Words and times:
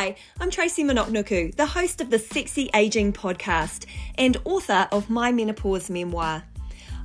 Hi, 0.00 0.14
I'm 0.38 0.48
Tracy 0.48 0.84
Monoknuku, 0.84 1.56
the 1.56 1.66
host 1.66 2.00
of 2.00 2.08
the 2.08 2.20
Sexy 2.20 2.70
Aging 2.72 3.12
podcast 3.12 3.84
and 4.14 4.36
author 4.44 4.86
of 4.92 5.10
my 5.10 5.32
menopause 5.32 5.90
memoir. 5.90 6.44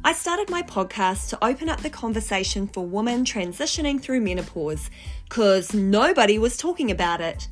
I 0.04 0.14
started 0.14 0.52
my 0.52 0.62
podcast 0.62 1.29
to 1.29 1.43
open 1.43 1.70
up 1.70 1.82
the 1.82 1.89
conversation 1.89 2.68
for 2.68 2.86
women 2.86 3.25
transitioning 3.25 4.00
through 4.00 4.21
menopause 4.21 4.92
because 5.28 5.74
nobody 5.74 6.38
was 6.38 6.56
talking 6.56 6.92
about 6.92 7.20
it. 7.20 7.48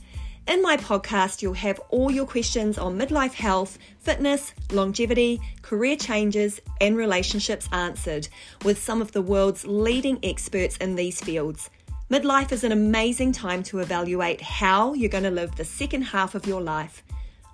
In 0.46 0.62
my 0.62 0.78
podcast, 0.78 1.42
you'll 1.42 1.54
have 1.54 1.80
all 1.90 2.12
your 2.12 2.28
questions 2.28 2.78
on 2.78 3.00
midlife 3.00 3.34
health, 3.34 3.80
fitness, 3.98 4.54
longevity, 4.72 5.42
career 5.64 5.96
changes, 5.96 6.62
and 6.82 6.96
relationships 6.96 7.68
answered 7.72 8.28
with 8.64 8.78
some 8.78 9.02
of 9.02 9.12
the 9.12 9.24
world's 9.24 9.66
leading 9.66 10.20
experts 10.22 10.78
in 10.78 10.94
these 10.94 11.20
fields. 11.20 11.72
Midlife 12.12 12.52
is 12.52 12.66
an 12.66 12.74
amazing 12.74 13.32
time 13.32 13.64
to 13.64 13.80
evaluate 13.80 14.42
how 14.42 14.94
you're 14.94 15.08
going 15.08 15.24
to 15.24 15.32
live 15.32 15.56
the 15.56 15.64
second 15.64 16.02
half 16.02 16.36
of 16.36 16.46
your 16.46 16.60
life. 16.60 17.04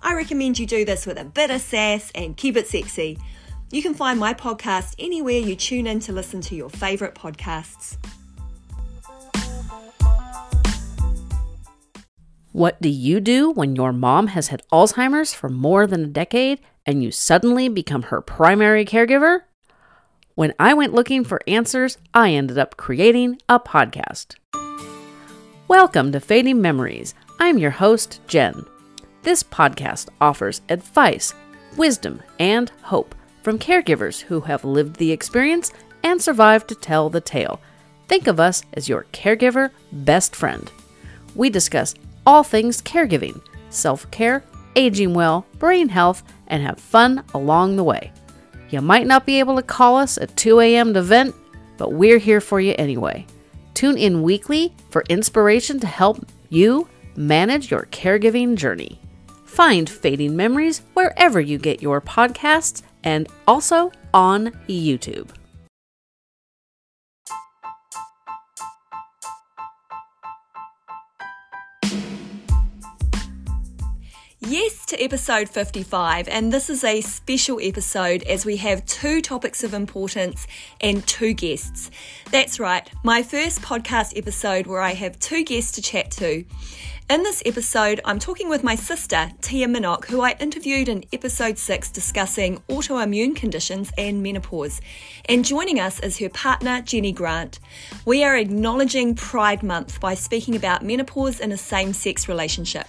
I 0.02 0.14
recommend 0.14 0.58
you 0.58 0.66
do 0.66 0.84
this 0.84 1.06
with 1.06 1.16
a 1.16 1.24
bit 1.24 1.52
of 1.52 1.60
sass 1.60 2.10
and 2.12 2.36
keep 2.36 2.56
it 2.56 2.66
sexy. 2.66 3.20
You 3.70 3.82
can 3.82 3.94
find 3.94 4.18
my 4.18 4.34
podcast 4.34 4.96
anywhere 4.98 5.38
you 5.38 5.54
tune 5.54 5.86
in 5.86 6.00
to 6.00 6.12
listen 6.12 6.40
to 6.40 6.56
your 6.56 6.70
favourite 6.70 7.14
podcasts. 7.14 7.98
What 12.50 12.82
do 12.82 12.88
you 12.88 13.20
do 13.20 13.52
when 13.52 13.76
your 13.76 13.92
mom 13.92 14.26
has 14.26 14.48
had 14.48 14.62
Alzheimer's 14.72 15.32
for 15.32 15.48
more 15.48 15.86
than 15.86 16.02
a 16.02 16.08
decade 16.08 16.58
and 16.84 17.00
you 17.04 17.12
suddenly 17.12 17.68
become 17.68 18.02
her 18.02 18.20
primary 18.20 18.84
caregiver? 18.84 19.42
When 20.38 20.54
I 20.60 20.72
went 20.72 20.94
looking 20.94 21.24
for 21.24 21.40
answers, 21.48 21.98
I 22.14 22.30
ended 22.30 22.58
up 22.58 22.76
creating 22.76 23.40
a 23.48 23.58
podcast. 23.58 24.36
Welcome 25.66 26.12
to 26.12 26.20
Fading 26.20 26.60
Memories. 26.62 27.16
I'm 27.40 27.58
your 27.58 27.72
host, 27.72 28.20
Jen. 28.28 28.64
This 29.24 29.42
podcast 29.42 30.10
offers 30.20 30.60
advice, 30.68 31.34
wisdom, 31.76 32.22
and 32.38 32.70
hope 32.82 33.16
from 33.42 33.58
caregivers 33.58 34.20
who 34.20 34.42
have 34.42 34.64
lived 34.64 34.94
the 34.94 35.10
experience 35.10 35.72
and 36.04 36.22
survived 36.22 36.68
to 36.68 36.76
tell 36.76 37.10
the 37.10 37.20
tale. 37.20 37.60
Think 38.06 38.28
of 38.28 38.38
us 38.38 38.62
as 38.74 38.88
your 38.88 39.06
caregiver 39.12 39.72
best 39.90 40.36
friend. 40.36 40.70
We 41.34 41.50
discuss 41.50 41.96
all 42.24 42.44
things 42.44 42.80
caregiving, 42.80 43.42
self 43.70 44.08
care, 44.12 44.44
aging 44.76 45.14
well, 45.14 45.46
brain 45.58 45.88
health, 45.88 46.22
and 46.46 46.62
have 46.62 46.78
fun 46.78 47.24
along 47.34 47.74
the 47.74 47.82
way. 47.82 48.12
You 48.70 48.80
might 48.80 49.06
not 49.06 49.24
be 49.26 49.38
able 49.38 49.56
to 49.56 49.62
call 49.62 49.96
us 49.96 50.18
at 50.18 50.36
2 50.36 50.60
a.m. 50.60 50.94
to 50.94 51.02
vent, 51.02 51.34
but 51.76 51.92
we're 51.92 52.18
here 52.18 52.40
for 52.40 52.60
you 52.60 52.74
anyway. 52.78 53.26
Tune 53.74 53.96
in 53.96 54.22
weekly 54.22 54.74
for 54.90 55.04
inspiration 55.08 55.80
to 55.80 55.86
help 55.86 56.26
you 56.50 56.88
manage 57.16 57.70
your 57.70 57.86
caregiving 57.90 58.56
journey. 58.56 59.00
Find 59.44 59.88
Fading 59.88 60.36
Memories 60.36 60.82
wherever 60.94 61.40
you 61.40 61.58
get 61.58 61.82
your 61.82 62.00
podcasts 62.00 62.82
and 63.04 63.28
also 63.46 63.90
on 64.12 64.50
YouTube. 64.68 65.30
Yes 74.48 74.86
to 74.86 74.98
episode 74.98 75.46
55, 75.46 76.26
and 76.26 76.50
this 76.50 76.70
is 76.70 76.82
a 76.82 77.02
special 77.02 77.60
episode 77.62 78.22
as 78.22 78.46
we 78.46 78.56
have 78.56 78.86
two 78.86 79.20
topics 79.20 79.62
of 79.62 79.74
importance 79.74 80.46
and 80.80 81.06
two 81.06 81.34
guests. 81.34 81.90
That's 82.30 82.58
right, 82.58 82.90
my 83.04 83.22
first 83.22 83.60
podcast 83.60 84.16
episode 84.16 84.66
where 84.66 84.80
I 84.80 84.94
have 84.94 85.18
two 85.18 85.44
guests 85.44 85.72
to 85.72 85.82
chat 85.82 86.10
to. 86.12 86.46
In 87.10 87.22
this 87.24 87.42
episode, 87.44 88.00
I'm 88.06 88.18
talking 88.18 88.48
with 88.48 88.64
my 88.64 88.74
sister, 88.74 89.30
Tia 89.42 89.68
Minock, 89.68 90.06
who 90.06 90.22
I 90.22 90.34
interviewed 90.40 90.88
in 90.88 91.04
episode 91.12 91.58
6 91.58 91.90
discussing 91.90 92.62
autoimmune 92.70 93.36
conditions 93.36 93.92
and 93.98 94.22
menopause. 94.22 94.80
And 95.26 95.44
joining 95.44 95.78
us 95.78 96.00
is 96.00 96.16
her 96.20 96.30
partner, 96.30 96.80
Jenny 96.80 97.12
Grant. 97.12 97.60
We 98.06 98.24
are 98.24 98.38
acknowledging 98.38 99.14
Pride 99.14 99.62
Month 99.62 100.00
by 100.00 100.14
speaking 100.14 100.56
about 100.56 100.82
menopause 100.82 101.38
in 101.38 101.52
a 101.52 101.58
same 101.58 101.92
sex 101.92 102.30
relationship. 102.30 102.86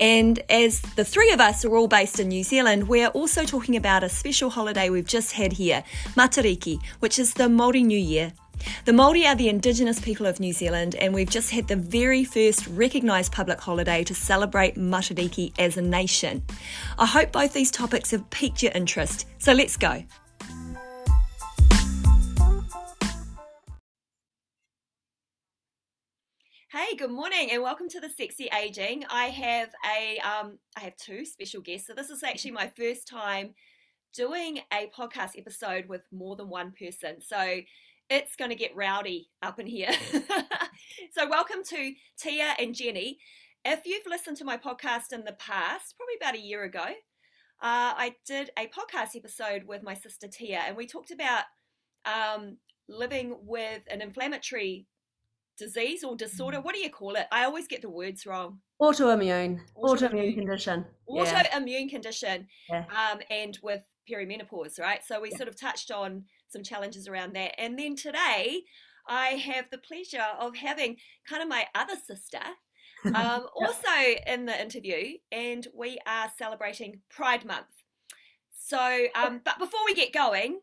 And 0.00 0.40
as 0.50 0.80
the 0.80 1.04
three 1.04 1.30
of 1.32 1.40
us 1.40 1.64
are 1.64 1.76
all 1.76 1.88
based 1.88 2.20
in 2.20 2.28
New 2.28 2.44
Zealand, 2.44 2.88
we're 2.88 3.08
also 3.08 3.44
talking 3.44 3.76
about 3.76 4.04
a 4.04 4.08
special 4.08 4.50
holiday 4.50 4.90
we've 4.90 5.06
just 5.06 5.32
had 5.32 5.52
here, 5.52 5.84
Matariki, 6.14 6.80
which 7.00 7.18
is 7.18 7.34
the 7.34 7.44
Māori 7.44 7.84
New 7.84 7.98
Year. 7.98 8.32
The 8.84 8.92
Māori 8.92 9.24
are 9.26 9.36
the 9.36 9.48
Indigenous 9.48 10.00
people 10.00 10.26
of 10.26 10.40
New 10.40 10.52
Zealand, 10.52 10.94
and 10.96 11.14
we've 11.14 11.30
just 11.30 11.50
had 11.50 11.68
the 11.68 11.76
very 11.76 12.24
first 12.24 12.66
recognised 12.66 13.32
public 13.32 13.60
holiday 13.60 14.02
to 14.04 14.14
celebrate 14.14 14.74
Matariki 14.76 15.52
as 15.58 15.76
a 15.76 15.82
nation. 15.82 16.42
I 16.98 17.06
hope 17.06 17.32
both 17.32 17.52
these 17.52 17.70
topics 17.70 18.10
have 18.10 18.28
piqued 18.30 18.62
your 18.62 18.72
interest, 18.72 19.26
so 19.38 19.52
let's 19.52 19.76
go. 19.76 20.02
Hey, 26.78 26.94
good 26.94 27.10
morning, 27.10 27.50
and 27.50 27.60
welcome 27.60 27.88
to 27.88 27.98
the 27.98 28.08
Sexy 28.08 28.48
Aging. 28.56 29.04
I 29.10 29.24
have 29.24 29.70
a, 29.84 30.18
um, 30.20 30.60
I 30.76 30.82
have 30.82 30.94
two 30.94 31.24
special 31.24 31.60
guests. 31.60 31.88
So 31.88 31.92
this 31.92 32.08
is 32.08 32.22
actually 32.22 32.52
my 32.52 32.68
first 32.68 33.08
time 33.08 33.54
doing 34.14 34.60
a 34.72 34.88
podcast 34.96 35.30
episode 35.36 35.86
with 35.88 36.02
more 36.12 36.36
than 36.36 36.48
one 36.48 36.70
person. 36.70 37.20
So 37.20 37.62
it's 38.08 38.36
going 38.36 38.50
to 38.50 38.56
get 38.56 38.76
rowdy 38.76 39.28
up 39.42 39.58
in 39.58 39.66
here. 39.66 39.90
so 41.16 41.28
welcome 41.28 41.64
to 41.64 41.94
Tia 42.16 42.54
and 42.60 42.76
Jenny. 42.76 43.18
If 43.64 43.84
you've 43.84 44.06
listened 44.06 44.36
to 44.36 44.44
my 44.44 44.56
podcast 44.56 45.12
in 45.12 45.24
the 45.24 45.32
past, 45.32 45.96
probably 45.96 46.14
about 46.20 46.36
a 46.36 46.46
year 46.46 46.62
ago, 46.62 46.78
uh, 46.78 46.92
I 47.60 48.14
did 48.24 48.50
a 48.56 48.68
podcast 48.68 49.16
episode 49.16 49.64
with 49.64 49.82
my 49.82 49.94
sister 49.94 50.28
Tia, 50.28 50.60
and 50.60 50.76
we 50.76 50.86
talked 50.86 51.10
about 51.10 51.42
um, 52.04 52.58
living 52.88 53.36
with 53.42 53.82
an 53.90 54.00
inflammatory 54.00 54.86
disease 55.58 56.04
or 56.04 56.16
disorder. 56.16 56.60
What 56.60 56.74
do 56.74 56.80
you 56.80 56.90
call 56.90 57.16
it? 57.16 57.26
I 57.32 57.44
always 57.44 57.66
get 57.66 57.82
the 57.82 57.90
words 57.90 58.26
wrong. 58.26 58.60
Autoimmune. 58.80 59.60
Autoimmune, 59.76 60.10
autoimmune 60.12 60.34
condition. 60.34 60.86
Autoimmune 61.08 61.66
yeah. 61.66 61.88
condition. 61.88 62.46
Yeah. 62.70 62.84
Um, 62.90 63.20
and 63.30 63.58
with 63.62 63.82
perimenopause, 64.10 64.78
right? 64.80 65.00
So 65.04 65.20
we 65.20 65.30
yeah. 65.30 65.36
sort 65.36 65.48
of 65.48 65.60
touched 65.60 65.90
on 65.90 66.24
some 66.48 66.62
challenges 66.62 67.08
around 67.08 67.34
that. 67.34 67.52
And 67.58 67.78
then 67.78 67.96
today, 67.96 68.62
I 69.08 69.28
have 69.30 69.66
the 69.70 69.78
pleasure 69.78 70.26
of 70.38 70.56
having 70.56 70.96
kind 71.28 71.42
of 71.42 71.48
my 71.48 71.66
other 71.74 71.96
sister 71.96 72.40
um, 73.14 73.46
also 73.54 74.16
in 74.26 74.46
the 74.46 74.60
interview, 74.60 75.18
and 75.30 75.66
we 75.74 75.98
are 76.06 76.30
celebrating 76.36 77.00
Pride 77.08 77.44
Month. 77.44 77.66
So, 78.58 79.06
um, 79.14 79.40
but 79.44 79.58
before 79.58 79.80
we 79.86 79.94
get 79.94 80.12
going, 80.12 80.60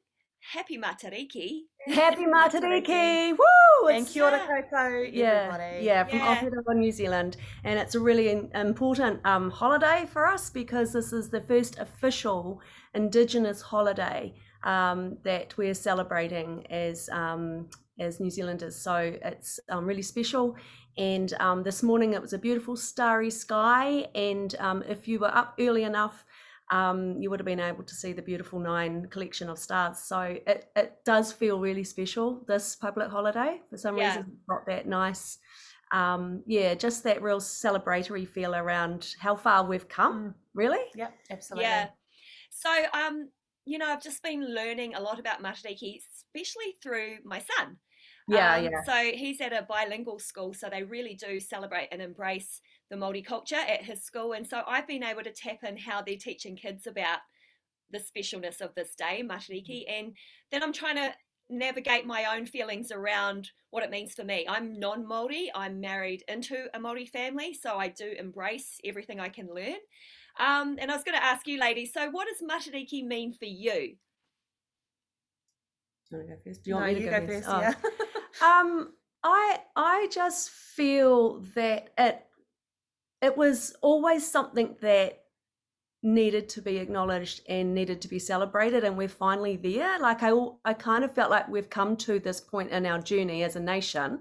happy 0.51 0.77
Matariki. 0.77 1.61
Happy 1.87 2.25
Matariki! 2.35 3.31
Woo! 3.31 3.87
And 3.89 4.07
kia 4.07 4.23
ora 4.23 4.39
koutou, 4.39 5.09
yeah, 5.13 5.51
everybody. 5.53 5.85
Yeah, 5.85 6.03
from 6.03 6.19
yeah. 6.19 6.35
Aotearoa, 6.35 6.75
New 6.75 6.91
Zealand. 6.91 7.37
And 7.63 7.77
it's 7.77 7.95
a 7.95 7.99
really 7.99 8.49
important 8.55 9.19
um, 9.25 9.51
holiday 9.51 10.07
for 10.11 10.25
us 10.25 10.49
because 10.49 10.93
this 10.93 11.13
is 11.13 11.29
the 11.29 11.41
first 11.41 11.77
official 11.79 12.61
Indigenous 12.95 13.61
holiday 13.61 14.33
um, 14.63 15.17
that 15.23 15.55
we're 15.57 15.75
celebrating 15.75 16.65
as 16.71 17.09
um, 17.11 17.69
as 17.99 18.19
New 18.19 18.29
Zealanders. 18.29 18.75
So 18.75 19.15
it's 19.23 19.59
um, 19.69 19.85
really 19.85 20.01
special. 20.01 20.55
And 20.97 21.33
um, 21.39 21.63
this 21.63 21.83
morning 21.83 22.13
it 22.13 22.21
was 22.21 22.33
a 22.33 22.37
beautiful 22.37 22.75
starry 22.75 23.29
sky. 23.29 24.07
And 24.15 24.55
um, 24.59 24.83
if 24.87 25.07
you 25.07 25.19
were 25.19 25.35
up 25.35 25.55
early 25.59 25.83
enough, 25.83 26.25
um, 26.71 27.21
you 27.21 27.29
would 27.29 27.39
have 27.39 27.45
been 27.45 27.59
able 27.59 27.83
to 27.83 27.93
see 27.93 28.13
the 28.13 28.21
beautiful 28.21 28.59
nine 28.59 29.07
collection 29.09 29.49
of 29.49 29.59
stars. 29.59 29.99
So 29.99 30.19
it, 30.19 30.69
it 30.75 30.97
does 31.05 31.31
feel 31.31 31.59
really 31.59 31.83
special 31.83 32.43
this 32.47 32.75
public 32.75 33.09
holiday. 33.09 33.61
For 33.69 33.77
some 33.77 33.97
yeah. 33.97 34.07
reason, 34.07 34.31
it's 34.33 34.45
got 34.49 34.65
that 34.65 34.87
nice, 34.87 35.37
um, 35.91 36.41
yeah, 36.47 36.73
just 36.73 37.03
that 37.03 37.21
real 37.21 37.39
celebratory 37.39 38.27
feel 38.27 38.55
around 38.55 39.13
how 39.19 39.35
far 39.35 39.65
we've 39.65 39.87
come. 39.87 40.29
Mm. 40.29 40.33
Really? 40.55 40.83
Yeah, 40.95 41.09
absolutely. 41.29 41.65
Yeah. 41.65 41.89
So, 42.49 42.69
um, 42.93 43.29
you 43.65 43.77
know, 43.77 43.87
I've 43.87 44.03
just 44.03 44.23
been 44.23 44.55
learning 44.55 44.95
a 44.95 45.01
lot 45.01 45.19
about 45.19 45.43
Matariki, 45.43 45.99
especially 45.99 46.75
through 46.81 47.17
my 47.23 47.39
son. 47.39 47.77
Yeah, 48.27 48.55
um, 48.55 48.63
yeah. 48.63 48.83
So 48.85 49.11
he's 49.15 49.39
at 49.41 49.53
a 49.53 49.67
bilingual 49.69 50.17
school, 50.17 50.53
so 50.53 50.67
they 50.69 50.83
really 50.83 51.13
do 51.13 51.39
celebrate 51.39 51.89
and 51.91 52.01
embrace 52.01 52.61
the 52.89 52.95
multiculture 52.95 53.53
at 53.53 53.83
his 53.83 54.03
school. 54.03 54.33
And 54.33 54.45
so 54.45 54.61
I've 54.67 54.87
been 54.87 55.03
able 55.03 55.23
to 55.23 55.31
tap 55.31 55.63
in 55.63 55.77
how 55.77 56.01
they're 56.01 56.17
teaching 56.17 56.55
kids 56.55 56.87
about 56.87 57.19
the 57.91 57.99
specialness 57.99 58.61
of 58.61 58.75
this 58.75 58.95
day, 58.95 59.23
Matariki. 59.23 59.85
Mm. 59.87 59.99
And 59.99 60.13
then 60.51 60.63
I'm 60.63 60.73
trying 60.73 60.95
to 60.95 61.13
navigate 61.49 62.05
my 62.05 62.35
own 62.35 62.45
feelings 62.45 62.91
around 62.91 63.51
what 63.69 63.83
it 63.83 63.91
means 63.91 64.13
for 64.13 64.23
me. 64.23 64.45
I'm 64.47 64.79
non 64.79 65.05
Māori, 65.05 65.47
I'm 65.53 65.79
married 65.79 66.23
into 66.27 66.65
a 66.73 66.79
Māori 66.79 67.07
family, 67.07 67.53
so 67.53 67.77
I 67.77 67.89
do 67.89 68.13
embrace 68.17 68.79
everything 68.83 69.19
I 69.19 69.29
can 69.29 69.47
learn. 69.47 69.77
Um, 70.39 70.77
and 70.79 70.91
I 70.91 70.95
was 70.95 71.03
going 71.03 71.17
to 71.17 71.23
ask 71.23 71.47
you, 71.47 71.59
ladies, 71.59 71.93
so 71.93 72.09
what 72.09 72.27
does 72.27 72.41
Matariki 72.41 73.05
mean 73.05 73.33
for 73.33 73.45
you? 73.45 73.95
Do 76.09 76.17
you 76.17 76.17
want 76.17 76.29
to 76.29 76.35
go 76.35 76.41
first? 76.43 76.63
Do 76.63 76.69
you 76.69 76.75
want 76.75 76.87
no, 76.87 76.93
me 76.93 76.99
to 76.99 77.09
go, 77.09 77.19
go, 77.19 77.27
first? 77.27 77.45
first 77.45 77.49
oh. 77.49 77.61
Yeah. 77.61 77.73
um, 78.61 78.93
I 79.23 79.59
I 79.75 80.07
just 80.11 80.49
feel 80.49 81.39
that 81.55 81.89
it 81.97 82.25
it 83.21 83.37
was 83.37 83.75
always 83.81 84.29
something 84.29 84.75
that 84.81 85.21
needed 86.03 86.47
to 86.49 86.61
be 86.61 86.77
acknowledged 86.77 87.41
and 87.49 87.73
needed 87.73 87.99
to 87.99 88.07
be 88.07 88.19
celebrated 88.19 88.83
and 88.83 88.95
we're 88.95 89.07
finally 89.07 89.57
there. 89.57 89.97
Like 89.99 90.21
i 90.21 90.31
i 90.63 90.73
kind 90.73 91.03
of 91.03 91.13
felt 91.13 91.31
like 91.31 91.47
we've 91.47 91.69
come 91.69 91.97
to 91.97 92.19
this 92.19 92.39
point 92.39 92.71
in 92.71 92.85
our 92.85 92.99
journey 92.99 93.43
as 93.43 93.55
a 93.55 93.59
nation 93.59 94.19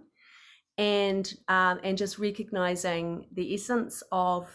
and 0.78 1.34
um, 1.48 1.80
and 1.84 1.98
just 1.98 2.18
recognizing 2.18 3.26
the 3.34 3.54
essence 3.54 4.02
of 4.10 4.48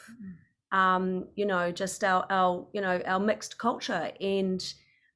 um, 0.71 1.27
you 1.35 1.45
know 1.45 1.71
just 1.71 2.03
our 2.03 2.25
our 2.29 2.67
you 2.73 2.81
know 2.81 3.01
our 3.05 3.19
mixed 3.19 3.57
culture. 3.57 4.11
And 4.19 4.61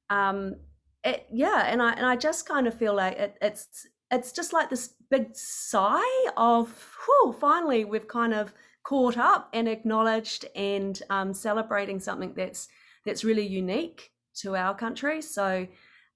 um, 0.08 0.56
it, 1.04 1.26
yeah 1.30 1.66
and 1.66 1.82
i 1.82 1.92
and 1.92 2.06
i 2.06 2.16
just 2.16 2.48
kind 2.48 2.66
of 2.66 2.74
feel 2.74 2.94
like 2.94 3.18
it, 3.18 3.36
it's 3.42 3.86
it's 4.10 4.32
just 4.32 4.52
like 4.52 4.70
this 4.70 4.94
big 5.10 5.34
sigh 5.34 6.28
of 6.36 6.68
whew, 7.04 7.34
finally 7.38 7.84
we've 7.84 8.08
kind 8.08 8.32
of 8.32 8.52
caught 8.84 9.16
up 9.16 9.48
and 9.52 9.66
acknowledged 9.66 10.44
and 10.54 11.02
um, 11.10 11.34
celebrating 11.34 11.98
something 11.98 12.32
that's 12.34 12.68
that's 13.04 13.24
really 13.24 13.46
unique 13.46 14.12
to 14.34 14.56
our 14.56 14.74
country. 14.74 15.20
So 15.20 15.66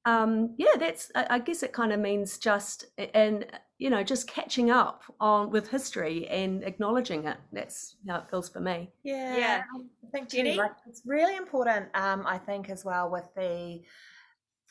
um, 0.05 0.55
yeah, 0.56 0.76
that's 0.79 1.11
I 1.15 1.38
guess 1.38 1.62
it 1.62 1.73
kind 1.73 1.93
of 1.93 2.00
means 2.00 2.38
just 2.38 2.87
and 3.15 3.44
you 3.79 3.91
know 3.91 4.03
just 4.03 4.29
catching 4.29 4.70
up 4.70 5.03
on 5.20 5.50
with 5.50 5.69
history 5.69 6.26
and 6.29 6.62
acknowledging 6.65 7.26
it. 7.26 7.37
That's 7.53 7.97
how 8.09 8.19
it 8.19 8.31
feels 8.31 8.49
for 8.49 8.61
me. 8.61 8.91
Yeah, 9.03 9.37
yeah. 9.37 9.62
I 9.75 10.11
think 10.11 10.31
Jenny, 10.31 10.55
like 10.55 10.73
it's 10.88 11.03
really 11.05 11.37
important. 11.37 11.88
Um, 11.94 12.26
I 12.26 12.38
think 12.38 12.70
as 12.70 12.85
well 12.85 13.11
with 13.11 13.29
the 13.37 13.82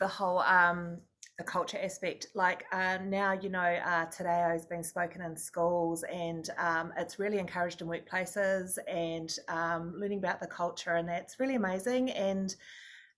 the 0.00 0.08
whole 0.08 0.38
um 0.40 0.98
the 1.38 1.44
culture 1.44 1.78
aspect. 1.80 2.26
Like 2.34 2.64
uh, 2.72 2.98
now, 3.06 3.32
you 3.32 3.48
know, 3.48 3.60
uh, 3.60 4.06
Te 4.06 4.24
has 4.24 4.66
been 4.66 4.82
spoken 4.82 5.22
in 5.22 5.36
schools 5.36 6.04
and 6.12 6.50
um, 6.58 6.92
it's 6.98 7.18
really 7.18 7.38
encouraged 7.38 7.80
in 7.80 7.86
workplaces 7.86 8.76
and 8.88 9.34
um, 9.48 9.94
learning 9.96 10.18
about 10.18 10.40
the 10.40 10.48
culture, 10.48 10.94
and 10.94 11.08
that's 11.08 11.38
really 11.38 11.54
amazing. 11.54 12.10
And 12.10 12.54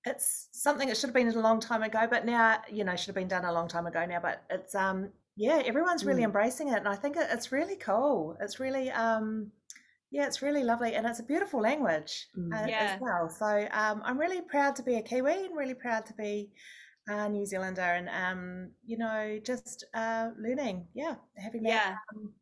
it's 0.05 0.49
something 0.53 0.89
that 0.89 0.97
should 0.97 1.09
have 1.09 1.15
been 1.15 1.29
a 1.29 1.41
long 1.41 1.61
time 1.61 1.83
ago, 1.83 2.07
but 2.09 2.27
now, 2.27 2.61
you 2.71 2.85
know, 2.85 2.95
should 2.95 3.07
have 3.07 3.15
been 3.15 3.29
done 3.29 3.45
a 3.45 3.53
long 3.53 3.69
time 3.69 3.87
ago 3.87 4.05
now. 4.05 4.21
But 4.21 4.43
it's, 4.51 4.75
um, 4.75 5.09
yeah, 5.37 5.63
everyone's 5.65 6.05
really 6.05 6.23
mm. 6.23 6.27
embracing 6.27 6.69
it, 6.69 6.77
and 6.77 6.89
I 6.89 6.97
think 6.97 7.17
it's 7.19 7.51
really 7.53 7.77
cool. 7.77 8.37
It's 8.41 8.61
really, 8.61 8.91
um, 8.91 9.51
yeah, 10.11 10.27
it's 10.27 10.43
really 10.43 10.63
lovely, 10.63 10.95
and 10.95 11.07
it's 11.07 11.21
a 11.21 11.23
beautiful 11.23 11.61
language 11.61 12.29
mm. 12.37 12.53
uh, 12.53 12.67
yeah. 12.69 12.93
as 12.95 13.01
well. 13.01 13.31
So 13.31 13.47
um, 13.73 14.03
I'm 14.05 14.19
really 14.19 14.43
proud 14.43 14.77
to 14.77 14.83
be 14.83 14.97
a 14.97 15.03
Kiwi, 15.03 15.47
and 15.47 15.57
really 15.57 15.75
proud 15.75 16.05
to 16.07 16.13
be 16.13 16.51
uh, 17.11 17.29
New 17.29 17.45
Zealander, 17.45 17.81
and 17.81 18.09
um, 18.09 18.71
you 18.87 18.97
know, 18.97 19.39
just 19.45 19.85
uh, 19.95 20.29
learning, 20.39 20.87
yeah, 20.95 21.17
having 21.37 21.63
that, 21.65 21.69
yeah. 21.69 21.95
Um, 22.15 22.33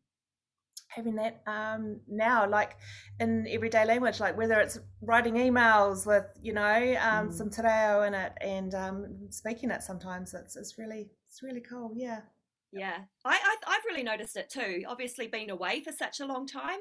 having 0.88 1.14
that 1.16 1.42
um, 1.46 2.00
now, 2.08 2.48
like 2.48 2.76
in 3.20 3.46
everyday 3.48 3.84
language, 3.84 4.20
like 4.20 4.36
whether 4.36 4.58
it's 4.60 4.78
writing 5.02 5.34
emails 5.34 6.06
with, 6.06 6.24
you 6.42 6.52
know, 6.52 6.96
um, 7.00 7.28
mm. 7.28 7.32
some 7.32 7.50
te 7.50 7.62
reo 7.62 8.02
in 8.02 8.14
it 8.14 8.32
and 8.40 8.74
um, 8.74 9.06
speaking 9.30 9.70
it 9.70 9.82
sometimes, 9.82 10.34
it's 10.34 10.56
it's 10.56 10.78
really 10.78 11.10
it's 11.28 11.42
really 11.42 11.60
cool, 11.60 11.92
yeah. 11.94 12.20
Yeah, 12.70 12.98
I, 13.24 13.32
I 13.32 13.56
I've 13.66 13.84
really 13.86 14.02
noticed 14.02 14.36
it 14.36 14.50
too. 14.50 14.82
Obviously, 14.86 15.26
being 15.26 15.50
away 15.50 15.80
for 15.80 15.92
such 15.92 16.20
a 16.20 16.26
long 16.26 16.46
time, 16.46 16.80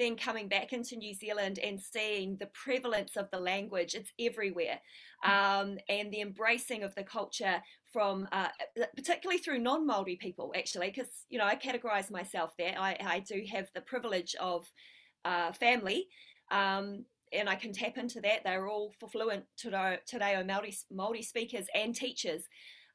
then 0.00 0.16
coming 0.16 0.48
back 0.48 0.72
into 0.72 0.96
New 0.96 1.14
Zealand 1.14 1.58
and 1.62 1.80
seeing 1.80 2.36
the 2.36 2.46
prevalence 2.46 3.16
of 3.16 3.30
the 3.30 3.38
language, 3.38 3.94
it's 3.94 4.12
everywhere, 4.18 4.80
mm. 5.24 5.30
um, 5.30 5.78
and 5.88 6.10
the 6.12 6.20
embracing 6.20 6.82
of 6.82 6.94
the 6.94 7.04
culture 7.04 7.62
from 7.92 8.28
uh, 8.32 8.48
particularly 8.96 9.38
through 9.38 9.58
non-Maori 9.58 10.16
people, 10.16 10.52
actually, 10.56 10.88
because 10.88 11.26
you 11.28 11.38
know 11.38 11.44
I 11.44 11.56
categorise 11.56 12.10
myself 12.10 12.52
there. 12.58 12.74
I, 12.78 12.96
I, 13.04 13.18
do 13.20 13.42
have 13.52 13.68
the 13.74 13.80
privilege 13.80 14.34
of 14.40 14.64
uh, 15.24 15.52
family. 15.52 16.08
Um, 16.50 17.04
and 17.32 17.48
I 17.48 17.54
can 17.54 17.72
tap 17.72 17.96
into 17.96 18.20
that. 18.22 18.42
They're 18.44 18.68
all 18.68 18.92
fluent 19.12 19.44
today, 19.56 19.98
today 20.06 20.42
Maori, 20.44 20.76
Maori 20.90 21.22
speakers 21.22 21.66
and 21.74 21.94
teachers. 21.94 22.42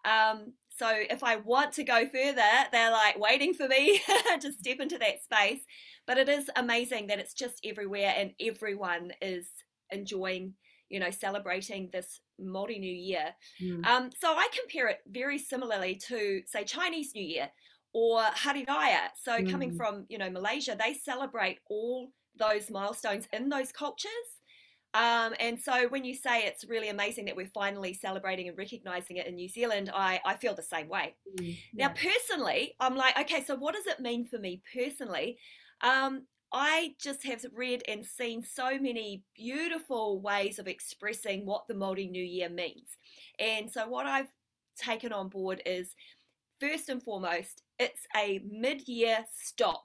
Um, 0.04 0.54
so 0.78 0.90
if 0.92 1.24
I 1.24 1.38
want 1.38 1.74
to 1.74 1.84
go 1.84 2.06
further, 2.08 2.42
they're 2.72 2.92
like 2.92 3.18
waiting 3.18 3.54
for 3.54 3.68
me 3.68 4.02
to 4.42 4.52
step 4.52 4.80
into 4.80 4.98
that 4.98 5.24
space. 5.24 5.62
But 6.06 6.18
it 6.18 6.28
is 6.28 6.50
amazing 6.56 7.08
that 7.08 7.20
it's 7.20 7.34
just 7.34 7.62
everywhere 7.64 8.14
and 8.16 8.32
everyone 8.40 9.12
is 9.22 9.48
enjoying, 9.90 10.54
you 10.90 11.00
know, 11.00 11.12
celebrating 11.12 11.90
this 11.92 12.20
Māori 12.42 12.80
New 12.80 12.94
Year. 12.94 13.34
Mm. 13.62 13.86
Um, 13.86 14.10
so 14.20 14.28
I 14.28 14.50
compare 14.60 14.90
it 14.90 15.00
very 15.08 15.40
similarly 15.40 15.96
to, 16.08 16.42
say, 16.46 16.66
Chinese 16.66 17.12
New 17.16 17.24
Year 17.24 17.50
or 17.94 18.22
Hari 18.22 18.66
Raya. 18.66 19.08
So 19.24 19.32
mm. 19.32 19.50
coming 19.50 19.76
from, 19.76 20.06
you 20.10 20.18
know, 20.18 20.30
Malaysia, 20.30 20.78
they 20.78 20.94
celebrate 20.94 21.60
all 21.70 22.10
those 22.38 22.70
milestones 22.70 23.28
in 23.32 23.48
those 23.48 23.72
cultures. 23.72 24.12
Um, 24.96 25.34
and 25.42 25.60
so 25.60 25.90
when 25.90 26.06
you 26.06 26.16
say 26.16 26.46
it's 26.46 26.64
really 26.70 26.88
amazing 26.88 27.26
that 27.26 27.36
we're 27.36 27.48
finally 27.48 27.94
celebrating 27.94 28.48
and 28.48 28.58
recognizing 28.58 29.18
it 29.18 29.28
in 29.28 29.36
New 29.36 29.50
Zealand, 29.50 29.92
I, 29.94 30.22
I 30.26 30.36
feel 30.36 30.56
the 30.56 30.64
same 30.64 30.88
way. 30.88 31.16
Mm, 31.38 31.58
yeah. 31.74 31.88
Now, 31.88 31.94
personally, 31.94 32.76
I'm 32.80 32.96
like, 32.96 33.20
okay, 33.20 33.44
so 33.44 33.56
what 33.56 33.76
does 33.76 33.88
it 33.88 34.00
mean 34.00 34.26
for 34.26 34.40
me 34.40 34.62
personally? 34.74 35.38
Um, 35.82 36.24
I 36.54 36.94
just 36.98 37.26
have 37.26 37.44
read 37.54 37.84
and 37.90 38.06
seen 38.06 38.42
so 38.42 38.80
many 38.80 39.24
beautiful 39.36 40.22
ways 40.22 40.60
of 40.60 40.68
expressing 40.70 41.46
what 41.46 41.68
the 41.68 41.74
Māori 41.74 42.10
New 42.10 42.24
Year 42.24 42.48
means. 42.48 42.88
And 43.38 43.70
so, 43.70 43.90
what 43.90 44.06
I've 44.06 44.32
taken 44.78 45.12
on 45.12 45.28
board 45.28 45.62
is 45.66 45.94
first 46.62 46.88
and 46.88 47.04
foremost, 47.04 47.64
it's 47.80 48.08
a 48.16 48.40
mid 48.50 48.88
year 48.88 49.26
stop, 49.34 49.84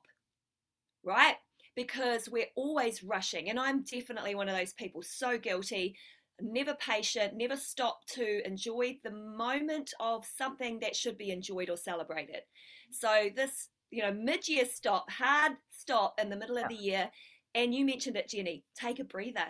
right? 1.02 1.34
Because 1.76 2.28
we're 2.28 2.46
always 2.56 3.02
rushing. 3.02 3.48
And 3.48 3.58
I'm 3.58 3.82
definitely 3.82 4.34
one 4.34 4.48
of 4.48 4.56
those 4.56 4.72
people, 4.72 5.02
so 5.02 5.38
guilty, 5.38 5.96
never 6.40 6.74
patient, 6.74 7.36
never 7.36 7.56
stop 7.56 8.04
to 8.14 8.46
enjoy 8.46 8.98
the 9.04 9.10
moment 9.10 9.92
of 10.00 10.26
something 10.36 10.80
that 10.80 10.96
should 10.96 11.16
be 11.16 11.30
enjoyed 11.30 11.70
or 11.70 11.76
celebrated. 11.76 12.42
Mm. 12.90 12.94
So, 12.94 13.28
this 13.34 13.68
you 13.90 14.02
know, 14.02 14.12
mid-year 14.12 14.64
stop, 14.66 15.10
hard 15.10 15.52
stop 15.70 16.14
in 16.20 16.30
the 16.30 16.36
middle 16.36 16.58
of 16.58 16.68
the 16.68 16.74
year. 16.74 17.10
And 17.54 17.74
you 17.74 17.84
mentioned 17.84 18.16
it, 18.16 18.28
Jenny, 18.28 18.64
take 18.76 19.00
a 19.00 19.04
breather. 19.04 19.46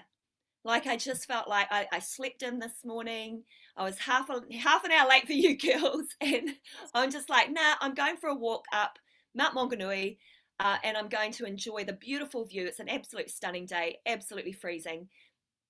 Like 0.65 0.87
I 0.87 0.97
just 0.97 1.27
felt 1.27 1.49
like 1.49 1.69
I, 1.71 1.87
I 1.93 1.99
slept 2.01 2.43
in 2.43 2.59
this 2.59 2.85
morning. 2.85 3.45
I 3.77 3.85
was 3.85 3.99
half 3.99 4.29
a, 4.29 4.43
half 4.59 4.85
an 4.85 4.93
hour 4.93 5.09
late 5.09 5.27
for 5.27 5.33
you 5.33 5.57
girls, 5.81 6.07
and 6.21 6.51
I'm 6.93 7.11
just 7.11 7.31
like, 7.31 7.51
nah, 7.51 7.75
I'm 7.81 7.95
going 7.95 8.17
for 8.17 8.29
a 8.29 8.35
walk 8.35 8.65
up 8.73 8.99
Mount 9.35 9.55
Maunganui, 9.55 10.19
uh, 10.61 10.77
and 10.85 10.97
I'm 10.97 11.09
going 11.09 11.33
to 11.33 11.47
enjoy 11.47 11.85
the 11.85 11.95
beautiful 11.95 12.45
view. 12.45 12.67
It's 12.67 12.81
an 12.81 12.89
absolute 12.89 13.31
stunning 13.31 13.65
day, 13.65 13.99
absolutely 14.07 14.53
freezing, 14.53 15.09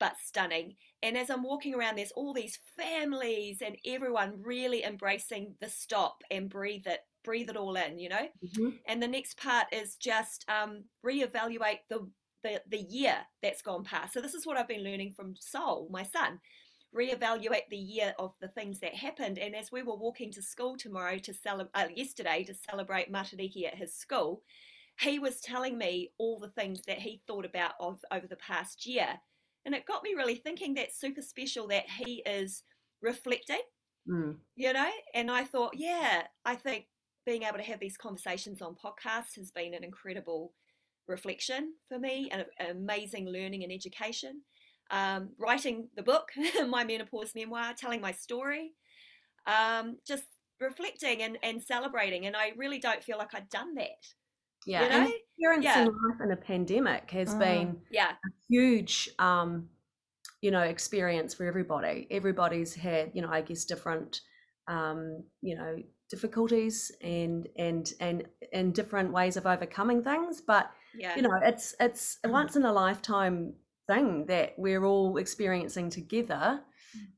but 0.00 0.16
stunning. 0.22 0.74
And 1.00 1.16
as 1.16 1.30
I'm 1.30 1.44
walking 1.44 1.74
around, 1.74 1.96
there's 1.96 2.10
all 2.12 2.34
these 2.34 2.58
families 2.76 3.62
and 3.64 3.76
everyone 3.86 4.42
really 4.42 4.82
embracing 4.82 5.54
the 5.60 5.68
stop 5.68 6.22
and 6.30 6.50
breathe 6.50 6.86
it 6.86 7.00
breathe 7.22 7.50
it 7.50 7.56
all 7.56 7.76
in, 7.76 7.98
you 7.98 8.08
know? 8.08 8.28
Mm-hmm. 8.44 8.68
And 8.86 9.02
the 9.02 9.06
next 9.06 9.36
part 9.36 9.66
is 9.72 9.96
just 9.96 10.44
um, 10.48 10.84
reevaluate 11.04 11.80
the, 11.90 12.08
the, 12.42 12.62
the 12.66 12.78
year 12.78 13.16
that's 13.42 13.60
gone 13.60 13.84
past. 13.84 14.14
So 14.14 14.22
this 14.22 14.32
is 14.32 14.46
what 14.46 14.56
I've 14.56 14.66
been 14.66 14.82
learning 14.82 15.12
from 15.12 15.34
Soul, 15.38 15.88
my 15.90 16.02
son. 16.02 16.40
Reevaluate 16.96 17.68
the 17.70 17.76
year 17.76 18.14
of 18.18 18.32
the 18.40 18.48
things 18.48 18.80
that 18.80 18.94
happened. 18.94 19.38
And 19.38 19.54
as 19.54 19.70
we 19.70 19.82
were 19.82 19.96
walking 19.96 20.32
to 20.32 20.42
school 20.42 20.76
tomorrow 20.78 21.18
to 21.18 21.34
celebrate, 21.34 21.70
uh, 21.74 21.88
yesterday 21.94 22.42
to 22.44 22.54
celebrate 22.54 23.12
Matariki 23.12 23.66
at 23.66 23.76
his 23.76 23.94
school, 23.94 24.42
he 25.00 25.18
was 25.18 25.40
telling 25.40 25.78
me 25.78 26.10
all 26.18 26.38
the 26.38 26.50
things 26.50 26.82
that 26.86 26.98
he 26.98 27.22
thought 27.26 27.44
about 27.44 27.72
of 27.80 28.00
over 28.12 28.26
the 28.26 28.36
past 28.36 28.86
year. 28.86 29.08
And 29.64 29.74
it 29.74 29.86
got 29.86 30.02
me 30.02 30.14
really 30.14 30.36
thinking 30.36 30.74
that's 30.74 30.98
super 30.98 31.22
special 31.22 31.68
that 31.68 31.84
he 31.88 32.22
is 32.26 32.62
reflecting 33.02 33.60
Mm. 34.08 34.38
you 34.56 34.72
know 34.72 34.90
and 35.12 35.30
i 35.30 35.44
thought 35.44 35.72
yeah 35.76 36.22
i 36.46 36.54
think 36.54 36.86
being 37.26 37.42
able 37.42 37.58
to 37.58 37.62
have 37.62 37.78
these 37.80 37.98
conversations 37.98 38.62
on 38.62 38.74
podcasts 38.74 39.36
has 39.36 39.50
been 39.50 39.74
an 39.74 39.84
incredible 39.84 40.54
reflection 41.06 41.74
for 41.88 41.98
me 41.98 42.30
and 42.32 42.46
an 42.58 42.70
amazing 42.70 43.26
learning 43.28 43.62
and 43.62 43.72
education. 43.72 44.42
Um, 44.90 45.30
writing 45.38 45.88
the 45.96 46.02
book, 46.02 46.30
my 46.68 46.84
menopause 46.84 47.34
memoir, 47.34 47.74
telling 47.76 48.00
my 48.00 48.12
story, 48.12 48.72
um, 49.46 49.98
just 50.06 50.24
reflecting 50.60 51.22
and, 51.22 51.38
and 51.42 51.62
celebrating. 51.62 52.26
And 52.26 52.36
I 52.36 52.52
really 52.56 52.78
don't 52.78 53.02
feel 53.02 53.18
like 53.18 53.34
I've 53.34 53.50
done 53.50 53.74
that. 53.76 54.04
Yeah, 54.66 54.82
you 54.82 54.88
know? 54.88 54.94
and 54.96 55.12
experiencing 55.14 55.86
yeah. 55.86 56.08
life 56.08 56.20
in 56.22 56.30
a 56.32 56.36
pandemic 56.36 57.10
has 57.10 57.34
mm. 57.34 57.38
been 57.38 57.80
yeah. 57.90 58.10
a 58.12 58.30
huge, 58.48 59.08
um, 59.18 59.68
you 60.42 60.50
know, 60.50 60.62
experience 60.62 61.34
for 61.34 61.46
everybody. 61.46 62.06
Everybody's 62.10 62.74
had, 62.74 63.12
you 63.14 63.22
know, 63.22 63.30
I 63.30 63.40
guess 63.40 63.64
different, 63.64 64.20
um, 64.68 65.24
you 65.40 65.56
know, 65.56 65.78
difficulties 66.10 66.90
and 67.02 67.48
and 67.56 67.94
and 68.00 68.24
and 68.52 68.74
different 68.74 69.12
ways 69.12 69.36
of 69.36 69.46
overcoming 69.46 70.02
things 70.02 70.40
but 70.40 70.72
yeah. 70.98 71.14
you 71.14 71.22
know 71.22 71.30
it's 71.42 71.74
it's 71.78 72.18
a 72.24 72.28
mm. 72.28 72.32
once 72.32 72.56
in 72.56 72.64
a 72.64 72.72
lifetime 72.72 73.54
thing 73.86 74.26
that 74.26 74.52
we're 74.58 74.84
all 74.84 75.16
experiencing 75.18 75.88
together 75.88 76.60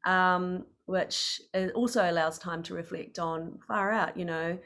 mm. 0.06 0.10
um, 0.10 0.66
which 0.84 1.40
also 1.74 2.08
allows 2.10 2.38
time 2.38 2.62
to 2.62 2.74
reflect 2.74 3.18
on 3.18 3.58
far 3.66 3.90
out 3.90 4.14
you 4.14 4.26
know 4.26 4.58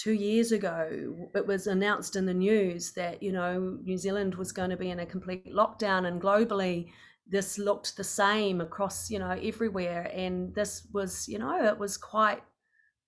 two 0.00 0.12
years 0.12 0.50
ago, 0.50 1.28
it 1.34 1.46
was 1.46 1.66
announced 1.66 2.16
in 2.16 2.24
the 2.24 2.32
news 2.34 2.92
that, 2.92 3.22
you 3.22 3.32
know, 3.32 3.78
New 3.82 3.98
Zealand 3.98 4.34
was 4.34 4.50
going 4.50 4.70
to 4.70 4.76
be 4.76 4.90
in 4.90 5.00
a 5.00 5.06
complete 5.06 5.52
lockdown 5.52 6.06
and 6.08 6.22
globally 6.22 6.88
this 7.30 7.58
looked 7.58 7.96
the 7.96 8.04
same 8.04 8.60
across, 8.60 9.10
you 9.10 9.18
know, 9.18 9.30
everywhere. 9.30 10.10
And 10.14 10.54
this 10.54 10.88
was, 10.92 11.28
you 11.28 11.38
know, 11.38 11.64
it 11.64 11.78
was 11.78 11.96
quite, 11.96 12.42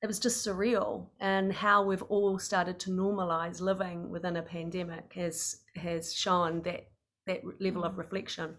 it 0.02 0.06
was 0.06 0.20
just 0.20 0.46
surreal. 0.46 1.08
And 1.18 1.52
how 1.52 1.82
we've 1.82 2.02
all 2.02 2.38
started 2.38 2.78
to 2.80 2.90
normalize 2.90 3.60
living 3.60 4.10
within 4.10 4.36
a 4.36 4.42
pandemic 4.42 5.12
has 5.14 5.56
has 5.76 6.14
shown 6.14 6.62
that 6.62 6.88
that 7.26 7.40
level 7.60 7.84
of 7.84 7.94
mm. 7.94 7.98
reflection. 7.98 8.56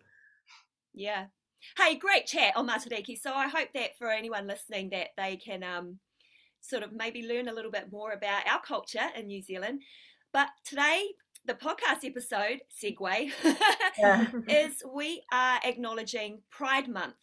Yeah. 0.93 1.27
Hey, 1.77 1.95
great 1.95 2.25
chat 2.25 2.57
on 2.57 2.67
Matariki. 2.67 3.17
So 3.17 3.33
I 3.33 3.47
hope 3.47 3.69
that 3.73 3.97
for 3.97 4.09
anyone 4.09 4.47
listening 4.47 4.89
that 4.89 5.09
they 5.15 5.37
can 5.37 5.63
um, 5.63 5.99
sort 6.63 6.81
of 6.81 6.93
maybe 6.93 7.27
learn 7.27 7.47
a 7.47 7.53
little 7.53 7.71
bit 7.71 7.91
more 7.91 8.13
about 8.13 8.47
our 8.47 8.61
culture 8.61 9.09
in 9.15 9.27
New 9.27 9.41
Zealand. 9.41 9.81
But 10.31 10.47
today, 10.65 11.09
the 11.45 11.53
podcast 11.53 12.03
episode, 12.03 12.61
segue, 12.71 13.31
is 14.47 14.81
we 14.91 15.23
are 15.31 15.59
acknowledging 15.63 16.41
Pride 16.49 16.87
Month. 16.87 17.15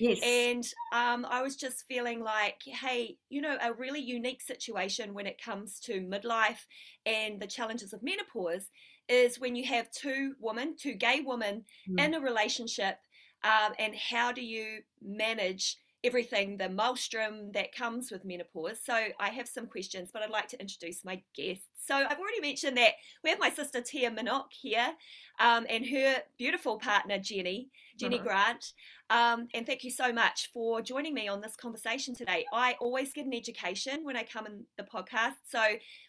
Yes. 0.00 0.18
And 0.22 0.64
um, 0.92 1.24
I 1.30 1.40
was 1.40 1.54
just 1.56 1.84
feeling 1.86 2.20
like, 2.20 2.62
hey, 2.66 3.16
you 3.28 3.40
know, 3.40 3.56
a 3.62 3.72
really 3.72 4.00
unique 4.00 4.42
situation 4.42 5.14
when 5.14 5.26
it 5.26 5.40
comes 5.40 5.78
to 5.80 6.00
midlife 6.00 6.66
and 7.06 7.40
the 7.40 7.46
challenges 7.46 7.92
of 7.92 8.02
menopause 8.02 8.70
is 9.08 9.38
when 9.38 9.54
you 9.54 9.64
have 9.66 9.90
two 9.92 10.34
women, 10.40 10.74
two 10.76 10.94
gay 10.94 11.20
women 11.24 11.64
mm. 11.88 12.04
in 12.04 12.14
a 12.14 12.20
relationship, 12.20 12.96
um, 13.44 13.72
and 13.78 13.94
how 13.94 14.32
do 14.32 14.42
you 14.42 14.78
manage 15.02 15.76
everything, 16.04 16.58
the 16.58 16.68
maelstrom 16.68 17.50
that 17.52 17.74
comes 17.74 18.10
with 18.10 18.24
menopause. 18.24 18.78
So 18.84 18.94
I 19.18 19.30
have 19.30 19.48
some 19.48 19.66
questions, 19.66 20.10
but 20.12 20.22
I'd 20.22 20.30
like 20.30 20.48
to 20.48 20.60
introduce 20.60 21.04
my 21.04 21.22
guests. 21.34 21.66
So 21.86 21.94
I've 21.94 22.18
already 22.18 22.40
mentioned 22.40 22.76
that 22.76 22.92
we 23.22 23.30
have 23.30 23.40
my 23.40 23.50
sister 23.50 23.80
Tia 23.80 24.10
Minock 24.10 24.52
here 24.52 24.92
um, 25.40 25.66
and 25.68 25.86
her 25.86 26.16
beautiful 26.38 26.78
partner 26.78 27.18
Jenny, 27.18 27.70
Jenny 27.98 28.16
uh-huh. 28.16 28.24
Grant. 28.24 28.72
Um, 29.10 29.48
and 29.54 29.66
thank 29.66 29.82
you 29.82 29.90
so 29.90 30.12
much 30.12 30.50
for 30.52 30.82
joining 30.82 31.14
me 31.14 31.26
on 31.26 31.40
this 31.40 31.56
conversation 31.56 32.14
today. 32.14 32.44
I 32.52 32.76
always 32.80 33.12
get 33.12 33.26
an 33.26 33.34
education 33.34 34.04
when 34.04 34.16
I 34.16 34.24
come 34.24 34.46
in 34.46 34.64
the 34.76 34.84
podcast. 34.84 35.34
So 35.48 35.60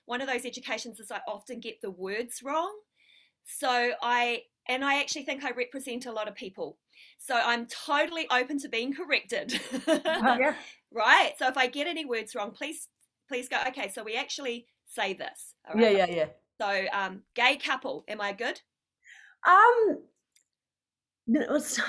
one 0.06 0.22
of 0.22 0.28
those 0.28 0.46
educations 0.46 1.00
is 1.00 1.12
I 1.12 1.22
often 1.28 1.60
get 1.60 1.82
the 1.82 1.92
words 1.92 2.42
wrong. 2.44 2.76
So 3.46 3.92
I 4.02 4.44
and 4.68 4.84
I 4.84 5.00
actually 5.00 5.24
think 5.24 5.44
I 5.44 5.52
represent 5.52 6.06
a 6.06 6.12
lot 6.12 6.28
of 6.28 6.36
people. 6.36 6.78
So 7.18 7.36
I'm 7.36 7.68
totally 7.68 8.28
open 8.32 8.60
to 8.60 8.70
being 8.70 8.94
corrected. 8.94 9.60
uh, 9.88 10.00
yeah. 10.06 10.56
Right. 10.92 11.34
So 11.38 11.48
if 11.50 11.58
I 11.58 11.68
get 11.68 11.88
any 11.88 12.06
words 12.06 12.36
wrong, 12.36 12.52
please 12.52 12.88
please 13.28 13.50
go. 13.50 13.58
Okay. 13.68 13.92
So 13.94 14.02
we 14.02 14.16
actually 14.16 14.66
say 14.88 15.14
this. 15.14 15.54
Yeah, 15.76 15.90
yeah, 15.90 16.06
yeah. 16.10 16.26
So 16.62 16.86
um, 16.94 17.24
gay 17.34 17.58
couple. 17.58 18.06
Am 18.08 18.22
I 18.22 18.32
good? 18.32 18.62
Um, 19.46 20.00
it 21.28 21.50
was, 21.50 21.82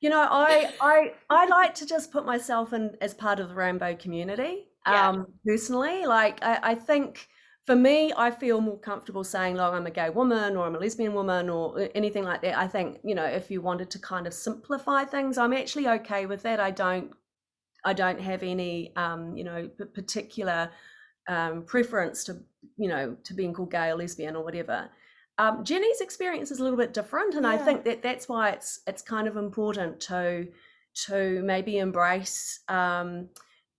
you 0.00 0.08
know, 0.08 0.26
I 0.30 0.72
I 0.80 1.12
I 1.28 1.46
like 1.46 1.74
to 1.76 1.86
just 1.86 2.10
put 2.10 2.24
myself 2.24 2.72
in 2.72 2.96
as 3.02 3.12
part 3.12 3.38
of 3.38 3.50
the 3.50 3.54
rainbow 3.54 3.94
community. 3.96 4.68
Yeah. 4.86 5.10
Um, 5.10 5.26
personally, 5.46 6.06
like 6.06 6.42
I, 6.42 6.58
I 6.62 6.74
think 6.74 7.28
for 7.64 7.76
me, 7.76 8.12
I 8.16 8.30
feel 8.30 8.60
more 8.60 8.78
comfortable 8.78 9.22
saying, 9.22 9.56
like, 9.56 9.72
I'm 9.72 9.86
a 9.86 9.90
gay 9.90 10.10
woman 10.10 10.56
or 10.56 10.66
I'm 10.66 10.74
a 10.74 10.78
lesbian 10.78 11.14
woman 11.14 11.48
or 11.48 11.88
anything 11.94 12.24
like 12.24 12.42
that. 12.42 12.58
I 12.58 12.66
think, 12.66 12.98
you 13.04 13.14
know, 13.14 13.24
if 13.24 13.50
you 13.50 13.60
wanted 13.60 13.90
to 13.90 14.00
kind 14.00 14.26
of 14.26 14.34
simplify 14.34 15.04
things, 15.04 15.38
I'm 15.38 15.52
actually 15.52 15.88
okay 15.88 16.26
with 16.26 16.42
that. 16.42 16.58
I 16.58 16.72
don't, 16.72 17.12
I 17.84 17.92
don't 17.92 18.20
have 18.20 18.42
any, 18.42 18.92
um, 18.96 19.36
you 19.36 19.44
know, 19.44 19.68
particular 19.94 20.70
um, 21.28 21.62
preference 21.62 22.24
to, 22.24 22.38
you 22.76 22.88
know, 22.88 23.16
to 23.24 23.34
being 23.34 23.54
called 23.54 23.70
gay 23.70 23.90
or 23.90 23.94
lesbian 23.94 24.34
or 24.34 24.42
whatever. 24.42 24.90
Um, 25.38 25.64
Jenny's 25.64 26.00
experience 26.00 26.50
is 26.50 26.58
a 26.58 26.62
little 26.64 26.78
bit 26.78 26.92
different, 26.92 27.34
and 27.34 27.44
yeah. 27.44 27.52
I 27.52 27.58
think 27.58 27.84
that 27.84 28.02
that's 28.02 28.28
why 28.28 28.50
it's 28.50 28.80
it's 28.86 29.02
kind 29.02 29.26
of 29.26 29.36
important 29.36 30.00
to 30.00 30.48
to 31.06 31.42
maybe 31.42 31.78
embrace. 31.78 32.60
Um, 32.68 33.28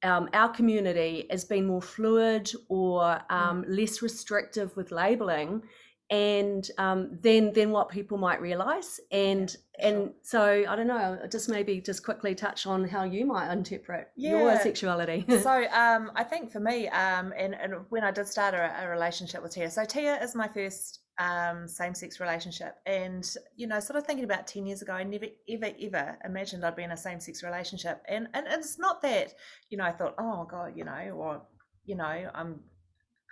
um, 0.03 0.29
our 0.33 0.49
community 0.49 1.25
has 1.29 1.45
been 1.45 1.65
more 1.65 1.81
fluid 1.81 2.51
or 2.69 3.21
um, 3.29 3.63
mm. 3.63 3.65
less 3.67 4.01
restrictive 4.01 4.75
with 4.75 4.91
labeling 4.91 5.63
and 6.09 6.69
um, 6.77 7.17
then 7.21 7.51
then 7.53 7.71
what 7.71 7.89
people 7.89 8.17
might 8.17 8.41
realize 8.41 8.99
and 9.11 9.55
yeah, 9.79 9.87
and 9.87 9.97
sure. 9.97 10.13
so 10.21 10.65
i 10.69 10.75
don't 10.75 10.87
know 10.87 11.17
just 11.31 11.49
maybe 11.49 11.79
just 11.79 12.03
quickly 12.03 12.35
touch 12.35 12.67
on 12.67 12.83
how 12.87 13.03
you 13.03 13.25
might 13.25 13.51
interpret 13.51 14.09
yeah. 14.15 14.31
your 14.31 14.59
sexuality 14.59 15.25
so 15.41 15.63
um, 15.73 16.11
i 16.15 16.23
think 16.23 16.51
for 16.51 16.59
me 16.59 16.87
um, 16.89 17.33
and, 17.37 17.55
and 17.55 17.73
when 17.89 18.03
i 18.03 18.11
did 18.11 18.27
start 18.27 18.53
a, 18.53 18.71
a 18.83 18.89
relationship 18.89 19.41
with 19.41 19.53
tia 19.53 19.71
so 19.71 19.85
tia 19.85 20.21
is 20.21 20.35
my 20.35 20.47
first 20.47 20.99
um, 21.19 21.67
same 21.67 21.93
sex 21.93 22.19
relationship. 22.19 22.75
And, 22.85 23.27
you 23.55 23.67
know, 23.67 23.79
sort 23.79 23.97
of 23.97 24.05
thinking 24.05 24.25
about 24.25 24.47
10 24.47 24.65
years 24.65 24.81
ago, 24.81 24.93
I 24.93 25.03
never, 25.03 25.27
ever, 25.49 25.71
ever 25.81 26.17
imagined 26.25 26.65
I'd 26.65 26.75
be 26.75 26.83
in 26.83 26.91
a 26.91 26.97
same 26.97 27.19
sex 27.19 27.43
relationship. 27.43 28.01
And, 28.07 28.27
and 28.33 28.47
it's 28.49 28.79
not 28.79 29.01
that, 29.01 29.33
you 29.69 29.77
know, 29.77 29.85
I 29.85 29.91
thought, 29.91 30.15
oh, 30.17 30.47
God, 30.49 30.73
you 30.75 30.85
know, 30.85 31.11
or, 31.15 31.41
you 31.85 31.95
know, 31.95 32.29
I'm 32.33 32.61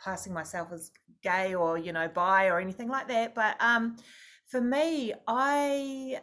classing 0.01 0.33
myself 0.33 0.71
as 0.71 0.91
gay 1.23 1.55
or, 1.55 1.77
you 1.77 1.93
know, 1.93 2.07
bi 2.07 2.47
or 2.47 2.59
anything 2.59 2.89
like 2.89 3.07
that. 3.07 3.35
But 3.35 3.55
um, 3.59 3.97
for 4.47 4.61
me, 4.61 5.13
I, 5.27 6.19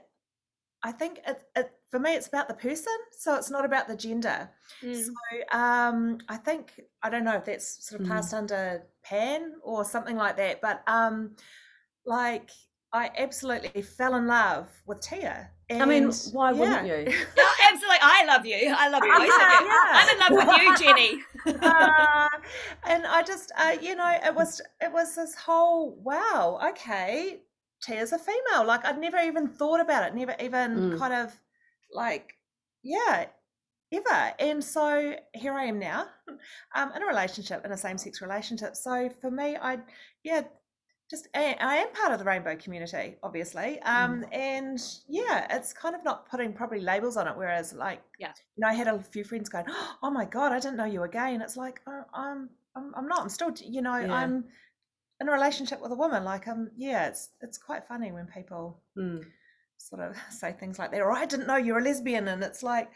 I 0.82 0.92
think 0.92 1.20
it, 1.26 1.42
it, 1.56 1.70
for 1.90 1.98
me, 1.98 2.14
it's 2.14 2.28
about 2.28 2.48
the 2.48 2.54
person. 2.54 2.92
So 3.12 3.34
it's 3.34 3.50
not 3.50 3.64
about 3.64 3.88
the 3.88 3.96
gender. 3.96 4.50
Mm. 4.82 5.04
So 5.04 5.58
um, 5.58 6.18
I 6.28 6.36
think, 6.36 6.80
I 7.02 7.10
don't 7.10 7.24
know 7.24 7.36
if 7.36 7.46
that's 7.46 7.88
sort 7.88 8.00
of 8.00 8.06
mm. 8.06 8.10
passed 8.10 8.34
under 8.34 8.82
Pan 9.08 9.54
or 9.62 9.84
something 9.84 10.16
like 10.16 10.36
that. 10.36 10.60
But 10.60 10.82
um, 10.86 11.36
like 12.04 12.50
I 12.92 13.10
absolutely 13.16 13.82
fell 13.82 14.14
in 14.16 14.26
love 14.26 14.68
with 14.86 15.00
Tia. 15.00 15.50
And, 15.70 15.82
I 15.82 15.86
mean, 15.86 16.10
why 16.32 16.52
yeah. 16.52 16.58
wouldn't 16.58 16.86
you? 16.86 17.14
no, 17.36 17.44
absolutely. 17.70 17.98
I 18.00 18.24
love 18.26 18.46
you. 18.46 18.74
I 18.76 18.88
love 18.88 19.02
you. 19.04 19.12
Both. 19.12 19.28
Yeah. 19.28 19.90
I'm 19.92 20.08
in 20.08 20.36
love 20.36 20.48
with 20.48 20.62
you, 20.62 20.76
Jenny. 20.86 21.60
uh, 21.62 22.28
and 22.86 23.06
I 23.06 23.22
just, 23.22 23.52
uh, 23.58 23.76
you 23.80 23.94
know, 23.94 24.18
it 24.24 24.34
was 24.34 24.62
it 24.80 24.90
was 24.90 25.14
this 25.14 25.34
whole 25.34 25.98
wow. 26.02 26.58
Okay, 26.70 27.40
Tia's 27.82 28.12
a 28.12 28.18
female. 28.18 28.66
Like 28.66 28.86
I'd 28.86 28.98
never 28.98 29.18
even 29.18 29.46
thought 29.46 29.80
about 29.80 30.06
it. 30.06 30.14
Never 30.14 30.34
even 30.40 30.92
mm. 30.92 30.98
kind 30.98 31.12
of 31.12 31.38
like, 31.92 32.32
yeah, 32.82 33.26
ever. 33.92 34.32
And 34.38 34.62
so 34.62 35.14
here 35.34 35.54
I 35.54 35.64
am 35.64 35.78
now 35.78 36.06
um, 36.74 36.92
in 36.94 37.02
a 37.02 37.06
relationship, 37.06 37.64
in 37.64 37.72
a 37.72 37.76
same 37.76 37.98
sex 37.98 38.20
relationship. 38.20 38.76
So 38.76 39.10
for 39.20 39.30
me, 39.30 39.56
I, 39.56 39.78
yeah, 40.24 40.42
just 41.10 41.28
I 41.34 41.56
am 41.58 41.92
part 41.94 42.12
of 42.12 42.18
the 42.18 42.24
rainbow 42.24 42.54
community, 42.56 43.16
obviously. 43.22 43.80
Um, 43.80 44.22
mm. 44.22 44.36
And 44.36 44.78
yeah, 45.08 45.46
it's 45.56 45.72
kind 45.72 45.94
of 45.94 46.04
not 46.04 46.28
putting 46.28 46.52
probably 46.52 46.80
labels 46.80 47.16
on 47.16 47.26
it. 47.26 47.34
Whereas, 47.36 47.72
like, 47.72 48.02
yeah, 48.18 48.32
you 48.56 48.60
know, 48.60 48.68
I 48.68 48.74
had 48.74 48.88
a 48.88 48.98
few 49.00 49.24
friends 49.24 49.48
going, 49.48 49.64
"Oh 50.02 50.10
my 50.10 50.26
god, 50.26 50.52
I 50.52 50.60
didn't 50.60 50.76
know 50.76 50.84
you 50.84 51.00
were 51.00 51.08
gay," 51.08 51.32
and 51.32 51.42
it's 51.42 51.56
like, 51.56 51.80
oh, 51.86 52.02
I'm, 52.12 52.50
I'm, 52.76 52.92
I'm 52.94 53.08
not. 53.08 53.22
I'm 53.22 53.28
still, 53.30 53.52
you 53.64 53.80
know, 53.80 53.96
yeah. 53.96 54.12
I'm 54.12 54.44
in 55.20 55.28
a 55.28 55.32
relationship 55.32 55.80
with 55.80 55.92
a 55.92 55.96
woman. 55.96 56.24
Like, 56.24 56.46
um, 56.46 56.70
yeah, 56.76 57.08
it's 57.08 57.30
it's 57.40 57.56
quite 57.56 57.88
funny 57.88 58.12
when 58.12 58.26
people 58.26 58.82
mm. 58.96 59.24
sort 59.78 60.02
of 60.02 60.14
say 60.30 60.52
things 60.52 60.78
like 60.78 60.90
that. 60.90 61.00
Or 61.00 61.12
I 61.12 61.24
didn't 61.24 61.46
know 61.46 61.56
you're 61.56 61.78
a 61.78 61.82
lesbian, 61.82 62.28
and 62.28 62.42
it's 62.42 62.62
like, 62.62 62.90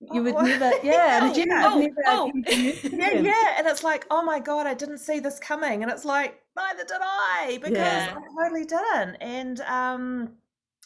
you 0.00 0.22
would 0.22 0.34
never 0.34 0.70
yeah, 0.82 1.32
yeah. 1.32 1.70
Oh, 1.70 1.78
never 1.78 1.94
oh. 2.06 2.32
yeah 2.46 3.12
yeah 3.12 3.54
and 3.58 3.66
it's 3.66 3.84
like 3.84 4.06
oh 4.10 4.22
my 4.22 4.38
god 4.38 4.66
i 4.66 4.74
didn't 4.74 4.98
see 4.98 5.20
this 5.20 5.38
coming 5.38 5.82
and 5.82 5.92
it's 5.92 6.04
like 6.04 6.40
neither 6.56 6.84
did 6.84 7.00
i 7.02 7.58
because 7.62 7.76
yeah. 7.76 8.14
i 8.16 8.42
totally 8.42 8.64
didn't 8.64 9.16
and 9.20 9.60
um 9.62 10.32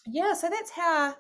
yeah 0.07 0.35
so 0.35 0.51
that's 0.51 0.71
how 0.71 1.15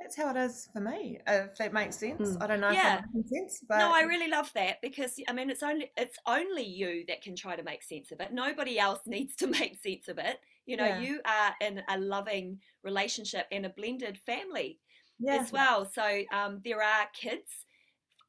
that's 0.00 0.16
how 0.16 0.30
it 0.30 0.36
is 0.36 0.68
for 0.72 0.80
me 0.80 1.18
if 1.26 1.56
that 1.56 1.72
makes 1.72 1.96
sense 1.96 2.36
mm. 2.36 2.42
i 2.42 2.46
don't 2.46 2.60
know 2.60 2.70
yeah. 2.70 2.98
if 2.98 3.04
that 3.14 3.28
sense 3.28 3.64
but 3.66 3.78
no 3.78 3.92
i 3.92 4.02
really 4.02 4.28
love 4.28 4.50
that 4.54 4.80
because 4.82 5.18
i 5.28 5.32
mean 5.32 5.48
it's 5.48 5.62
only 5.62 5.90
it's 5.96 6.18
only 6.26 6.64
you 6.64 7.04
that 7.08 7.22
can 7.22 7.34
try 7.34 7.56
to 7.56 7.62
make 7.62 7.82
sense 7.82 8.12
of 8.12 8.20
it 8.20 8.32
nobody 8.32 8.78
else 8.78 9.00
needs 9.06 9.34
to 9.36 9.46
make 9.46 9.80
sense 9.82 10.08
of 10.08 10.18
it 10.18 10.40
you 10.66 10.76
know 10.76 10.84
yeah. 10.84 11.00
you 11.00 11.20
are 11.24 11.54
in 11.66 11.80
a 11.88 11.98
loving 11.98 12.58
relationship 12.82 13.46
and 13.50 13.64
a 13.64 13.70
blended 13.70 14.18
family 14.18 14.78
yeah. 15.18 15.36
as 15.36 15.52
well. 15.52 15.90
So 15.92 16.22
um, 16.32 16.60
there 16.64 16.82
are 16.82 17.06
kids 17.18 17.48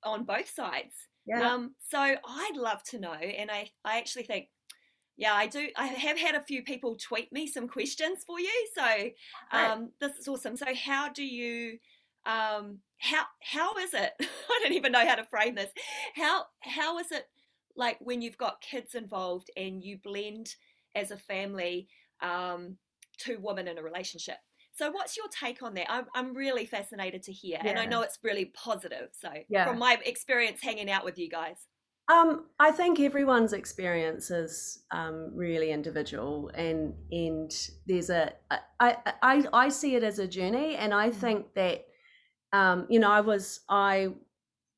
on 0.04 0.24
both 0.24 0.50
sides. 0.50 0.94
Yeah. 1.25 1.54
Um, 1.54 1.75
so 1.89 2.00
I'd 2.00 2.56
love 2.56 2.84
to 2.92 3.00
know, 3.00 3.13
and 3.13 3.50
I, 3.50 3.70
I 3.84 3.98
actually 3.98 4.24
think, 4.24 4.50
yeah, 5.18 5.34
I 5.34 5.48
do. 5.48 5.70
I 5.75 5.88
have 5.88 6.20
had 6.20 6.36
a 6.36 6.44
few 6.44 6.62
people 6.62 6.98
tweet 6.98 7.32
me 7.32 7.48
some 7.48 7.68
questions 7.68 8.24
for 8.27 8.39
you. 8.39 8.68
So 8.75 9.10
um, 9.51 9.92
this 10.00 10.18
is 10.18 10.27
awesome. 10.27 10.58
So 10.58 10.65
how 10.75 11.10
do 11.10 11.24
you, 11.24 11.77
um, 12.25 12.80
how 12.98 13.24
how 13.42 13.77
is 13.77 13.94
it? 13.94 14.12
I 14.20 14.60
don't 14.62 14.74
even 14.74 14.92
know 14.92 15.08
how 15.08 15.15
to 15.15 15.24
frame 15.24 15.56
this. 15.56 15.72
How 16.15 16.44
how 16.60 17.00
is 17.00 17.12
it 17.12 17.27
like 17.77 17.98
when 18.01 18.22
you've 18.22 18.38
got 18.38 18.62
kids 18.62 18.94
involved 18.94 19.50
and 19.56 19.82
you 19.82 19.98
blend 20.04 20.54
as 20.96 21.12
a 21.12 21.18
family, 21.18 21.88
um, 22.22 22.77
two 23.18 23.39
women 23.42 23.68
in 23.70 23.77
a 23.77 23.84
relationship? 23.84 24.38
So, 24.77 24.91
what's 24.91 25.15
your 25.15 25.27
take 25.29 25.63
on 25.63 25.74
that? 25.75 25.89
I'm, 25.89 26.05
I'm 26.13 26.34
really 26.34 26.65
fascinated 26.65 27.24
to 27.24 27.32
hear, 27.32 27.60
yeah. 27.63 27.70
and 27.70 27.79
I 27.79 27.86
know 27.86 28.01
it's 28.01 28.20
really 28.24 28.46
positive. 28.46 29.10
So, 29.13 29.29
yeah. 29.48 29.65
from 29.65 29.79
my 29.79 29.98
experience 30.05 30.62
hanging 30.62 30.91
out 30.91 31.05
with 31.05 31.17
you 31.17 31.29
guys, 31.29 31.55
Um, 32.08 32.46
I 32.60 32.72
think 32.72 33.00
everyone's 33.00 33.53
experience 33.53 34.29
is 34.29 34.84
um, 34.91 35.32
really 35.34 35.72
individual, 35.72 36.51
and 36.53 36.94
and 37.12 37.51
there's 37.88 38.12
a 38.12 38.34
I, 38.79 38.98
I 39.24 39.48
I 39.53 39.70
see 39.70 39.96
it 39.96 40.03
as 40.03 40.20
a 40.20 40.27
journey, 40.27 40.75
and 40.75 40.94
I 40.94 41.10
mm. 41.10 41.15
think 41.15 41.53
that 41.55 41.86
um, 42.53 42.86
you 42.89 43.00
know 43.00 43.10
I 43.10 43.22
was 43.22 43.62
I 43.70 44.10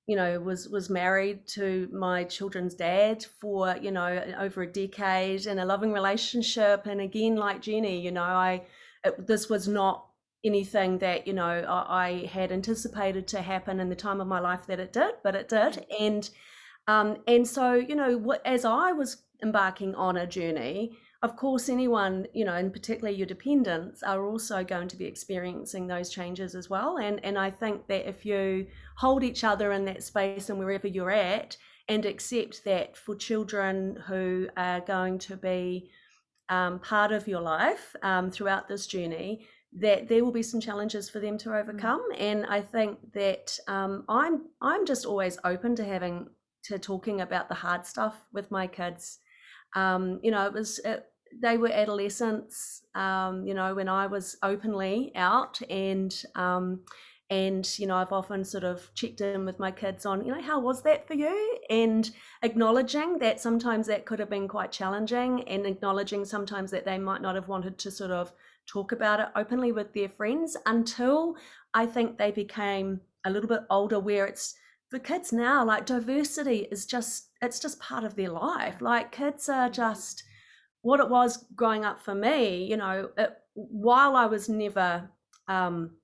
you 0.05 0.15
know 0.15 0.39
was 0.39 0.69
was 0.69 0.89
married 0.89 1.47
to 1.47 1.89
my 1.91 2.23
children's 2.23 2.75
dad 2.75 3.25
for 3.41 3.75
you 3.81 3.91
know 3.91 4.23
over 4.39 4.61
a 4.61 4.71
decade 4.71 5.47
in 5.47 5.59
a 5.59 5.65
loving 5.65 5.91
relationship, 5.91 6.85
and 6.85 7.01
again 7.01 7.35
like 7.35 7.61
Jenny, 7.61 7.99
you 7.99 8.11
know 8.11 8.21
I 8.21 8.61
it, 9.07 9.27
this 9.27 9.49
was 9.49 9.67
not 9.67 10.05
anything 10.43 10.99
that 10.99 11.27
you 11.27 11.33
know 11.33 11.65
I, 11.67 12.05
I 12.05 12.25
had 12.27 12.51
anticipated 12.51 13.27
to 13.29 13.41
happen 13.41 13.79
in 13.79 13.89
the 13.89 13.95
time 13.95 14.21
of 14.21 14.27
my 14.27 14.39
life 14.39 14.67
that 14.67 14.79
it 14.79 14.93
did, 14.93 15.15
but 15.23 15.35
it 15.35 15.49
did, 15.49 15.73
mm. 15.73 15.85
and 15.99 16.29
um, 16.87 17.17
and 17.27 17.45
so, 17.47 17.73
you 17.73 17.95
know, 17.95 18.17
what, 18.17 18.41
as 18.45 18.63
I 18.63 18.93
was 18.93 19.23
embarking 19.43 19.93
on 19.95 20.17
a 20.17 20.25
journey, 20.25 20.97
of 21.21 21.35
course, 21.35 21.67
anyone, 21.67 22.27
you 22.33 22.45
know, 22.45 22.53
and 22.53 22.71
particularly 22.71 23.17
your 23.17 23.27
dependents, 23.27 24.03
are 24.03 24.25
also 24.25 24.63
going 24.63 24.87
to 24.87 24.95
be 24.95 25.05
experiencing 25.05 25.87
those 25.87 26.09
changes 26.09 26.55
as 26.55 26.69
well. 26.69 26.97
And 26.97 27.23
and 27.25 27.37
I 27.37 27.49
think 27.49 27.87
that 27.87 28.07
if 28.07 28.25
you 28.25 28.67
hold 28.95 29.23
each 29.23 29.43
other 29.43 29.71
in 29.71 29.85
that 29.85 30.03
space 30.03 30.49
and 30.49 30.57
wherever 30.59 30.87
you're 30.87 31.11
at, 31.11 31.57
and 31.89 32.05
accept 32.05 32.63
that 32.65 32.95
for 32.95 33.15
children 33.15 33.97
who 34.07 34.47
are 34.55 34.81
going 34.81 35.19
to 35.19 35.35
be 35.35 35.89
um, 36.49 36.79
part 36.79 37.11
of 37.11 37.27
your 37.27 37.41
life 37.41 37.95
um, 38.03 38.31
throughout 38.31 38.67
this 38.67 38.87
journey, 38.87 39.45
that 39.73 40.07
there 40.07 40.23
will 40.23 40.31
be 40.31 40.43
some 40.43 40.61
challenges 40.61 41.09
for 41.09 41.19
them 41.19 41.37
to 41.39 41.49
mm. 41.49 41.59
overcome. 41.59 42.01
And 42.17 42.45
I 42.45 42.61
think 42.61 42.99
that 43.13 43.57
um, 43.67 44.05
I'm 44.07 44.43
I'm 44.61 44.85
just 44.85 45.05
always 45.05 45.37
open 45.43 45.75
to 45.75 45.85
having 45.85 46.27
to 46.63 46.79
talking 46.79 47.21
about 47.21 47.49
the 47.49 47.55
hard 47.55 47.85
stuff 47.85 48.15
with 48.33 48.51
my 48.51 48.67
kids. 48.67 49.19
Um, 49.75 50.19
you 50.23 50.31
know, 50.31 50.45
it 50.45 50.53
was 50.53 50.79
it, 50.79 51.05
they 51.41 51.57
were 51.57 51.71
adolescents. 51.71 52.83
Um, 52.95 53.45
you 53.45 53.53
know, 53.53 53.75
when 53.75 53.89
I 53.89 54.07
was 54.07 54.37
openly 54.41 55.11
out, 55.15 55.61
and 55.69 56.13
um, 56.35 56.81
and 57.29 57.67
you 57.77 57.87
know, 57.87 57.95
I've 57.95 58.13
often 58.13 58.43
sort 58.45 58.63
of 58.63 58.89
checked 58.93 59.21
in 59.21 59.45
with 59.45 59.59
my 59.59 59.71
kids 59.71 60.05
on, 60.05 60.25
you 60.25 60.33
know, 60.33 60.41
how 60.41 60.59
was 60.59 60.81
that 60.83 61.07
for 61.07 61.13
you, 61.13 61.57
and 61.69 62.09
acknowledging 62.41 63.19
that 63.19 63.41
sometimes 63.41 63.87
that 63.87 64.05
could 64.05 64.19
have 64.19 64.29
been 64.29 64.47
quite 64.47 64.71
challenging, 64.71 65.43
and 65.47 65.65
acknowledging 65.65 66.25
sometimes 66.25 66.71
that 66.71 66.85
they 66.85 66.97
might 66.97 67.21
not 67.21 67.35
have 67.35 67.47
wanted 67.47 67.77
to 67.79 67.91
sort 67.91 68.11
of 68.11 68.31
talk 68.65 68.91
about 68.91 69.19
it 69.19 69.27
openly 69.35 69.71
with 69.71 69.93
their 69.93 70.09
friends 70.09 70.57
until 70.65 71.35
I 71.73 71.85
think 71.85 72.17
they 72.17 72.31
became 72.31 73.01
a 73.25 73.29
little 73.29 73.49
bit 73.49 73.61
older, 73.69 73.99
where 73.99 74.25
it's 74.25 74.55
for 74.89 74.99
kids 74.99 75.33
now, 75.33 75.65
like 75.65 75.85
diversity 75.85 76.67
is 76.71 76.85
just 76.85 77.31
it's 77.41 77.59
just 77.59 77.79
part 77.79 78.03
of 78.03 78.15
their 78.15 78.29
life. 78.29 78.81
Like 78.81 79.11
kids 79.11 79.49
are 79.49 79.65
mm-hmm. 79.65 79.73
just 79.73 80.23
what 80.81 81.01
it 81.01 81.09
was 81.09 81.45
growing 81.55 81.83
up 81.83 82.01
for 82.01 82.15
me. 82.15 82.63
You 82.63 82.77
know, 82.77 83.09
it, 83.17 83.37
while 83.53 84.15
I 84.15 84.27
was 84.27 84.47
never, 84.47 85.09
um, 85.47 85.96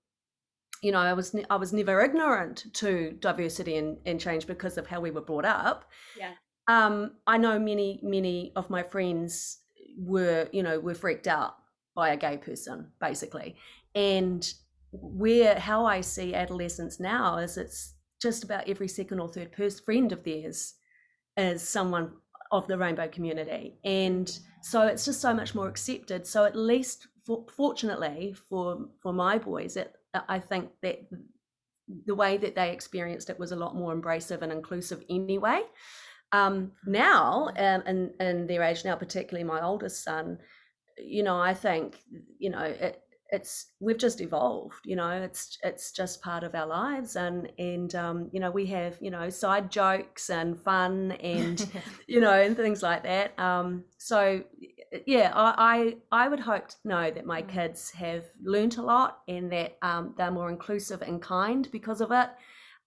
you 0.84 0.92
know, 0.92 1.00
I 1.00 1.14
was 1.14 1.34
I 1.50 1.56
was 1.56 1.72
never 1.72 2.02
ignorant 2.02 2.66
to 2.74 3.16
diversity 3.20 3.78
and, 3.78 3.98
and 4.06 4.20
change 4.20 4.46
because 4.46 4.78
of 4.78 4.86
how 4.86 5.00
we 5.00 5.12
were 5.12 5.22
brought 5.22 5.46
up. 5.46 5.86
Yeah. 6.18 6.34
Um, 6.68 7.14
I 7.26 7.38
know 7.38 7.58
many 7.58 8.00
many 8.04 8.52
of 8.56 8.70
my 8.70 8.84
friends 8.84 9.60
were 9.98 10.50
you 10.52 10.62
know 10.62 10.80
were 10.80 10.94
freaked 10.94 11.28
out 11.28 11.56
by 11.96 12.10
a 12.10 12.18
gay 12.18 12.38
person 12.38 12.92
basically, 13.00 13.56
and 13.96 14.54
where 14.92 15.58
how 15.58 15.86
I 15.86 16.02
see 16.02 16.36
adolescence 16.36 17.00
now 17.00 17.38
is 17.38 17.58
it's 17.58 17.96
just 18.22 18.44
about 18.44 18.68
every 18.68 18.88
second 18.88 19.20
or 19.20 19.30
third 19.30 19.54
person 19.54 19.84
friend 19.84 20.12
of 20.12 20.24
theirs 20.24 20.76
is 21.36 21.68
someone 21.68 22.12
of 22.52 22.68
the 22.68 22.78
rainbow 22.78 23.08
community 23.08 23.80
and 23.84 24.40
so 24.62 24.84
it's 24.84 25.04
just 25.04 25.20
so 25.20 25.34
much 25.34 25.56
more 25.56 25.68
accepted 25.68 26.28
so 26.28 26.46
at 26.46 26.56
least 26.56 27.08
for, 27.26 27.44
fortunately 27.58 28.36
for 28.48 28.86
for 29.02 29.12
my 29.12 29.38
boys 29.38 29.76
it, 29.76 29.96
i 30.28 30.40
think 30.40 30.70
that 30.82 31.00
the 32.06 32.16
way 32.16 32.38
that 32.38 32.56
they 32.56 32.72
experienced 32.72 33.30
it 33.30 33.40
was 33.40 33.52
a 33.52 33.56
lot 33.56 33.76
more 33.76 33.96
embracive 33.96 34.42
and 34.42 34.52
inclusive 34.52 35.04
anyway. 35.10 35.62
Um, 36.32 36.72
now 36.88 37.50
um, 37.58 37.84
and 37.86 38.12
and 38.20 38.50
their 38.50 38.64
age 38.64 38.84
now 38.84 38.96
particularly 38.96 39.44
my 39.44 39.62
oldest 39.62 40.04
son 40.04 40.40
you 40.98 41.22
know 41.22 41.40
i 41.40 41.54
think 41.54 42.00
you 42.40 42.50
know 42.50 42.64
it, 42.64 43.04
it's 43.30 43.74
we've 43.80 43.98
just 43.98 44.20
evolved 44.20 44.76
you 44.84 44.96
know 44.96 45.10
it's 45.10 45.60
it's 45.64 45.92
just 45.92 46.24
part 46.24 46.44
of 46.44 46.56
our 46.56 46.66
lives 46.66 47.16
and 47.16 47.52
and 47.60 47.94
um, 47.94 48.30
you 48.32 48.40
know 48.40 48.50
we 48.50 48.66
have 48.68 48.98
you 49.00 49.12
know 49.12 49.30
side 49.30 49.70
jokes 49.70 50.30
and 50.32 50.60
fun 50.60 51.12
and 51.14 51.70
you 52.08 52.20
know 52.20 52.34
and 52.34 52.56
things 52.56 52.82
like 52.82 53.04
that. 53.04 53.38
Um, 53.40 53.84
so 53.98 54.44
yeah 55.06 55.32
I, 55.34 55.96
I, 56.12 56.24
I 56.26 56.28
would 56.28 56.40
hope 56.40 56.68
to 56.68 56.76
know 56.84 57.12
that 57.12 57.26
my 57.26 57.42
mm. 57.42 57.50
kids 57.50 57.92
have 57.92 58.26
learnt 58.44 58.78
a 58.78 58.82
lot 58.82 59.20
and 59.28 59.52
that 59.52 59.78
um, 59.82 60.14
they're 60.18 60.32
more 60.32 60.50
inclusive 60.50 61.02
and 61.02 61.22
kind 61.22 61.68
because 61.72 62.02
of 62.02 62.12
it 62.12 62.30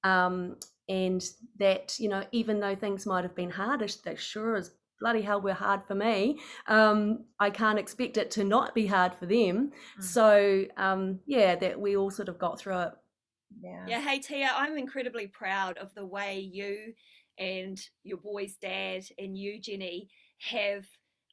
um, 0.04 0.56
and 0.88 1.24
that 1.58 1.98
you 1.98 2.08
know 2.08 2.24
even 2.32 2.60
though 2.60 2.76
things 2.76 3.06
might 3.06 3.24
have 3.24 3.34
been 3.34 3.50
hardish 3.50 3.96
they 3.96 4.16
sure 4.16 4.56
as 4.56 4.72
bloody 5.00 5.20
hell 5.20 5.40
were 5.40 5.52
hard 5.52 5.82
for 5.86 5.94
me 5.94 6.38
um, 6.68 7.24
i 7.40 7.50
can't 7.50 7.78
expect 7.78 8.16
it 8.16 8.30
to 8.30 8.44
not 8.44 8.74
be 8.74 8.86
hard 8.86 9.14
for 9.14 9.26
them 9.26 9.72
mm. 9.98 10.02
so 10.02 10.64
um, 10.76 11.18
yeah 11.26 11.56
that 11.56 11.80
we 11.80 11.96
all 11.96 12.10
sort 12.10 12.28
of 12.28 12.38
got 12.38 12.58
through 12.58 12.80
it 12.80 12.92
yeah 13.60 13.84
yeah 13.88 14.00
hey 14.00 14.18
tia 14.18 14.50
i'm 14.54 14.76
incredibly 14.76 15.26
proud 15.26 15.76
of 15.78 15.92
the 15.94 16.04
way 16.04 16.38
you 16.38 16.92
and 17.38 17.78
your 18.02 18.18
boy's 18.18 18.56
dad 18.56 19.02
and 19.18 19.36
you 19.36 19.60
jenny 19.60 20.08
have 20.38 20.84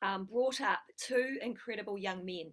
um, 0.03 0.25
brought 0.25 0.61
up 0.61 0.79
two 0.97 1.37
incredible 1.41 1.97
young 1.97 2.25
men 2.25 2.51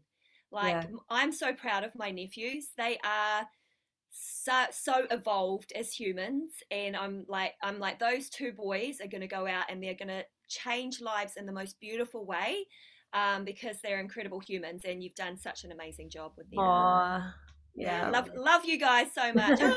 like 0.50 0.72
yeah. 0.72 0.84
i'm 1.08 1.32
so 1.32 1.52
proud 1.52 1.84
of 1.84 1.94
my 1.94 2.10
nephews 2.10 2.68
they 2.76 2.98
are 3.04 3.46
so 4.12 4.64
so 4.72 5.06
evolved 5.10 5.72
as 5.76 5.92
humans 5.92 6.50
and 6.70 6.96
i'm 6.96 7.24
like 7.28 7.54
i'm 7.62 7.78
like 7.78 7.98
those 7.98 8.28
two 8.28 8.52
boys 8.52 9.00
are 9.00 9.06
going 9.06 9.20
to 9.20 9.28
go 9.28 9.46
out 9.46 9.64
and 9.68 9.82
they're 9.82 9.94
going 9.94 10.08
to 10.08 10.24
change 10.48 11.00
lives 11.00 11.36
in 11.36 11.46
the 11.46 11.52
most 11.52 11.78
beautiful 11.80 12.26
way 12.26 12.64
um, 13.12 13.44
because 13.44 13.76
they're 13.82 14.00
incredible 14.00 14.40
humans 14.40 14.82
and 14.84 15.02
you've 15.02 15.14
done 15.14 15.38
such 15.38 15.64
an 15.64 15.72
amazing 15.72 16.10
job 16.10 16.32
with 16.36 16.50
them. 16.50 16.58
Aww. 16.58 17.32
Yeah, 17.76 18.06
yeah, 18.06 18.10
love 18.10 18.30
love 18.34 18.64
you 18.64 18.78
guys 18.78 19.08
so 19.14 19.32
much. 19.32 19.60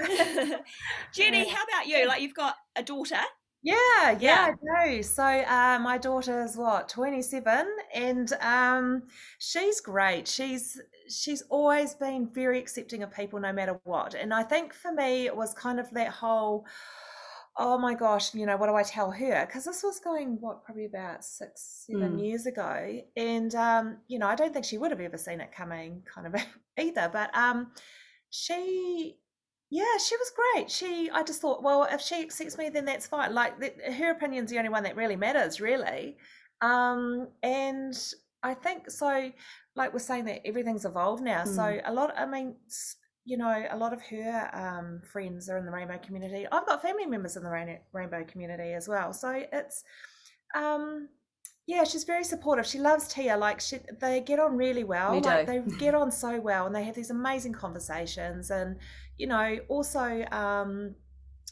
Jenny, 1.12 1.48
how 1.48 1.62
about 1.64 1.86
you? 1.86 2.08
Like 2.08 2.22
you've 2.22 2.34
got 2.34 2.56
a 2.76 2.82
daughter. 2.82 3.20
Yeah, 3.64 3.74
yeah, 4.10 4.16
yeah. 4.20 4.54
I 4.76 4.86
do. 4.86 5.02
So 5.02 5.24
uh, 5.24 5.78
my 5.80 5.96
daughter 5.96 6.44
is 6.44 6.56
what 6.56 6.88
twenty 6.88 7.22
seven, 7.22 7.66
and 7.94 8.30
um, 8.40 9.04
she's 9.38 9.80
great. 9.80 10.28
She's 10.28 10.78
she's 11.08 11.42
always 11.48 11.94
been 11.94 12.28
very 12.32 12.58
accepting 12.58 13.02
of 13.02 13.10
people, 13.10 13.40
no 13.40 13.52
matter 13.52 13.80
what. 13.84 14.14
And 14.14 14.34
I 14.34 14.42
think 14.42 14.74
for 14.74 14.92
me, 14.92 15.24
it 15.26 15.34
was 15.34 15.54
kind 15.54 15.80
of 15.80 15.90
that 15.92 16.08
whole 16.08 16.66
oh 17.56 17.78
my 17.78 17.94
gosh, 17.94 18.34
you 18.34 18.46
know, 18.46 18.56
what 18.56 18.66
do 18.66 18.74
I 18.74 18.82
tell 18.82 19.10
her? 19.12 19.46
Because 19.46 19.64
this 19.64 19.82
was 19.82 20.00
going, 20.00 20.38
what, 20.40 20.64
probably 20.64 20.86
about 20.86 21.24
six, 21.24 21.86
seven 21.86 22.16
mm. 22.16 22.24
years 22.24 22.46
ago. 22.46 23.00
And, 23.16 23.54
um, 23.54 23.98
you 24.08 24.18
know, 24.18 24.26
I 24.26 24.34
don't 24.34 24.52
think 24.52 24.64
she 24.64 24.78
would 24.78 24.90
have 24.90 25.00
ever 25.00 25.16
seen 25.16 25.40
it 25.40 25.52
coming 25.56 26.02
kind 26.12 26.26
of 26.26 26.34
either. 26.78 27.08
But 27.12 27.34
um, 27.36 27.70
she, 28.30 29.18
yeah, 29.74 29.98
she 29.98 30.14
was 30.16 30.30
great. 30.30 30.70
She, 30.70 31.10
I 31.12 31.24
just 31.24 31.40
thought, 31.40 31.64
well, 31.64 31.88
if 31.90 32.00
she 32.00 32.22
accepts 32.22 32.56
me, 32.56 32.68
then 32.68 32.84
that's 32.84 33.08
fine. 33.08 33.34
Like, 33.34 33.58
the, 33.58 33.72
her 33.92 34.12
opinion's 34.12 34.50
the 34.50 34.58
only 34.58 34.70
one 34.70 34.84
that 34.84 34.94
really 34.94 35.16
matters, 35.16 35.60
really. 35.60 36.16
Um, 36.60 37.26
and 37.42 37.92
I 38.40 38.54
think 38.54 38.88
so, 38.88 39.32
like 39.74 39.92
we're 39.92 39.98
saying 39.98 40.26
that 40.26 40.46
everything's 40.46 40.84
evolved 40.84 41.24
now. 41.24 41.42
Mm. 41.42 41.56
So 41.56 41.80
a 41.84 41.92
lot, 41.92 42.14
I 42.16 42.24
mean, 42.24 42.54
you 43.24 43.36
know, 43.36 43.66
a 43.68 43.76
lot 43.76 43.92
of 43.92 44.00
her 44.02 44.50
um, 44.52 45.02
friends 45.12 45.48
are 45.48 45.58
in 45.58 45.66
the 45.66 45.72
rainbow 45.72 45.98
community. 45.98 46.46
I've 46.52 46.66
got 46.66 46.80
family 46.80 47.06
members 47.06 47.36
in 47.36 47.42
the 47.42 47.50
rain- 47.50 47.80
rainbow 47.92 48.22
community 48.22 48.74
as 48.74 48.86
well. 48.86 49.12
So 49.12 49.42
it's, 49.52 49.82
um, 50.54 51.08
yeah, 51.66 51.84
she's 51.84 52.04
very 52.04 52.24
supportive. 52.24 52.66
She 52.66 52.78
loves 52.78 53.08
Tia. 53.08 53.36
Like 53.36 53.60
she, 53.60 53.78
they 54.00 54.20
get 54.20 54.38
on 54.38 54.56
really 54.56 54.84
well. 54.84 55.20
Like 55.20 55.46
they 55.46 55.60
get 55.78 55.94
on 55.94 56.10
so 56.10 56.38
well, 56.40 56.66
and 56.66 56.74
they 56.74 56.84
have 56.84 56.94
these 56.94 57.10
amazing 57.10 57.54
conversations. 57.54 58.50
And 58.50 58.76
you 59.16 59.26
know, 59.26 59.58
also, 59.68 60.24
um, 60.30 60.94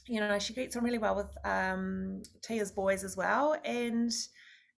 you 0.06 0.20
know, 0.20 0.38
she 0.38 0.52
gets 0.52 0.76
on 0.76 0.84
really 0.84 0.98
well 0.98 1.16
with 1.16 1.34
um, 1.44 2.22
Tia's 2.42 2.72
boys 2.72 3.04
as 3.04 3.16
well. 3.16 3.56
And 3.64 4.12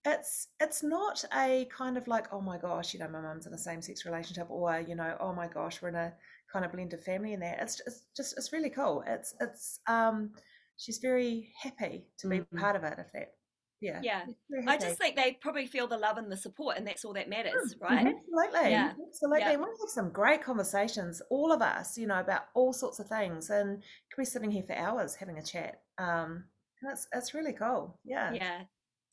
it's 0.04 0.48
it's 0.60 0.82
not 0.84 1.24
a 1.34 1.66
kind 1.76 1.96
of 1.96 2.06
like, 2.06 2.32
oh 2.32 2.40
my 2.40 2.58
gosh, 2.58 2.94
you 2.94 3.00
know, 3.00 3.08
my 3.08 3.20
mum's 3.20 3.46
in 3.46 3.54
a 3.54 3.58
same 3.58 3.82
sex 3.82 4.04
relationship, 4.06 4.46
or 4.50 4.84
you 4.86 4.94
know, 4.94 5.16
oh 5.18 5.32
my 5.32 5.48
gosh, 5.48 5.82
we're 5.82 5.88
in 5.88 5.96
a 5.96 6.12
kind 6.52 6.64
of 6.64 6.70
blended 6.70 7.02
family 7.02 7.32
in 7.32 7.40
there. 7.40 7.58
It's, 7.60 7.80
it's 7.86 8.04
just 8.16 8.38
it's 8.38 8.52
really 8.52 8.70
cool. 8.70 9.02
It's 9.06 9.34
it's 9.40 9.80
um 9.88 10.30
she's 10.76 10.98
very 10.98 11.52
happy 11.60 12.06
to 12.18 12.28
be 12.28 12.38
mm-hmm. 12.38 12.58
part 12.58 12.76
of 12.76 12.84
it. 12.84 12.94
If 12.98 13.12
that 13.14 13.32
yeah 13.80 14.00
yeah 14.02 14.22
i 14.66 14.78
just 14.78 14.96
think 14.98 15.16
they 15.16 15.36
probably 15.40 15.66
feel 15.66 15.86
the 15.86 15.96
love 15.96 16.16
and 16.16 16.30
the 16.30 16.36
support 16.36 16.76
and 16.76 16.86
that's 16.86 17.04
all 17.04 17.12
that 17.12 17.28
matters 17.28 17.74
mm, 17.74 17.82
right 17.82 18.06
absolutely 18.06 18.70
yeah. 18.70 18.92
absolutely 19.06 19.40
yeah. 19.40 19.56
we 19.56 19.64
have 19.64 19.88
some 19.88 20.10
great 20.10 20.42
conversations 20.42 21.20
all 21.28 21.52
of 21.52 21.60
us 21.60 21.98
you 21.98 22.06
know 22.06 22.20
about 22.20 22.42
all 22.54 22.72
sorts 22.72 22.98
of 22.98 23.06
things 23.08 23.50
and 23.50 23.82
could 24.10 24.22
be 24.22 24.24
sitting 24.24 24.50
here 24.50 24.62
for 24.66 24.74
hours 24.76 25.14
having 25.14 25.38
a 25.38 25.42
chat 25.42 25.80
um 25.98 26.44
That's 26.84 27.06
that's 27.12 27.34
really 27.34 27.52
cool. 27.52 27.98
Yeah. 28.04 28.32
Yeah. 28.32 28.60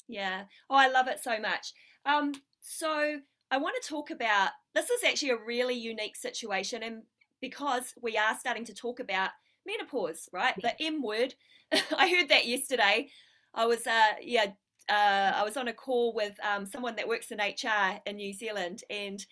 Yeah. 0.07 0.43
Oh, 0.69 0.75
I 0.75 0.89
love 0.89 1.07
it 1.07 1.23
so 1.23 1.39
much. 1.39 1.73
Um, 2.05 2.33
so 2.59 3.19
I 3.49 3.57
want 3.57 3.81
to 3.81 3.89
talk 3.89 4.11
about 4.11 4.49
this 4.73 4.89
is 4.89 5.03
actually 5.03 5.29
a 5.31 5.37
really 5.37 5.75
unique 5.75 6.15
situation, 6.15 6.83
and 6.83 7.03
because 7.39 7.93
we 8.01 8.17
are 8.17 8.37
starting 8.37 8.65
to 8.65 8.73
talk 8.73 8.99
about 8.99 9.29
menopause, 9.65 10.29
right? 10.33 10.53
The 10.61 10.73
M 10.81 11.01
word. 11.01 11.35
I 11.97 12.09
heard 12.09 12.29
that 12.29 12.47
yesterday. 12.47 13.09
I 13.53 13.65
was, 13.65 13.85
uh, 13.85 14.13
yeah, 14.21 14.47
uh, 14.89 15.33
I 15.35 15.43
was 15.43 15.57
on 15.57 15.67
a 15.67 15.73
call 15.73 16.13
with 16.13 16.35
um, 16.43 16.65
someone 16.65 16.95
that 16.95 17.07
works 17.07 17.31
in 17.31 17.39
HR 17.39 17.99
in 18.05 18.17
New 18.17 18.33
Zealand, 18.33 18.83
and 18.89 19.25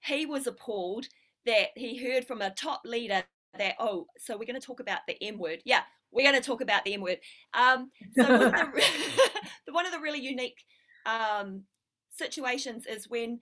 he 0.00 0.26
was 0.26 0.46
appalled 0.46 1.06
that 1.44 1.68
he 1.76 1.96
heard 1.96 2.26
from 2.26 2.42
a 2.42 2.50
top 2.50 2.82
leader 2.84 3.24
that, 3.58 3.74
oh, 3.78 4.06
so 4.18 4.36
we're 4.36 4.46
going 4.46 4.60
to 4.60 4.66
talk 4.66 4.80
about 4.80 5.00
the 5.06 5.16
M 5.22 5.38
word. 5.38 5.60
Yeah, 5.64 5.82
we're 6.10 6.28
going 6.28 6.40
to 6.40 6.46
talk 6.46 6.60
about 6.60 6.84
the 6.84 6.94
M 6.94 7.00
word. 7.00 7.18
Um, 7.54 7.90
so 8.16 8.24
one 8.24 8.42
of, 8.42 8.52
the, 8.52 8.82
one 9.72 9.86
of 9.86 9.92
the 9.92 10.00
really 10.00 10.20
unique 10.20 10.64
um, 11.06 11.62
situations 12.10 12.86
is 12.86 13.08
when 13.08 13.40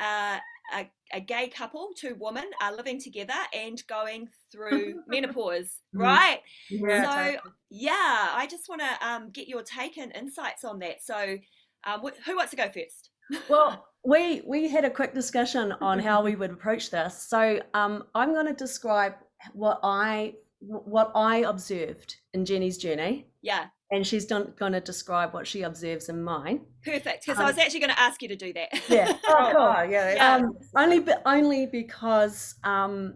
uh, 0.00 0.38
a, 0.74 0.90
a, 1.12 1.20
gay 1.20 1.48
couple, 1.48 1.90
two 1.96 2.16
women, 2.18 2.44
are 2.60 2.74
living 2.74 3.00
together 3.00 3.34
and 3.52 3.82
going 3.88 4.28
through 4.50 5.02
menopause, 5.06 5.80
mm. 5.94 6.00
right? 6.00 6.40
Yeah, 6.70 7.02
so, 7.02 7.16
totally. 7.16 7.54
yeah, 7.70 8.28
I 8.32 8.46
just 8.50 8.68
want 8.68 8.82
to 8.82 9.06
um, 9.06 9.30
get 9.30 9.48
your 9.48 9.62
take 9.62 9.98
and 9.98 10.14
insights 10.14 10.64
on 10.64 10.78
that. 10.80 11.02
So, 11.02 11.36
um, 11.84 12.00
wh- 12.00 12.26
who 12.26 12.36
wants 12.36 12.50
to 12.52 12.56
go 12.56 12.68
first? 12.70 13.10
well, 13.48 13.86
we 14.04 14.42
we 14.46 14.68
had 14.68 14.84
a 14.84 14.90
quick 14.90 15.14
discussion 15.14 15.72
on 15.80 15.98
how 15.98 16.22
we 16.22 16.36
would 16.36 16.50
approach 16.50 16.90
this. 16.90 17.22
So, 17.28 17.60
um, 17.74 18.04
I'm 18.14 18.32
going 18.32 18.46
to 18.46 18.54
describe 18.54 19.14
what 19.52 19.80
I 19.82 20.34
what 20.60 21.10
I 21.14 21.38
observed 21.38 22.16
in 22.34 22.44
Jenny's 22.44 22.78
journey. 22.78 23.26
Yeah 23.42 23.66
and 23.92 24.06
she's 24.06 24.24
done, 24.24 24.54
going 24.58 24.72
to 24.72 24.80
describe 24.80 25.34
what 25.34 25.46
she 25.46 25.62
observes 25.62 26.08
in 26.08 26.22
mine. 26.24 26.62
Perfect, 26.82 27.26
because 27.26 27.38
um, 27.38 27.44
I 27.44 27.48
was 27.48 27.58
actually 27.58 27.80
going 27.80 27.90
to 27.90 28.00
ask 28.00 28.22
you 28.22 28.28
to 28.28 28.36
do 28.36 28.52
that. 28.54 28.68
Yeah. 28.88 29.12
Oh, 29.28 29.50
cool. 29.52 29.74
oh 29.78 29.82
yeah. 29.82 30.34
Um, 30.34 30.56
only, 30.76 31.04
only 31.26 31.66
because 31.66 32.54
um, 32.64 33.14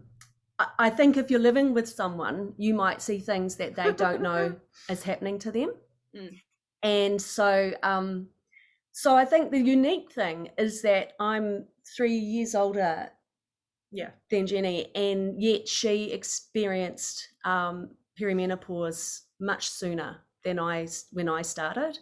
I, 0.59 0.67
I 0.79 0.89
think 0.91 1.17
if 1.17 1.31
you're 1.31 1.39
living 1.39 1.73
with 1.73 1.89
someone, 1.89 2.53
you 2.57 2.73
might 2.75 3.01
see 3.01 3.19
things 3.19 3.55
that 3.55 3.75
they 3.75 3.91
don't 3.91 4.21
know 4.21 4.55
is 4.89 5.03
happening 5.03 5.39
to 5.39 5.51
them, 5.51 5.73
mm. 6.15 6.41
and 6.83 7.21
so 7.21 7.73
um, 7.83 8.27
so 8.91 9.15
I 9.15 9.25
think 9.25 9.51
the 9.51 9.59
unique 9.59 10.11
thing 10.11 10.49
is 10.57 10.81
that 10.83 11.13
I'm 11.19 11.65
three 11.95 12.15
years 12.15 12.55
older 12.55 13.09
yeah. 13.91 14.11
than 14.29 14.47
Jenny, 14.47 14.91
and 14.95 15.41
yet 15.41 15.67
she 15.67 16.11
experienced 16.11 17.29
um, 17.45 17.89
perimenopause 18.19 19.21
much 19.39 19.69
sooner 19.69 20.17
than 20.47 20.59
I 20.59 20.87
when 21.11 21.27
I 21.27 21.41
started. 21.41 21.99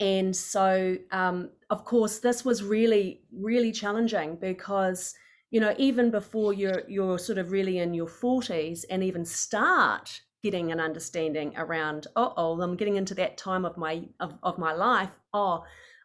And 0.00 0.34
so, 0.34 0.96
um, 1.12 1.50
of 1.68 1.84
course, 1.84 2.18
this 2.18 2.44
was 2.44 2.64
really, 2.64 3.22
really 3.32 3.70
challenging 3.70 4.36
because 4.36 5.14
you 5.50 5.60
know 5.60 5.74
even 5.78 6.10
before 6.10 6.52
you're 6.52 6.82
you're 6.88 7.18
sort 7.18 7.38
of 7.38 7.50
really 7.50 7.78
in 7.78 7.92
your 7.92 8.06
40s 8.06 8.84
and 8.90 9.02
even 9.02 9.24
start 9.24 10.20
getting 10.44 10.70
an 10.72 10.78
understanding 10.78 11.52
around 11.56 12.06
oh 12.14 12.32
oh 12.36 12.60
i'm 12.62 12.76
getting 12.76 12.96
into 12.96 13.14
that 13.14 13.36
time 13.36 13.64
of 13.64 13.76
my 13.76 14.02
of, 14.20 14.38
of 14.42 14.58
my 14.58 14.72
life. 14.72 15.10
Oh 15.34 15.64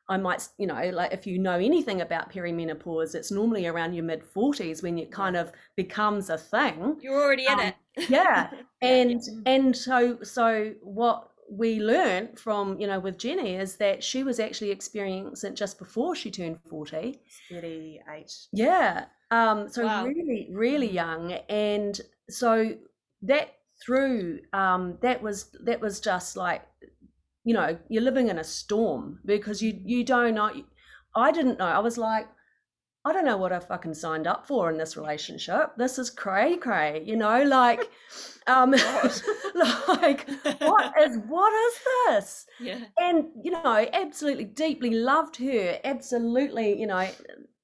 i 0.09 0.17
might 0.17 0.47
you 0.57 0.65
know 0.65 0.89
like 0.99 1.13
if 1.13 1.27
you 1.27 1.37
know 1.37 1.59
anything 1.59 2.01
about 2.01 2.31
perimenopause 2.31 3.13
it's 3.13 3.31
normally 3.31 3.67
around 3.67 3.93
your 3.93 4.03
mid 4.03 4.23
40s 4.23 4.81
when 4.81 4.97
it 4.97 5.11
kind 5.11 5.35
of 5.35 5.51
becomes 5.75 6.31
a 6.31 6.39
thing. 6.39 6.97
You're 7.01 7.21
already 7.23 7.45
in 7.45 7.59
um, 7.59 7.59
it. 7.59 7.75
yeah. 8.09 8.49
And 8.81 9.21
and 9.45 9.75
so 9.75 10.17
so 10.23 10.73
what 10.81 11.29
we 11.49 11.79
learned 11.79 12.39
from 12.39 12.79
you 12.79 12.87
know 12.87 12.99
with 12.99 13.17
jenny 13.17 13.55
is 13.55 13.75
that 13.77 14.03
she 14.03 14.23
was 14.23 14.39
actually 14.39 14.71
experiencing 14.71 15.51
it 15.51 15.55
just 15.55 15.77
before 15.77 16.15
she 16.15 16.31
turned 16.31 16.57
40 16.67 17.19
38 17.49 18.31
yeah 18.51 19.05
um 19.31 19.69
so 19.69 19.85
wow. 19.85 20.05
really 20.05 20.49
really 20.51 20.89
young. 20.89 21.31
And 21.49 21.99
so 22.29 22.75
that 23.23 23.55
through 23.83 24.39
um 24.53 24.97
that 25.01 25.21
was 25.21 25.55
that 25.63 25.81
was 25.81 25.99
just 25.99 26.37
like 26.37 26.61
you 27.43 27.53
know 27.53 27.77
you're 27.89 28.03
living 28.03 28.29
in 28.29 28.39
a 28.39 28.43
storm 28.43 29.19
because 29.25 29.61
you 29.61 29.77
you 29.83 30.03
don't 30.03 30.35
know 30.35 30.51
i 31.15 31.31
didn't 31.31 31.59
know. 31.59 31.65
I 31.65 31.79
was 31.79 31.97
like 31.97 32.27
I 33.05 33.13
don't 33.13 33.25
know 33.25 33.37
what 33.37 33.53
I 33.53 33.59
fucking 33.59 33.93
signed 33.93 34.25
up 34.25 34.47
for 34.47 34.71
in 34.71 34.77
this 34.77 34.97
relationship. 34.97 35.75
This 35.77 35.99
is 35.99 36.09
cray 36.09 36.57
cray, 36.57 37.03
you 37.05 37.15
know, 37.15 37.43
like, 37.43 37.91
um, 38.47 38.71
like 39.55 40.27
what 40.59 40.93
is 40.99 41.19
what 41.27 41.53
is 41.53 41.79
this? 42.07 42.45
Yeah. 42.59 42.79
And 42.97 43.27
you 43.43 43.51
know, 43.51 43.87
absolutely 43.93 44.45
deeply 44.45 44.91
loved 44.91 45.35
her, 45.37 45.77
absolutely, 45.83 46.79
you 46.79 46.87
know, 46.87 47.07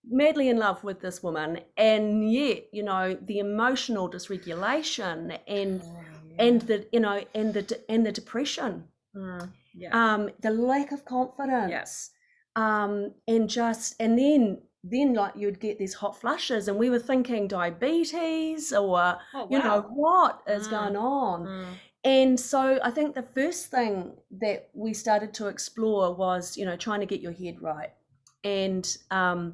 madly 0.07 0.49
in 0.49 0.57
love 0.57 0.83
with 0.83 0.99
this 1.01 1.23
woman, 1.23 1.61
and 1.77 2.31
yet, 2.31 2.65
you 2.71 2.83
know, 2.83 3.17
the 3.21 3.39
emotional 3.39 4.09
dysregulation 4.11 5.39
and 5.47 5.81
oh, 5.83 6.03
yeah. 6.29 6.43
and 6.43 6.61
the 6.63 6.87
you 6.91 6.99
know 6.99 7.23
and 7.33 7.53
the 7.53 7.79
and 7.89 8.05
the 8.05 8.11
depression, 8.11 8.83
mm, 9.15 9.49
yeah. 9.73 9.89
um, 9.93 10.29
the 10.41 10.51
lack 10.51 10.91
of 10.91 11.05
confidence, 11.05 11.71
yes. 11.71 12.11
um, 12.55 13.13
and 13.27 13.49
just 13.49 13.95
and 13.99 14.19
then 14.19 14.61
then 14.83 15.13
like 15.13 15.33
you'd 15.35 15.59
get 15.59 15.77
these 15.77 15.93
hot 15.93 16.19
flushes 16.19 16.67
and 16.67 16.77
we 16.77 16.89
were 16.89 16.99
thinking 16.99 17.47
diabetes 17.47 18.73
or 18.73 18.79
oh, 19.33 19.45
wow. 19.45 19.47
you 19.49 19.59
know 19.59 19.85
what 19.89 20.41
is 20.47 20.67
mm. 20.67 20.71
going 20.71 20.95
on 20.95 21.45
mm. 21.45 21.65
and 22.03 22.39
so 22.39 22.79
i 22.83 22.89
think 22.89 23.13
the 23.13 23.21
first 23.21 23.67
thing 23.67 24.13
that 24.31 24.69
we 24.73 24.93
started 24.93 25.33
to 25.33 25.47
explore 25.47 26.15
was 26.15 26.57
you 26.57 26.65
know 26.65 26.75
trying 26.75 26.99
to 26.99 27.05
get 27.05 27.21
your 27.21 27.31
head 27.31 27.61
right 27.61 27.91
and 28.43 28.97
um 29.11 29.53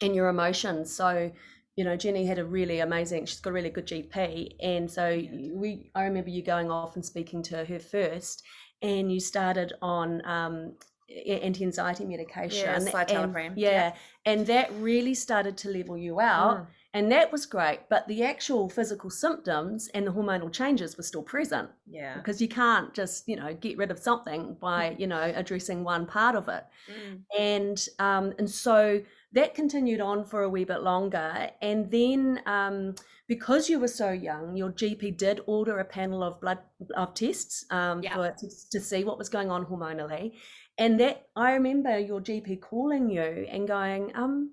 and 0.00 0.14
your 0.14 0.28
emotions 0.28 0.92
so 0.92 1.30
you 1.76 1.84
know 1.84 1.96
jenny 1.96 2.26
had 2.26 2.40
a 2.40 2.44
really 2.44 2.80
amazing 2.80 3.24
she's 3.24 3.40
got 3.40 3.50
a 3.50 3.52
really 3.52 3.70
good 3.70 3.86
gp 3.86 4.56
and 4.60 4.90
so 4.90 5.22
we 5.52 5.90
i 5.94 6.02
remember 6.02 6.30
you 6.30 6.42
going 6.42 6.72
off 6.72 6.96
and 6.96 7.04
speaking 7.04 7.40
to 7.40 7.64
her 7.64 7.78
first 7.78 8.42
and 8.82 9.12
you 9.12 9.20
started 9.20 9.72
on 9.80 10.24
um, 10.26 10.72
anti-anxiety 11.08 12.04
medication 12.04 12.58
yeah, 12.58 12.78
citalopram. 12.78 13.46
And, 13.48 13.58
yeah, 13.58 13.70
yeah, 13.70 13.94
and 14.24 14.46
that 14.46 14.72
really 14.80 15.14
started 15.14 15.56
to 15.58 15.70
level 15.70 15.96
you 15.96 16.20
out 16.20 16.58
mm. 16.58 16.66
and 16.94 17.12
that 17.12 17.30
was 17.30 17.46
great 17.46 17.80
but 17.88 18.06
the 18.08 18.24
actual 18.24 18.68
physical 18.68 19.08
symptoms 19.08 19.88
and 19.94 20.06
the 20.06 20.10
hormonal 20.10 20.52
changes 20.52 20.96
were 20.96 21.04
still 21.04 21.22
present 21.22 21.70
yeah 21.88 22.16
because 22.16 22.42
you 22.42 22.48
can't 22.48 22.92
just 22.92 23.28
you 23.28 23.36
know 23.36 23.54
get 23.54 23.78
rid 23.78 23.90
of 23.92 23.98
something 23.98 24.56
by 24.60 24.90
mm. 24.90 25.00
you 25.00 25.06
know 25.06 25.32
addressing 25.36 25.84
one 25.84 26.06
part 26.06 26.34
of 26.34 26.48
it 26.48 26.64
mm. 26.90 27.20
and 27.38 27.88
um 28.00 28.32
and 28.38 28.50
so 28.50 29.00
that 29.32 29.54
continued 29.54 30.00
on 30.00 30.24
for 30.24 30.42
a 30.42 30.48
wee 30.48 30.64
bit 30.64 30.82
longer 30.82 31.48
and 31.62 31.88
then 31.90 32.40
um 32.46 32.94
because 33.28 33.68
you 33.68 33.80
were 33.80 33.88
so 33.88 34.10
young, 34.12 34.56
your 34.56 34.70
GP 34.70 35.16
did 35.16 35.40
order 35.46 35.78
a 35.80 35.84
panel 35.84 36.22
of 36.22 36.40
blood 36.40 36.58
of 36.94 37.14
tests 37.14 37.64
um, 37.70 38.02
yeah. 38.02 38.14
for, 38.14 38.30
to, 38.30 38.70
to, 38.70 38.80
see 38.80 39.02
what 39.02 39.18
was 39.18 39.28
going 39.28 39.50
on 39.50 39.66
hormonally, 39.66 40.34
and 40.78 41.00
that 41.00 41.26
I 41.34 41.52
remember 41.52 41.98
your 41.98 42.20
GP 42.20 42.60
calling 42.60 43.08
you 43.08 43.46
and 43.50 43.66
going, 43.66 44.12
um, 44.14 44.52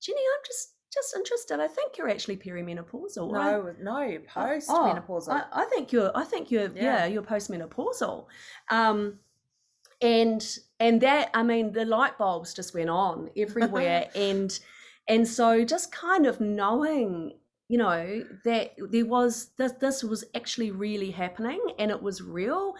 Jenny, 0.00 0.20
I'm 0.20 0.44
just 0.46 0.74
just 0.92 1.14
interested. 1.14 1.60
I 1.60 1.68
think 1.68 1.96
you're 1.96 2.08
actually 2.08 2.36
perimenopausal. 2.36 3.32
No, 3.32 3.74
no, 3.80 4.18
postmenopausal. 4.28 5.28
Oh, 5.28 5.32
I, 5.52 5.62
I, 5.62 5.64
think 5.66 5.92
you're. 5.92 6.10
I 6.16 6.24
think 6.24 6.50
you're. 6.50 6.68
Yeah, 6.74 6.82
yeah 6.82 7.06
you're 7.06 7.22
postmenopausal. 7.22 8.26
Um, 8.70 9.18
and 10.00 10.58
and 10.78 11.00
that 11.02 11.30
I 11.34 11.42
mean 11.42 11.72
the 11.72 11.84
light 11.84 12.18
bulbs 12.18 12.54
just 12.54 12.74
went 12.74 12.90
on 12.90 13.30
everywhere, 13.36 14.08
and 14.14 14.58
and 15.08 15.26
so 15.26 15.64
just 15.64 15.92
kind 15.92 16.26
of 16.26 16.40
knowing 16.40 17.34
you 17.68 17.78
know 17.78 18.24
that 18.44 18.72
there 18.90 19.06
was 19.06 19.50
this 19.56 19.72
this 19.72 20.02
was 20.02 20.24
actually 20.34 20.70
really 20.72 21.10
happening 21.12 21.60
and 21.78 21.90
it 21.90 22.02
was 22.02 22.20
real 22.20 22.74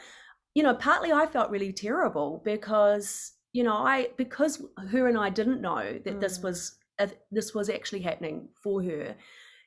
you 0.54 0.62
know, 0.62 0.74
partly 0.74 1.12
I 1.12 1.26
felt 1.26 1.50
really 1.50 1.72
terrible 1.72 2.42
because, 2.44 3.32
you 3.52 3.62
know, 3.62 3.74
I 3.74 4.08
because 4.16 4.62
her 4.90 5.06
and 5.08 5.18
I 5.18 5.30
didn't 5.30 5.60
know 5.60 5.98
that 6.04 6.16
mm. 6.16 6.20
this 6.20 6.40
was 6.40 6.76
uh, 6.98 7.06
this 7.30 7.54
was 7.54 7.70
actually 7.70 8.00
happening 8.00 8.48
for 8.62 8.82
her. 8.82 9.16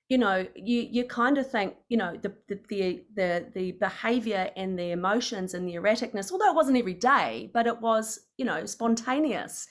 You 0.09 0.17
know, 0.17 0.45
you 0.55 0.87
you 0.91 1.05
kind 1.05 1.37
of 1.37 1.49
think, 1.49 1.75
you 1.89 1.97
know, 1.97 2.17
the 2.21 2.33
the 2.47 2.59
the 2.69 3.03
the, 3.15 3.51
the 3.53 3.71
behavior 3.73 4.49
and 4.55 4.77
the 4.77 4.91
emotions 4.91 5.53
and 5.53 5.67
the 5.67 5.75
erraticness, 5.75 6.31
although 6.31 6.49
it 6.49 6.55
wasn't 6.55 6.77
every 6.77 6.93
day, 6.93 7.49
but 7.53 7.65
it 7.65 7.79
was, 7.79 8.19
you 8.37 8.45
know, 8.45 8.65
spontaneous. 8.65 9.67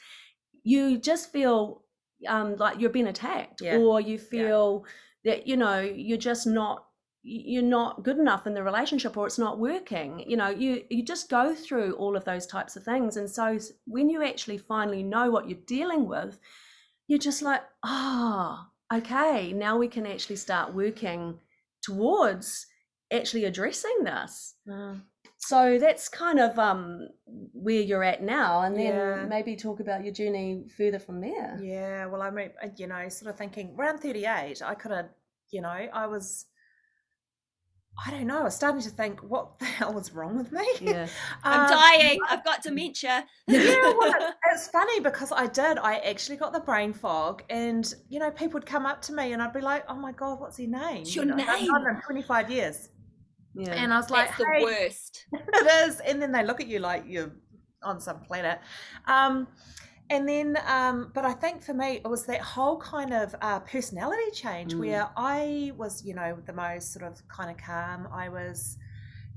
You 0.65 0.99
just 0.99 1.31
feel 1.31 1.83
um, 2.27 2.57
like 2.57 2.81
you're 2.81 2.91
being 2.91 3.09
attacked, 3.09 3.61
yeah. 3.61 3.77
or 3.77 4.01
you 4.01 4.19
feel 4.19 4.85
yeah. 5.25 5.33
that 5.33 5.47
you 5.47 5.57
know 5.57 5.81
you're 5.81 6.17
just 6.19 6.47
not 6.47 6.87
you're 7.25 7.63
not 7.63 8.03
good 8.03 8.19
enough 8.19 8.47
in 8.47 8.55
the 8.55 8.63
relationship 8.63 9.17
or 9.17 9.27
it's 9.27 9.39
not 9.39 9.59
working 9.59 10.25
you 10.27 10.37
know 10.37 10.49
you 10.49 10.83
you 10.91 11.05
just 11.05 11.31
go 11.31 11.55
through 11.55 11.93
all 11.95 12.17
of 12.17 12.25
those 12.25 12.47
types 12.47 12.75
of 12.75 12.83
things 12.83 13.17
and 13.17 13.31
so 13.31 13.57
when 13.87 14.11
you 14.11 14.25
actually 14.25 14.59
finally 14.59 15.03
know 15.03 15.31
what 15.31 15.49
you're 15.49 15.59
dealing 15.67 16.07
with 16.07 16.39
you're 17.07 17.19
just 17.19 17.43
like 17.43 17.63
ah 17.85 18.69
oh, 18.91 18.97
okay 18.99 19.53
now 19.53 19.77
we 19.79 19.87
can 19.87 20.07
actually 20.07 20.37
start 20.37 20.75
working 20.75 21.39
towards 21.81 22.67
actually 23.13 23.45
addressing 23.45 24.03
this 24.03 24.55
mm. 24.69 25.01
so 25.37 25.79
that's 25.79 26.09
kind 26.09 26.41
of 26.41 26.59
um, 26.59 27.09
where 27.53 27.81
you're 27.81 28.05
at 28.05 28.23
now, 28.23 28.63
and 28.63 28.77
then 28.77 28.95
Yeah. 28.95 29.27
maybe 29.27 29.57
talk 29.57 29.81
about 29.81 30.05
your 30.05 30.13
journey 30.13 30.69
further 30.77 30.99
from 30.99 31.21
there. 31.21 31.59
Yeah, 31.61 32.07
well, 32.07 32.23
I 32.23 32.31
mean, 32.31 32.51
uh, 32.63 32.69
you 32.77 32.87
know, 32.87 33.09
sort 33.09 33.31
of 33.31 33.39
thinking 33.39 33.75
around 33.79 33.99
38, 33.99 34.63
I 34.63 34.75
could 34.75 34.91
have, 34.91 35.11
you 35.51 35.61
know, 35.61 35.69
I 35.69 36.07
was, 36.07 36.47
I 38.05 38.11
don't 38.11 38.27
know, 38.27 38.41
I 38.41 38.45
was 38.45 38.55
starting 38.57 38.81
to 38.83 38.91
think, 38.91 39.21
what 39.21 39.59
the 39.59 39.65
hell 39.79 39.93
was 39.93 40.13
wrong 40.13 40.37
with 40.37 40.51
me? 40.51 40.67
Yeah. 40.81 41.07
I'm 41.45 41.63
Um, 41.63 41.69
dying. 41.69 42.19
I've 42.29 42.45
got 42.45 42.63
dementia. 42.63 43.25
yeah, 43.49 43.93
well, 43.99 44.35
it's 44.53 44.69
funny 44.69 45.01
because 45.01 45.31
I 45.31 45.47
did. 45.47 45.79
I 45.79 45.97
actually 45.99 46.37
got 46.37 46.53
the 46.53 46.61
brain 46.61 46.93
fog, 46.93 47.43
and 47.51 47.93
you 48.09 48.19
know, 48.19 48.31
people 48.31 48.55
would 48.55 48.67
come 48.67 48.87
up 48.87 49.03
to 49.03 49.13
me, 49.13 49.33
and 49.33 49.43
I'd 49.43 49.53
be 49.53 49.61
like, 49.61 49.85
"Oh 49.89 49.95
my 49.95 50.13
god, 50.13 50.41
what's 50.41 50.59
your 50.59 50.71
name?" 50.71 51.05
You 51.05 51.13
your 51.13 51.25
know, 51.27 51.37
I've 51.47 51.61
name? 51.61 51.69
known 51.71 51.85
them 51.85 52.01
25 52.05 52.51
years, 52.51 52.89
Yeah. 53.55 53.75
and 53.75 53.93
I 53.93 53.99
was 53.99 54.11
like, 54.11 54.29
That's 54.29 54.39
the 54.39 54.47
"Hey, 54.57 54.65
worst. 54.65 55.27
it 55.33 55.89
is 55.89 56.01
and 56.01 56.21
then 56.21 56.33
they 56.33 56.45
look 56.45 56.61
at 56.61 56.67
you 56.67 56.79
like 56.79 57.05
you're 57.07 57.33
on 57.83 58.01
some 58.01 58.21
planet 58.21 58.61
um 59.07 59.49
and 60.11 60.29
then 60.29 60.59
um 60.67 61.11
but 61.15 61.25
i 61.25 61.33
think 61.33 61.63
for 61.63 61.75
me 61.75 62.01
it 62.05 62.09
was 62.09 62.27
that 62.27 62.41
whole 62.41 62.79
kind 62.79 63.13
of 63.13 63.35
uh, 63.41 63.61
personality 63.61 64.31
change 64.33 64.75
Mm. 64.75 64.81
where 64.81 65.09
i 65.17 65.73
was 65.77 66.05
you 66.05 66.15
know 66.15 66.37
the 66.47 66.53
most 66.53 66.93
sort 66.93 67.05
of 67.05 67.27
kind 67.29 67.51
of 67.51 67.57
calm. 67.57 68.09
I 68.13 68.29
was 68.29 68.77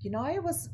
you 0.02 0.10
know 0.12 0.20
i 0.22 0.40
was 0.40 0.70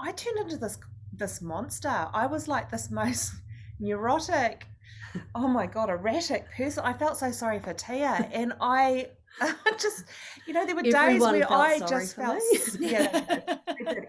i 0.00 0.12
turned 0.12 0.38
into 0.38 0.56
this 0.56 0.78
this 1.12 1.40
monster. 1.40 2.08
I 2.12 2.26
was 2.26 2.46
like 2.48 2.70
this 2.70 2.90
most 3.02 3.32
neurotic 3.80 4.66
oh 5.34 5.48
my 5.48 5.66
god 5.66 5.88
erratic 5.88 6.50
person. 6.54 6.82
I 6.84 6.92
felt 6.92 7.16
so 7.16 7.30
sorry 7.30 7.58
for 7.58 7.72
tia. 7.72 8.28
And 8.32 8.52
i 8.60 9.08
just 9.78 10.04
you 10.46 10.54
know 10.54 10.64
there 10.64 10.74
were 10.74 10.82
days 10.82 11.20
where 11.20 11.52
i 11.52 11.78
just 11.80 12.16
felt 12.16 12.42
yeah 12.80 13.58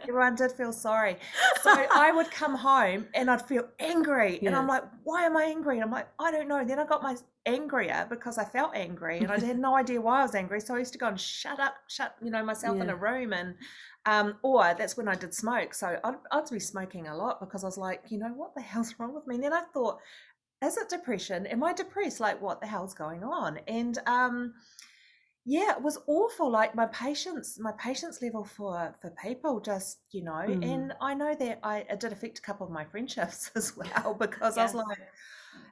everyone 0.02 0.36
did 0.36 0.52
feel 0.52 0.72
sorry 0.72 1.18
so 1.62 1.86
I 1.92 2.12
would 2.12 2.32
come 2.32 2.56
home 2.56 3.08
and 3.13 3.30
I'd 3.30 3.42
feel 3.42 3.68
angry, 3.80 4.40
and 4.42 4.56
I'm 4.56 4.68
like, 4.68 4.84
"Why 5.04 5.24
am 5.24 5.36
I 5.36 5.44
angry?" 5.44 5.76
And 5.76 5.84
I'm 5.84 5.92
like, 5.92 6.08
"I 6.20 6.32
don't 6.32 6.48
know." 6.48 6.60
And 6.60 6.70
then 6.70 6.80
I 6.80 6.86
got 6.86 7.04
my 7.04 7.16
angrier 7.46 8.06
because 8.10 8.38
I 8.38 8.46
felt 8.46 8.76
angry, 8.76 9.18
and 9.18 9.32
I 9.32 9.40
had 9.52 9.60
no 9.60 9.76
idea 9.76 10.00
why 10.00 10.20
I 10.20 10.24
was 10.24 10.36
angry. 10.36 10.62
So 10.62 10.76
I 10.76 10.80
used 10.80 10.94
to 10.94 11.00
go 11.00 11.08
and 11.08 11.20
shut 11.20 11.60
up, 11.60 11.76
shut 11.88 12.16
you 12.22 12.32
know 12.32 12.44
myself 12.44 12.80
in 12.80 12.90
a 12.90 12.96
room, 12.96 13.34
and 13.34 13.56
um, 14.06 14.38
or 14.44 14.76
that's 14.78 14.96
when 14.96 15.08
I 15.08 15.16
did 15.16 15.34
smoke. 15.34 15.74
So 15.74 16.00
I'd, 16.04 16.16
I'd 16.32 16.50
be 16.50 16.60
smoking 16.60 17.08
a 17.08 17.16
lot 17.16 17.40
because 17.40 17.63
I 17.63 17.68
was 17.68 17.78
like, 17.78 18.04
you 18.10 18.18
know, 18.18 18.30
what 18.30 18.56
the 18.56 18.62
hell's 18.62 18.96
wrong 18.98 19.13
with 19.13 19.28
me? 19.28 19.36
And 19.36 19.44
then 19.44 19.54
I 19.54 19.63
thought, 19.74 20.00
is 20.63 20.78
it 20.78 20.90
depression? 20.90 21.48
Am 21.48 21.63
I 21.63 21.74
depressed? 21.74 22.20
Like, 22.20 22.42
what 22.42 22.62
the 22.62 22.68
hell's 22.68 22.94
going 22.94 23.24
on? 23.24 23.60
And 23.68 23.98
um, 24.06 24.54
yeah, 25.50 25.72
it 25.72 25.82
was 25.82 25.98
awful. 26.08 26.52
Like 26.52 26.76
my 26.76 26.88
patience, 26.88 27.58
my 27.58 27.72
patience 27.72 28.22
level 28.22 28.44
for 28.44 28.94
for 29.00 29.10
people, 29.12 29.62
just 29.62 30.00
you 30.12 30.22
know. 30.22 30.44
Mm. 30.46 30.74
And 30.74 30.94
I 31.00 31.14
know 31.14 31.34
that 31.36 31.60
I 31.64 31.86
it 31.90 32.02
did 32.02 32.12
affect 32.12 32.40
a 32.40 32.42
couple 32.42 32.68
of 32.68 32.74
my 32.74 32.84
friendships 32.84 33.50
as 33.56 33.76
well 33.78 34.14
because 34.14 34.58
I 34.58 34.64
was 34.64 34.74
like, 34.74 35.00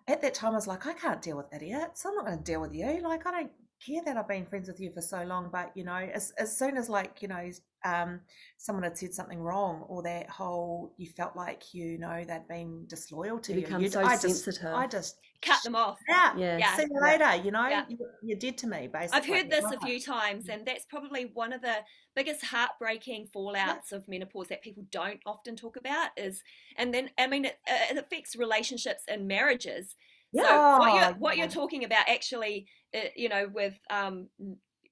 at 0.08 0.22
that 0.22 0.34
time, 0.34 0.54
I 0.54 0.56
was 0.56 0.68
like, 0.68 0.86
I 0.86 0.94
can't 0.94 1.22
deal 1.22 1.36
with 1.36 1.54
idiots. 1.54 2.06
I'm 2.06 2.16
not 2.16 2.26
going 2.26 2.38
to 2.38 2.44
deal 2.44 2.62
with 2.62 2.74
you. 2.74 3.02
Like, 3.04 3.28
I 3.28 3.32
don't 3.32 3.52
care 3.80 4.02
that 4.06 4.18
I've 4.18 4.28
been 4.28 4.46
friends 4.46 4.68
with 4.68 4.80
you 4.80 4.92
for 4.92 5.02
so 5.02 5.24
long, 5.24 5.50
but 5.52 5.76
you 5.76 5.84
know, 5.84 5.96
as 5.96 6.32
as 6.32 6.58
soon 6.58 6.78
as 6.78 6.90
like 6.90 7.22
you 7.22 7.28
know, 7.28 7.50
um, 7.84 8.22
someone 8.58 8.84
had 8.84 8.98
said 8.98 9.14
something 9.14 9.40
wrong, 9.40 9.82
or 9.88 10.04
that 10.04 10.30
whole 10.30 10.94
you 10.98 11.08
felt 11.08 11.36
like 11.36 11.74
you 11.74 11.98
know 11.98 12.24
they'd 12.26 12.48
been 12.48 12.86
disloyal 12.88 13.40
to 13.40 13.52
You 13.52 13.60
you, 13.60 13.62
become 13.62 13.82
you 13.82 13.90
so 13.90 14.02
I 14.02 14.18
just, 14.18 14.46
sensitive. 14.46 14.74
I 14.74 14.88
just 14.88 15.20
Cut 15.42 15.64
them 15.64 15.76
off. 15.76 16.00
yeah, 16.08 16.34
Yeah. 16.38 16.58
Yeah. 16.58 16.76
see 16.76 16.84
you 16.90 17.02
later. 17.02 17.36
You 17.44 17.52
know, 17.52 17.68
Yeah. 17.70 17.86
you, 17.88 17.98
you're 18.24 18.40
dead 18.40 18.58
to 18.60 18.68
me. 18.68 18.88
Basically, 18.88 19.18
I've 19.20 19.26
heard 19.28 19.50
this 19.50 19.72
a 19.72 19.78
few 19.78 20.00
times, 20.00 20.50
and 20.50 20.66
that's 20.66 20.86
probably 20.86 21.26
one 21.26 21.54
of 21.54 21.62
the 21.62 21.84
biggest 22.16 22.44
heartbreaking 22.44 23.28
fallouts 23.36 23.92
of 23.92 24.08
menopause 24.08 24.48
that 24.48 24.62
people 24.64 24.84
don't 24.92 25.22
often 25.26 25.56
talk 25.56 25.76
about. 25.78 26.10
Is 26.18 26.44
and 26.76 26.94
then 26.94 27.12
I 27.18 27.28
mean 27.28 27.46
it, 27.46 27.58
it 27.68 27.98
affects 27.98 28.36
relationships 28.36 29.04
and 29.08 29.28
marriages. 29.28 29.96
So 30.32 30.66
what 30.74 30.94
Yeah, 30.94 30.94
you're 30.94 31.14
what 31.20 31.38
you're 31.38 31.48
talking 31.48 31.84
about 31.84 32.10
actually, 32.10 32.68
you 33.16 33.30
know, 33.30 33.50
with 33.54 33.74
um, 33.90 34.28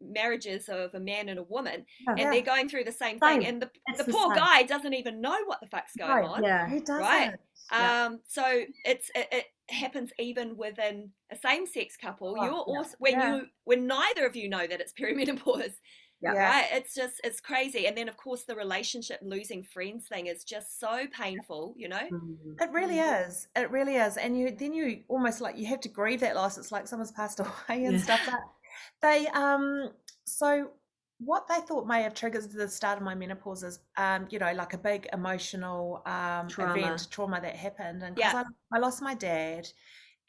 marriages 0.01 0.67
of 0.69 0.93
a 0.95 0.99
man 0.99 1.29
and 1.29 1.39
a 1.39 1.43
woman, 1.43 1.85
and 2.07 2.17
Yeah. 2.19 2.29
they're 2.31 2.41
going 2.41 2.67
through 2.69 2.83
the 2.83 2.91
same, 2.91 3.19
Same. 3.19 3.39
thing, 3.39 3.45
and 3.47 3.61
the, 3.61 3.69
the 3.97 4.03
the 4.03 4.11
poor 4.11 4.33
same. 4.33 4.43
guy 4.43 4.63
doesn't 4.63 4.93
even 4.93 5.21
know 5.21 5.37
what 5.45 5.59
the 5.61 5.67
fuck's 5.67 5.95
going 5.95 6.23
No, 6.25 6.33
on. 6.33 6.43
Yeah. 6.43 6.69
he 6.69 6.79
does 6.79 6.99
Right. 6.99 7.33
Yeah. 7.71 8.05
Um, 8.05 8.19
so 8.27 8.65
it's 8.83 9.09
it, 9.15 9.27
it 9.31 9.45
happens 9.73 10.11
even 10.19 10.57
within 10.57 11.09
a 11.31 11.37
same-sex 11.37 11.95
couple. 11.95 12.35
Oh, 12.37 12.43
You're 12.43 12.53
yeah. 12.53 12.59
also 12.77 12.95
when 12.99 13.13
Yeah. 13.13 13.35
you 13.37 13.45
when 13.63 13.87
neither 13.87 14.25
of 14.25 14.35
you 14.35 14.49
know 14.49 14.67
that 14.67 14.81
it's 14.81 14.93
perimenopause, 14.99 15.73
Yeah. 16.23 16.33
Yeah. 16.33 16.49
right? 16.49 16.65
It's 16.71 16.95
just 16.95 17.19
it's 17.23 17.39
crazy. 17.41 17.85
And 17.87 17.97
then 17.97 18.07
of 18.09 18.17
course 18.17 18.43
the 18.43 18.55
relationship 18.55 19.19
losing 19.21 19.63
friends 19.63 20.07
thing 20.07 20.27
is 20.27 20.43
just 20.43 20.79
so 20.79 21.05
painful. 21.11 21.73
You 21.77 21.89
know. 21.89 22.07
Mm. 22.11 22.61
It 22.61 22.71
really 22.71 22.99
is. 22.99 23.47
It 23.55 23.69
really 23.71 23.95
is. 23.95 24.17
And 24.17 24.37
you 24.37 24.51
then 24.51 24.73
you 24.73 25.03
almost 25.07 25.41
like 25.41 25.57
you 25.57 25.65
have 25.67 25.81
to 25.81 25.89
grieve 25.89 26.21
that 26.21 26.35
loss. 26.35 26.57
It's 26.57 26.71
like 26.71 26.87
someone's 26.87 27.11
passed 27.11 27.39
away 27.41 27.85
and 27.85 27.93
Yeah. 27.93 27.97
stuff. 27.97 28.21
But 28.25 28.39
they 29.01 29.27
um 29.27 29.91
so 30.25 30.69
what 31.19 31.47
they 31.47 31.59
thought 31.67 31.87
may 31.87 32.01
have 32.01 32.13
triggered 32.13 32.51
the 32.51 32.67
start 32.67 32.97
of 32.97 33.03
my 33.03 33.15
menopause 33.15 33.63
is 33.63 33.79
um, 33.97 34.27
you 34.29 34.39
know, 34.39 34.51
like 34.53 34.73
a 34.73 34.77
big 34.77 35.07
emotional 35.13 36.01
um 36.05 36.47
Trauma. 36.47 36.77
event, 36.77 37.07
trauma 37.11 37.39
that 37.41 37.55
happened. 37.55 38.03
And 38.03 38.15
because 38.15 38.33
Yeah. 38.33 38.43
I, 38.71 38.77
I 38.77 38.79
lost 38.79 39.01
my 39.01 39.13
dad 39.13 39.67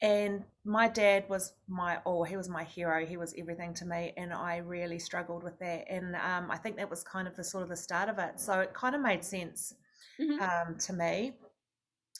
and 0.01 0.43
my 0.65 0.87
dad 0.87 1.23
was 1.29 1.53
my 1.67 1.99
oh 2.05 2.23
he 2.23 2.35
was 2.35 2.49
my 2.49 2.63
hero 2.63 3.05
he 3.05 3.17
was 3.17 3.33
everything 3.37 3.73
to 3.73 3.85
me 3.85 4.11
and 4.17 4.33
i 4.33 4.57
really 4.57 4.99
struggled 4.99 5.41
with 5.43 5.57
that 5.59 5.85
and 5.89 6.15
um, 6.17 6.51
i 6.51 6.57
think 6.57 6.75
that 6.75 6.89
was 6.89 7.01
kind 7.03 7.27
of 7.27 7.35
the 7.35 7.43
sort 7.43 7.63
of 7.63 7.69
the 7.69 7.75
start 7.75 8.09
of 8.09 8.19
it 8.19 8.39
so 8.39 8.59
it 8.59 8.73
kind 8.73 8.93
of 8.95 9.01
made 9.01 9.23
sense 9.23 9.75
Mhm. 10.19 10.39
um, 10.41 10.77
to 10.77 10.93
me 10.93 11.33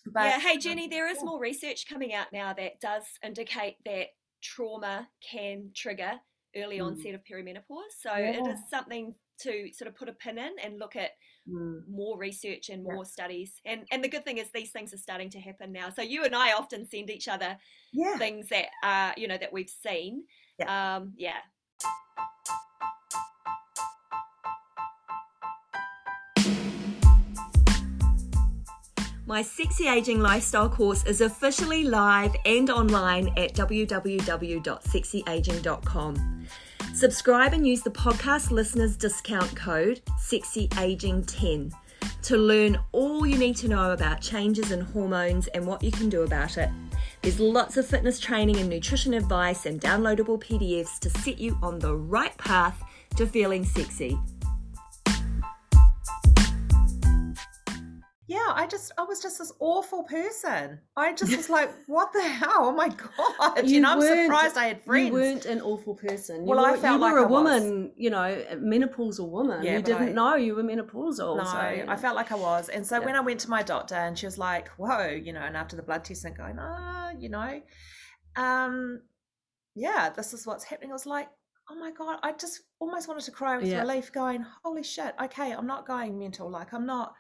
but 0.06 0.24
yeah. 0.26 0.40
Hey 0.40 0.58
Jenny, 0.58 0.88
there 0.88 1.10
is 1.10 1.24
more 1.24 1.40
research 1.40 1.88
coming 1.90 2.14
out 2.14 2.28
now 2.32 2.54
that 2.54 2.80
does 2.80 3.04
indicate 3.24 3.78
that 3.86 4.10
trauma 4.44 5.10
can 5.28 5.72
trigger 5.74 6.20
early 6.56 6.78
Mm. 6.78 6.86
onset 6.88 7.16
of 7.16 7.24
perimenopause. 7.24 7.96
So 8.02 8.14
it 8.14 8.36
Yeah. 8.36 8.54
is 8.54 8.60
something 8.70 9.16
to 9.40 9.74
sort 9.74 9.88
of 9.90 9.96
put 9.96 10.08
a 10.08 10.14
pin 10.14 10.38
in 10.38 10.60
and 10.60 10.78
look 10.78 10.96
at 10.96 11.12
Mm. 11.48 11.88
more 11.88 12.18
research 12.18 12.70
and 12.70 12.84
Yeah. 12.86 12.94
more 12.96 13.06
studies. 13.06 13.62
And 13.66 13.88
and 13.92 14.04
the 14.04 14.10
good 14.10 14.26
thing 14.26 14.40
is 14.40 14.50
these 14.52 14.72
things 14.72 14.94
are 14.94 14.98
starting 14.98 15.30
to 15.32 15.40
happen 15.40 15.72
now. 15.72 15.90
So 15.92 16.02
you 16.02 16.24
and 16.24 16.36
I 16.36 16.54
often 16.54 16.88
send 16.88 17.10
each 17.12 17.28
other 17.28 17.58
yeah 17.94 18.18
things 18.18 18.50
that 18.50 18.70
are 18.84 19.14
you 19.16 19.28
know 19.28 19.38
that 19.38 19.54
we've 19.54 19.70
seen. 19.70 20.24
Um, 20.68 21.14
yeah. 21.18 21.42
My 29.28 29.42
Sexy 29.42 29.88
Aging 29.88 30.20
Lifestyle 30.20 30.70
course 30.70 31.04
is 31.06 31.22
officially 31.22 31.84
live 31.84 32.36
and 32.46 32.70
online 32.70 33.30
at 33.38 33.56
www.sexyaging.com. 33.56 36.35
Subscribe 36.96 37.52
and 37.52 37.68
use 37.68 37.82
the 37.82 37.90
podcast 37.90 38.52
listeners 38.52 38.96
discount 38.96 39.54
code 39.54 40.00
SEXYAGING10 40.18 41.74
to 42.22 42.38
learn 42.38 42.80
all 42.94 43.26
you 43.26 43.38
need 43.38 43.58
to 43.58 43.68
know 43.68 43.92
about 43.92 44.22
changes 44.22 44.72
in 44.72 44.80
hormones 44.80 45.48
and 45.48 45.68
what 45.68 45.84
you 45.84 45.92
can 45.92 46.08
do 46.08 46.22
about 46.22 46.58
it. 46.58 46.70
There's 47.22 47.42
lots 47.42 47.76
of 47.76 47.86
fitness 47.86 48.18
training 48.18 48.56
and 48.60 48.70
nutrition 48.70 49.14
advice 49.14 49.66
and 49.66 49.82
downloadable 49.82 50.42
PDFs 50.42 51.00
to 51.00 51.10
set 51.10 51.38
you 51.38 51.58
on 51.62 51.80
the 51.80 51.94
right 51.94 52.36
path 52.38 52.82
to 53.18 53.28
feeling 53.28 53.66
sexy. 53.66 54.18
I 58.54 58.68
just 58.68 58.92
I 58.98 59.04
was 59.04 59.22
just 59.22 59.38
this 59.40 59.52
awful 59.60 60.04
person. 60.04 60.80
I 60.98 61.14
just 61.14 61.36
was 61.36 61.50
like, 61.50 61.70
what 61.88 62.12
the 62.14 62.22
hell? 62.22 62.52
Oh 62.68 62.72
my 62.72 62.90
god! 63.40 63.66
You, 63.68 63.76
You 63.76 63.82
know, 63.82 63.92
I'm 63.94 64.02
surprised 64.02 64.58
I 64.58 64.66
had 64.66 64.84
friends. 64.84 65.08
You 65.08 65.14
weren't 65.14 65.46
an 65.46 65.62
awful 65.62 65.96
person. 65.96 66.42
You 66.42 66.50
Well, 66.50 66.60
I 66.66 66.72
were, 66.72 66.78
felt 66.78 66.96
you 66.96 67.02
like 67.02 67.14
were 67.14 67.20
a 67.20 67.24
I 67.24 67.26
was. 67.26 67.32
woman, 67.62 67.92
you 67.96 68.10
know, 68.10 68.24
a 68.24 68.56
menopausal 68.58 69.30
woman. 69.30 69.64
Yeah, 69.64 69.78
you 69.78 69.82
didn't 69.84 70.10
I- 70.10 70.12
know 70.12 70.36
you 70.36 70.56
were 70.56 70.64
menopausal. 70.64 71.38
no, 71.38 71.44
so, 71.44 71.58
I 71.58 71.96
felt 71.96 72.16
like 72.16 72.32
I 72.32 72.36
was. 72.36 72.70
And 72.70 72.86
so 72.86 73.00
Yeah. 73.00 73.06
when 73.06 73.16
I 73.16 73.22
went 73.22 73.40
to 73.42 73.50
my 73.50 73.64
doctor 73.64 73.96
and 73.96 74.18
she 74.18 74.26
was 74.26 74.38
like, 74.38 74.70
whoa, 74.78 75.08
you 75.10 75.34
know, 75.34 75.42
and 75.42 75.56
after 75.58 75.76
the 75.76 75.84
blood 75.84 76.04
test 76.06 76.26
and 76.26 76.36
going, 76.38 76.58
ah, 76.60 77.12
you 77.18 77.30
know, 77.30 77.62
um, 78.36 79.02
yeah, 79.76 80.10
this 80.10 80.34
is 80.34 80.46
what's 80.46 80.64
happening. 80.64 80.92
I 80.92 80.94
was 80.94 81.06
like, 81.06 81.28
oh 81.70 81.76
my 81.76 81.92
God, 81.92 82.20
I 82.24 82.32
just 82.34 82.62
almost 82.80 83.08
wanted 83.08 83.24
to 83.26 83.32
cry 83.32 83.58
with 83.58 83.68
Yeah. 83.68 83.80
relief 83.82 84.12
going, 84.12 84.46
holy 84.64 84.84
shit, 84.84 85.14
okay, 85.22 85.52
I'm 85.52 85.68
not 85.68 85.88
going 85.88 86.18
mental. 86.20 86.50
Like, 86.50 86.74
I'm 86.74 86.86
not 86.86 87.14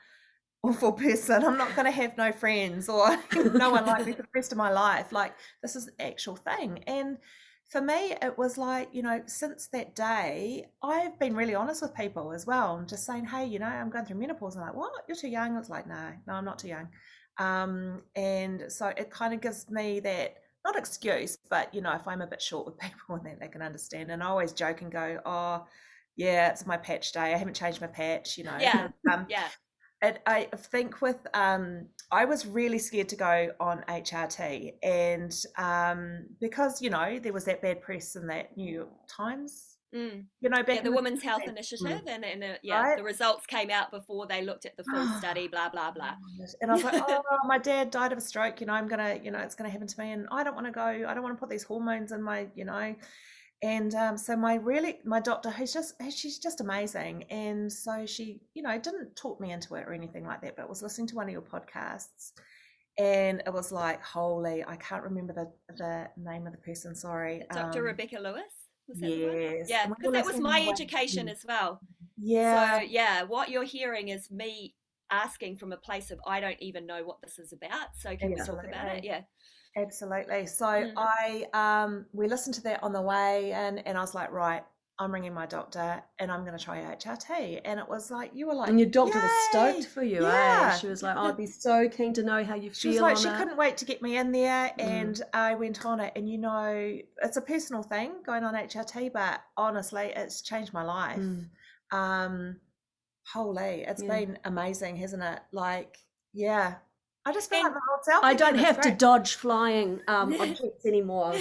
awful 0.65 0.91
person. 0.93 1.43
I'm 1.43 1.57
not 1.57 1.75
going 1.75 1.85
to 1.85 1.91
have 1.91 2.17
no 2.17 2.31
friends 2.31 2.89
or 2.89 3.17
no 3.53 3.71
one 3.71 3.85
like 3.85 4.05
me 4.05 4.13
for 4.13 4.23
the 4.23 4.27
rest 4.33 4.51
of 4.51 4.57
my 4.57 4.71
life. 4.71 5.11
Like, 5.11 5.33
this 5.61 5.75
is 5.75 5.85
the 5.87 6.01
actual 6.01 6.35
thing. 6.35 6.83
And 6.87 7.17
for 7.67 7.81
me, 7.81 8.13
it 8.21 8.37
was 8.37 8.57
like, 8.57 8.89
you 8.91 9.01
know, 9.01 9.21
since 9.25 9.67
that 9.67 9.95
day, 9.95 10.67
I've 10.83 11.17
been 11.19 11.35
really 11.35 11.55
honest 11.55 11.81
with 11.81 11.95
people 11.95 12.31
as 12.31 12.45
well. 12.45 12.77
and 12.77 12.87
just 12.87 13.05
saying, 13.05 13.25
hey, 13.25 13.45
you 13.45 13.59
know, 13.59 13.65
I'm 13.65 13.89
going 13.89 14.05
through 14.05 14.17
menopause. 14.17 14.55
And 14.55 14.65
like, 14.65 14.75
what? 14.75 14.91
You're 15.07 15.17
too 15.17 15.29
young. 15.29 15.57
It's 15.57 15.69
like, 15.69 15.87
no, 15.87 16.11
no, 16.27 16.33
I'm 16.33 16.45
not 16.45 16.59
too 16.59 16.69
young. 16.69 16.89
Um, 17.37 18.03
and 18.15 18.65
so 18.69 18.87
it 18.87 19.09
kind 19.09 19.33
of 19.33 19.41
gives 19.41 19.69
me 19.69 19.99
that 20.01 20.35
not 20.63 20.75
excuse, 20.75 21.37
but 21.49 21.73
you 21.73 21.81
know, 21.81 21.93
if 21.93 22.07
I'm 22.07 22.21
a 22.21 22.27
bit 22.27 22.41
short 22.41 22.65
with 22.65 22.79
people 22.79 23.15
and 23.15 23.25
that 23.25 23.39
they 23.39 23.47
can 23.47 23.61
understand. 23.61 24.11
And 24.11 24.23
I 24.23 24.27
always 24.27 24.51
joke 24.53 24.81
and 24.81 24.91
go, 24.91 25.19
oh, 25.25 25.65
yeah, 26.15 26.49
it's 26.49 26.65
my 26.65 26.77
patch 26.77 27.11
day. 27.11 27.33
I 27.33 27.37
haven't 27.37 27.55
changed 27.55 27.81
my 27.81 27.87
patch, 27.87 28.37
you 28.37 28.45
know. 28.45 28.57
Yeah. 28.59 28.89
Um, 29.11 29.25
Yeah. 29.29 29.47
And 30.01 30.19
I 30.25 30.49
think 30.55 31.01
with 31.01 31.25
um, 31.33 31.87
I 32.11 32.25
was 32.25 32.45
really 32.45 32.79
scared 32.79 33.09
to 33.09 33.15
go 33.15 33.49
on 33.59 33.83
HRT, 33.87 34.73
and 34.83 35.33
um, 35.57 36.25
because 36.39 36.81
you 36.81 36.89
know 36.89 37.17
there 37.17 37.33
was 37.33 37.45
that 37.45 37.61
bad 37.61 37.81
press 37.81 38.15
in 38.15 38.27
that 38.27 38.55
New 38.57 38.71
York 38.73 38.89
Times 39.07 39.75
Mm. 39.95 40.25
you 40.41 40.49
know, 40.49 40.61
back 40.61 40.77
Yeah, 40.77 40.81
the 40.81 40.91
Women's 40.91 41.23
Health 41.23 41.43
Initiative, 41.47 42.01
and, 42.05 42.25
and 42.25 42.43
uh, 42.43 42.47
yeah, 42.61 42.81
Right. 42.81 42.97
the 42.97 43.03
results 43.03 43.45
came 43.45 43.69
out 43.69 43.91
before 43.91 44.27
they 44.27 44.41
looked 44.41 44.65
at 44.65 44.75
the 44.75 44.83
full 44.83 45.07
study. 45.19 45.47
Blah 45.47 45.69
blah 45.69 45.91
blah. 45.91 46.15
And 46.59 46.69
I 46.69 46.73
was 46.73 46.83
like, 46.83 47.01
oh, 47.07 47.21
my 47.47 47.57
dad 47.57 47.91
died 47.91 48.11
of 48.11 48.17
a 48.17 48.21
stroke. 48.21 48.59
You 48.59 48.67
know, 48.67 48.73
I'm 48.73 48.89
gonna, 48.89 49.17
you 49.23 49.31
know, 49.31 49.39
it's 49.39 49.55
gonna 49.55 49.69
happen 49.69 49.87
to 49.87 49.99
me, 49.99 50.11
and 50.11 50.27
I 50.31 50.43
don't 50.43 50.53
want 50.53 50.67
to 50.67 50.73
go. 50.73 50.81
I 50.81 51.13
don't 51.13 51.23
want 51.23 51.35
to 51.37 51.39
put 51.39 51.49
these 51.49 51.63
hormones 51.63 52.11
in 52.11 52.21
my, 52.21 52.47
you 52.55 52.65
know. 52.65 52.93
And 53.61 53.95
um, 53.95 54.17
so 54.17 54.35
my 54.35 54.55
really, 54.55 54.99
my 55.05 55.19
doctor, 55.19 55.49
who's 55.49 55.73
just, 55.73 55.95
she's 56.11 56.39
just 56.39 56.61
amazing, 56.61 57.23
and 57.29 57.71
so 57.71 58.05
she, 58.05 58.41
you 58.53 58.61
know, 58.61 58.77
didn't 58.77 59.15
talk 59.15 59.39
me 59.39 59.51
into 59.51 59.75
it 59.75 59.85
or 59.87 59.93
anything 59.93 60.25
like 60.25 60.41
that, 60.41 60.55
but 60.55 60.69
was 60.69 60.83
listening 60.83 61.07
to 61.07 61.15
one 61.15 61.27
of 61.27 61.31
your 61.31 61.41
podcasts, 61.41 62.33
and 62.99 63.41
it 63.45 63.53
was 63.53 63.71
like, 63.71 64.03
holy, 64.03 64.63
I 64.65 64.75
can't 64.75 65.03
remember 65.03 65.33
the 65.33 65.51
the 65.75 66.07
name 66.17 66.45
of 66.47 66.51
the 66.51 66.59
person. 66.59 66.95
Sorry, 66.95 67.43
Dr. 67.51 67.79
um, 67.79 67.85
Rebecca 67.85 68.19
Lewis. 68.19 68.43
Was 68.87 68.99
that? 68.99 69.09
Yes, 69.09 69.67
Yeah, 69.69 69.87
because 69.87 70.13
that 70.13 70.25
was 70.25 70.39
my 70.39 70.67
education 70.69 71.27
as 71.27 71.43
well. 71.47 71.79
Yeah, 72.17 72.79
So 72.79 72.83
yeah, 72.83 73.23
what 73.23 73.49
you're 73.49 73.63
hearing 73.63 74.09
is 74.09 74.29
me 74.29 74.75
asking 75.11 75.57
from 75.57 75.71
a 75.71 75.77
place 75.77 76.11
of 76.11 76.19
I 76.25 76.39
don't 76.39 76.59
even 76.59 76.85
know 76.85 77.03
what 77.03 77.21
this 77.21 77.39
is 77.39 77.53
about. 77.53 77.95
So 77.95 78.15
can 78.15 78.31
we 78.31 78.35
talk 78.35 78.63
about 78.63 78.97
it? 78.97 79.03
Yeah. 79.03 79.21
Absolutely. 79.77 80.45
So 80.45 80.65
Mm. 80.65 80.93
I 80.97 81.47
um 81.53 82.05
we 82.13 82.27
listened 82.27 82.55
to 82.55 82.61
that 82.63 82.81
on 82.83 82.93
the 82.93 83.01
way 83.01 83.51
and 83.51 83.85
and 83.85 83.97
I 83.97 84.01
was 84.01 84.15
like, 84.15 84.31
right, 84.31 84.63
I'm 84.97 85.13
ringing 85.13 85.33
my 85.33 85.45
doctor 85.45 86.01
and 86.19 86.31
I'm 86.31 86.45
going 86.45 86.57
to 86.57 86.63
try 86.63 86.77
HRT. 86.79 87.59
And 87.65 87.79
it 87.81 87.87
was 87.89 88.09
like 88.09 88.31
you 88.33 88.47
were 88.47 88.53
like 88.53 88.69
And 88.69 88.79
your 88.79 88.87
doctor 88.89 89.19
was 89.19 89.31
stoked 89.49 89.87
for 89.87 90.03
you, 90.03 90.23
Yeah. 90.23 90.71
eh? 90.73 90.77
She 90.77 90.87
was 90.87 91.03
like, 91.03 91.17
oh, 91.17 91.27
I'd 91.27 91.35
be 91.37 91.47
so 91.47 91.89
keen 91.89 92.13
to 92.13 92.23
know 92.23 92.45
how 92.45 92.55
you 92.55 92.73
She 92.73 92.87
was 92.87 93.01
like, 93.01 93.17
she 93.17 93.27
it. 93.27 93.35
couldn't 93.35 93.57
wait 93.57 93.75
to 93.77 93.85
get 93.85 94.01
me 94.01 94.15
in 94.17 94.31
there, 94.31 94.71
Mm. 94.79 94.83
and 94.83 95.21
I 95.33 95.55
went 95.55 95.85
on 95.85 95.99
it. 95.99 96.13
And 96.15 96.29
you 96.29 96.37
know, 96.37 96.97
it's 97.21 97.35
a 97.35 97.41
personal 97.41 97.83
thing 97.83 98.23
going 98.25 98.45
on 98.45 98.53
HRT, 98.55 99.09
but 99.11 99.41
honestly, 99.57 100.13
it's 100.15 100.41
changed 100.41 100.71
my 100.71 100.83
life. 100.83 101.19
Mm. 101.19 101.49
Um, 101.91 102.61
holy, 103.33 103.83
it's 103.85 104.01
Yeah. 104.01 104.07
been 104.19 104.39
amazing, 104.45 104.95
hasn't 104.95 105.23
it? 105.23 105.39
Like, 105.51 105.97
yeah, 106.31 106.75
I 107.27 107.31
just 107.33 107.49
feel 107.49 107.57
And 107.65 107.73
like 107.73 107.73
my 107.73 107.93
old 107.95 108.03
self. 108.05 108.23
I 108.23 108.33
don't 108.35 108.55
It's 108.55 108.63
have 108.63 108.81
to 108.81 108.91
dodge 108.91 109.33
flying 109.35 109.99
um, 110.07 110.33
objects 110.39 110.85
anymore. 110.85 111.33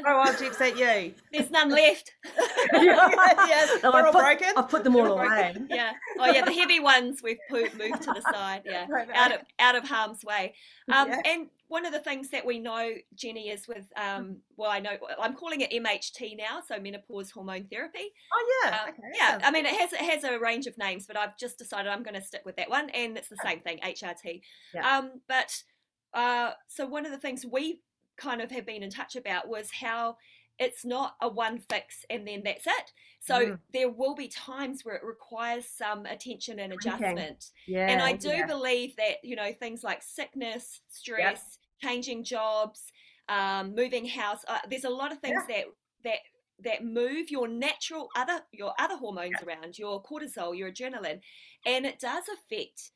throw 0.00 0.20
objects 0.20 0.60
at 0.60 0.78
you. 0.78 1.12
There's 1.32 1.50
none 1.50 1.70
left. 1.70 2.12
yes, 2.72 3.82
No, 3.82 3.90
they're 3.92 4.02
I 4.02 4.06
all 4.06 4.12
put- 4.12 4.20
broken. 4.22 4.48
I've 4.56 4.68
put 4.68 4.84
them 4.84 4.94
all 4.96 5.06
away. 5.06 5.56
yeah. 5.70 5.92
Oh 6.18 6.26
yeah, 6.30 6.44
the 6.44 6.52
heavy 6.52 6.78
ones 6.80 7.20
we've 7.22 7.38
put, 7.50 7.76
moved 7.76 8.02
to 8.02 8.12
the 8.12 8.22
side. 8.32 8.62
Yeah. 8.64 8.86
Right, 8.88 9.08
Out 9.12 9.32
of 9.32 9.40
out 9.58 9.74
of 9.74 9.84
harm's 9.88 10.24
way. 10.24 10.54
Um, 10.92 11.08
Yeah. 11.08 11.20
And 11.24 11.46
one 11.74 11.84
of 11.84 11.92
the 11.92 11.98
things 11.98 12.30
that 12.30 12.46
we 12.46 12.58
know, 12.60 12.92
Jenny, 13.16 13.48
is 13.50 13.66
with 13.66 13.86
um, 13.96 14.36
well, 14.56 14.70
I 14.70 14.78
know 14.78 14.96
I'm 15.20 15.34
calling 15.34 15.60
it 15.60 15.72
MHT 15.72 16.36
now, 16.38 16.62
so 16.66 16.78
menopause 16.78 17.32
hormone 17.32 17.64
therapy. 17.64 18.06
Oh 18.32 18.60
yeah, 18.64 18.70
Um, 18.84 18.88
okay. 18.90 19.02
yeah, 19.14 19.38
I 19.42 19.50
mean 19.50 19.66
it 19.66 19.74
has 19.80 19.92
it 19.92 20.00
has 20.00 20.22
a 20.24 20.38
range 20.38 20.66
of 20.66 20.78
names, 20.78 21.06
but 21.06 21.16
I've 21.16 21.36
just 21.36 21.58
decided 21.58 21.90
I'm 21.90 22.04
going 22.04 22.14
to 22.14 22.22
stick 22.22 22.42
with 22.44 22.56
that 22.56 22.70
one, 22.70 22.90
and 22.90 23.18
it's 23.18 23.28
the 23.28 23.38
same 23.42 23.60
thing, 23.60 23.78
HRT. 23.82 24.40
Yeah. 24.74 24.98
Um, 24.98 25.20
but 25.28 25.62
uh, 26.14 26.52
so 26.68 26.86
one 26.86 27.04
of 27.06 27.12
the 27.12 27.18
things 27.18 27.44
we 27.44 27.80
kind 28.16 28.40
of 28.40 28.50
have 28.52 28.64
been 28.64 28.82
in 28.84 28.90
touch 28.90 29.16
about 29.16 29.48
was 29.48 29.70
how 29.72 30.16
it's 30.60 30.84
not 30.84 31.16
a 31.20 31.28
one 31.28 31.58
fix 31.58 32.04
and 32.08 32.24
then 32.28 32.42
that's 32.44 32.66
it. 32.66 32.92
So 33.18 33.34
Mm. 33.40 33.58
there 33.72 33.90
will 33.90 34.14
be 34.14 34.28
times 34.28 34.84
where 34.84 34.94
it 34.94 35.02
requires 35.02 35.66
some 35.66 36.06
attention 36.06 36.60
and 36.60 36.72
adjustment. 36.72 37.50
Yeah. 37.66 37.88
And 37.90 38.00
I 38.00 38.12
do 38.12 38.28
yeah. 38.28 38.46
believe 38.46 38.94
that, 38.96 39.24
you 39.24 39.34
know, 39.34 39.52
things 39.52 39.82
like 39.82 40.00
sickness, 40.02 40.80
stress, 40.88 41.58
changing 41.84 42.24
jobs, 42.24 42.92
um, 43.28 43.74
moving 43.74 44.06
house, 44.06 44.44
uh, 44.48 44.58
there's 44.68 44.84
a 44.84 44.90
lot 44.90 45.12
of 45.12 45.18
things 45.18 45.42
that 45.48 45.64
that 46.04 46.18
that 46.62 46.84
move 46.84 47.30
your 47.30 47.48
natural 47.48 48.08
other 48.16 48.40
your 48.52 48.72
other 48.78 48.96
hormones 48.96 49.36
around, 49.46 49.78
your 49.78 50.02
cortisol, 50.02 50.56
your 50.56 50.70
adrenaline, 50.70 51.20
and 51.66 51.86
it 51.86 51.98
does 51.98 52.24
affect 52.28 52.90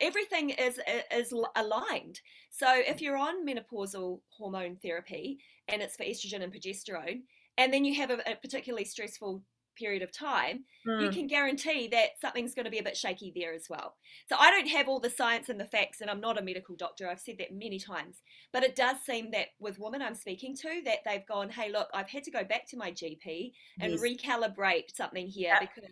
everything 0.00 0.50
is 0.50 0.80
is 1.12 1.32
aligned. 1.56 2.20
So 2.50 2.66
if 2.70 3.00
you're 3.00 3.16
on 3.16 3.46
menopausal 3.46 4.20
hormone 4.28 4.76
therapy 4.76 5.38
and 5.68 5.82
it's 5.82 5.96
for 5.96 6.04
estrogen 6.04 6.42
and 6.42 6.52
progesterone, 6.52 7.22
and 7.58 7.72
then 7.72 7.84
you 7.84 7.94
have 7.96 8.10
a, 8.10 8.18
a 8.26 8.36
particularly 8.36 8.84
stressful 8.84 9.42
period 9.76 10.02
of 10.02 10.12
time, 10.12 10.64
you 10.98 11.10
Mm. 11.10 11.12
can 11.12 11.26
guarantee 11.26 11.88
that 11.88 12.18
something's 12.20 12.54
going 12.54 12.64
to 12.64 12.70
be 12.70 12.78
a 12.78 12.82
bit 12.82 12.96
shaky 12.96 13.32
there 13.34 13.52
as 13.54 13.68
well. 13.68 13.96
So 14.28 14.36
I 14.38 14.50
don't 14.50 14.68
have 14.68 14.88
all 14.88 15.00
the 15.00 15.10
science 15.10 15.48
and 15.48 15.60
the 15.60 15.64
facts, 15.66 16.00
and 16.00 16.10
I'm 16.10 16.20
not 16.20 16.38
a 16.38 16.42
medical 16.42 16.76
doctor. 16.76 17.08
I've 17.08 17.20
said 17.20 17.38
that 17.38 17.52
many 17.52 17.78
times, 17.78 18.22
but 18.52 18.62
it 18.64 18.76
does 18.76 19.00
seem 19.04 19.30
that 19.32 19.48
with 19.58 19.78
women 19.78 20.02
I'm 20.02 20.14
speaking 20.14 20.56
to, 20.56 20.82
that 20.84 21.00
they've 21.04 21.26
gone, 21.26 21.50
"Hey, 21.50 21.70
look, 21.70 21.88
I've 21.94 22.08
had 22.10 22.24
to 22.24 22.30
go 22.30 22.44
back 22.44 22.66
to 22.68 22.76
my 22.76 22.90
GP 22.90 23.54
and 23.80 23.92
Yes. 23.92 24.00
recalibrate 24.00 24.94
something 24.94 25.26
here 25.28 25.54
Yeah. 25.54 25.60
because." 25.60 25.90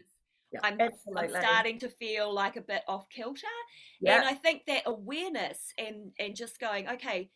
Yeah, 0.53 0.61
I'm, 0.63 0.79
I'm 1.17 1.29
starting 1.29 1.81
to 1.81 1.89
feel 1.89 2.33
like 2.33 2.57
a 2.57 2.61
bit 2.61 2.83
off 2.87 3.09
kilter 3.11 3.47
Yeah. 4.01 4.17
and 4.17 4.25
I 4.25 4.35
think 4.35 4.67
that 4.67 4.85
awareness 4.87 5.73
and 5.79 6.13
and 6.19 6.37
just 6.37 6.61
going, 6.61 6.89
okay, 6.89 7.31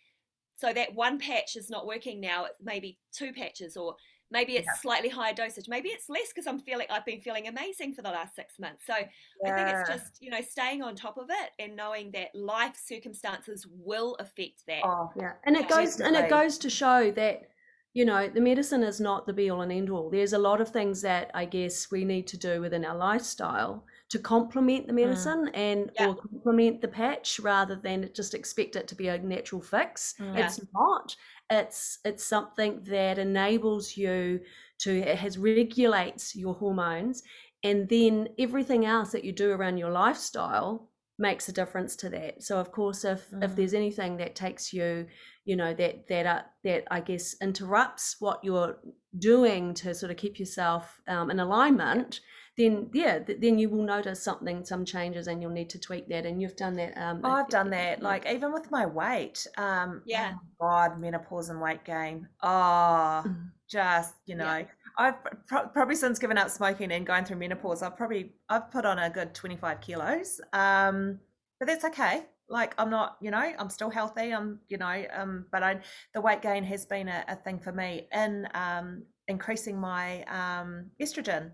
so 0.56 0.72
that 0.72 0.94
one 0.94 1.18
patch 1.18 1.56
is 1.56 1.70
not 1.70 1.86
working 1.86 2.20
now. 2.20 2.44
It's 2.44 2.58
maybe 2.60 2.98
two 3.12 3.32
patches, 3.32 3.76
or 3.76 3.96
maybe 4.30 4.56
it's 4.56 4.66
Yeah. 4.66 4.80
slightly 4.80 5.08
higher 5.08 5.32
dosage. 5.34 5.68
Maybe 5.68 5.88
it's 5.88 6.08
less 6.08 6.28
because 6.28 6.46
I'm 6.46 6.58
feeling 6.58 6.86
I've 6.90 7.04
been 7.04 7.20
feeling 7.20 7.48
amazing 7.48 7.94
for 7.94 8.02
the 8.02 8.10
last 8.10 8.34
six 8.34 8.58
months. 8.58 8.84
So 8.86 8.94
I 8.94 9.06
think 9.52 9.68
it's 9.70 9.88
just 9.88 10.22
you 10.22 10.30
know 10.30 10.40
staying 10.40 10.82
on 10.82 10.94
top 10.94 11.16
of 11.16 11.28
it 11.30 11.50
and 11.58 11.76
knowing 11.76 12.10
that 12.12 12.34
life 12.34 12.76
circumstances 12.76 13.66
will 13.68 14.14
affect 14.16 14.66
that. 14.66 14.82
Oh, 14.84 15.10
Yeah, 15.16 15.32
and 15.44 15.56
it 15.56 15.62
Yeah. 15.62 15.76
goes 15.76 16.00
and 16.00 16.16
it 16.16 16.28
goes 16.30 16.58
to 16.58 16.70
show 16.70 17.10
that 17.12 17.48
you 17.94 18.04
know 18.04 18.28
the 18.28 18.40
medicine 18.40 18.82
is 18.82 19.00
not 19.00 19.26
the 19.26 19.32
be 19.32 19.50
all 19.50 19.62
and 19.62 19.72
end 19.72 19.90
all. 19.90 20.10
There's 20.10 20.34
a 20.34 20.38
lot 20.38 20.60
of 20.60 20.68
things 20.68 21.00
that 21.02 21.30
I 21.34 21.46
guess 21.46 21.90
we 21.90 22.04
need 22.04 22.26
to 22.28 22.36
do 22.36 22.60
within 22.60 22.84
our 22.84 22.94
lifestyle 22.96 23.84
to 24.10 24.18
complement 24.18 24.86
the 24.86 24.92
medicine 24.92 25.48
and 25.54 25.90
Yeah. 25.98 26.08
or 26.08 26.14
complement 26.16 26.80
the 26.82 26.88
patch 26.88 27.40
rather 27.40 27.76
than 27.76 28.10
just 28.14 28.34
expect 28.34 28.76
it 28.76 28.88
to 28.88 28.94
be 28.94 29.08
a 29.08 29.18
natural 29.18 29.60
fix. 29.62 30.14
Mm. 30.18 30.38
It's 30.38 30.60
not. 30.72 31.16
It's 31.50 31.98
it's 32.04 32.24
something 32.24 32.82
that 32.84 33.18
enables 33.18 33.96
you 33.96 34.40
to 34.80 34.98
it 34.98 35.16
has 35.18 35.38
regulates 35.38 36.36
your 36.36 36.54
hormones 36.54 37.22
and 37.64 37.88
then 37.88 38.28
everything 38.38 38.84
else 38.84 39.10
that 39.12 39.24
you 39.24 39.32
do 39.32 39.50
around 39.50 39.78
your 39.78 39.90
lifestyle 39.90 40.90
makes 41.18 41.48
a 41.48 41.52
difference 41.52 41.96
to 41.96 42.08
that 42.10 42.42
so 42.42 42.58
of 42.58 42.70
course 42.70 43.04
if 43.04 43.26
if 43.42 43.50
Mm. 43.50 43.56
there's 43.56 43.74
anything 43.74 44.16
that 44.18 44.36
takes 44.36 44.72
you 44.72 45.06
you 45.44 45.56
know 45.56 45.74
that 45.74 46.06
that 46.08 46.26
uh, 46.26 46.42
that 46.64 46.84
i 46.90 47.00
guess 47.00 47.34
interrupts 47.40 48.16
what 48.20 48.44
you're 48.44 48.78
doing 49.18 49.74
to 49.74 49.94
sort 49.94 50.12
of 50.12 50.16
keep 50.16 50.38
yourself 50.38 51.00
um, 51.08 51.30
in 51.30 51.40
alignment 51.40 52.20
then 52.58 52.90
yeah 52.92 53.18
th- 53.20 53.40
then 53.40 53.58
you 53.58 53.70
will 53.70 53.84
notice 53.84 54.22
something 54.22 54.64
some 54.64 54.84
changes 54.84 55.28
and 55.28 55.40
you'll 55.40 55.50
need 55.60 55.70
to 55.70 55.78
tweak 55.78 56.08
that 56.08 56.26
and 56.26 56.42
you've 56.42 56.56
done 56.56 56.74
that 56.74 56.92
um 56.98 57.20
Oh, 57.24 57.30
I've 57.30 57.48
done 57.48 57.70
that. 57.70 58.02
Like 58.02 58.26
even 58.26 58.52
with 58.52 58.70
my 58.70 58.84
weight. 58.84 59.46
Um, 59.56 60.02
Yeah. 60.04 60.32
oh 60.34 60.40
God, 60.60 61.00
menopause 61.00 61.48
and 61.48 61.60
weight 61.60 61.84
gain. 61.84 62.28
Oh, 62.42 63.22
Mm. 63.26 63.50
just 63.70 64.14
you 64.26 64.34
know, 64.34 64.56
Yeah. 64.58 64.64
I've 64.98 65.14
pro- 65.46 65.68
probably 65.68 65.94
since 65.94 66.18
giving 66.18 66.38
up 66.38 66.50
smoking 66.50 66.90
and 66.92 67.06
going 67.06 67.24
through 67.24 67.36
menopause, 67.38 67.82
I've 67.82 67.96
probably 67.96 68.34
I've 68.48 68.70
put 68.70 68.84
on 68.84 68.98
a 68.98 69.08
good 69.08 69.34
twenty 69.34 69.56
five 69.56 69.80
kilos. 69.80 70.40
Um, 70.52 71.20
but 71.58 71.66
that's 71.68 71.84
okay. 71.84 72.26
Like 72.48 72.74
I'm 72.78 72.90
not, 72.90 73.18
you 73.20 73.30
know, 73.30 73.52
I'm 73.58 73.68
still 73.70 73.90
healthy. 73.90 74.32
I'm, 74.32 74.58
you 74.68 74.78
know, 74.78 75.04
um, 75.12 75.46
but 75.52 75.62
I 75.62 75.80
the 76.14 76.20
weight 76.20 76.40
gain 76.42 76.64
has 76.64 76.86
been 76.86 77.08
a, 77.08 77.24
a 77.28 77.36
thing 77.36 77.58
for 77.60 77.72
me 77.72 78.08
in 78.12 78.48
um 78.54 79.04
increasing 79.28 79.78
my 79.78 80.22
um 80.24 80.90
estrogen. 81.00 81.52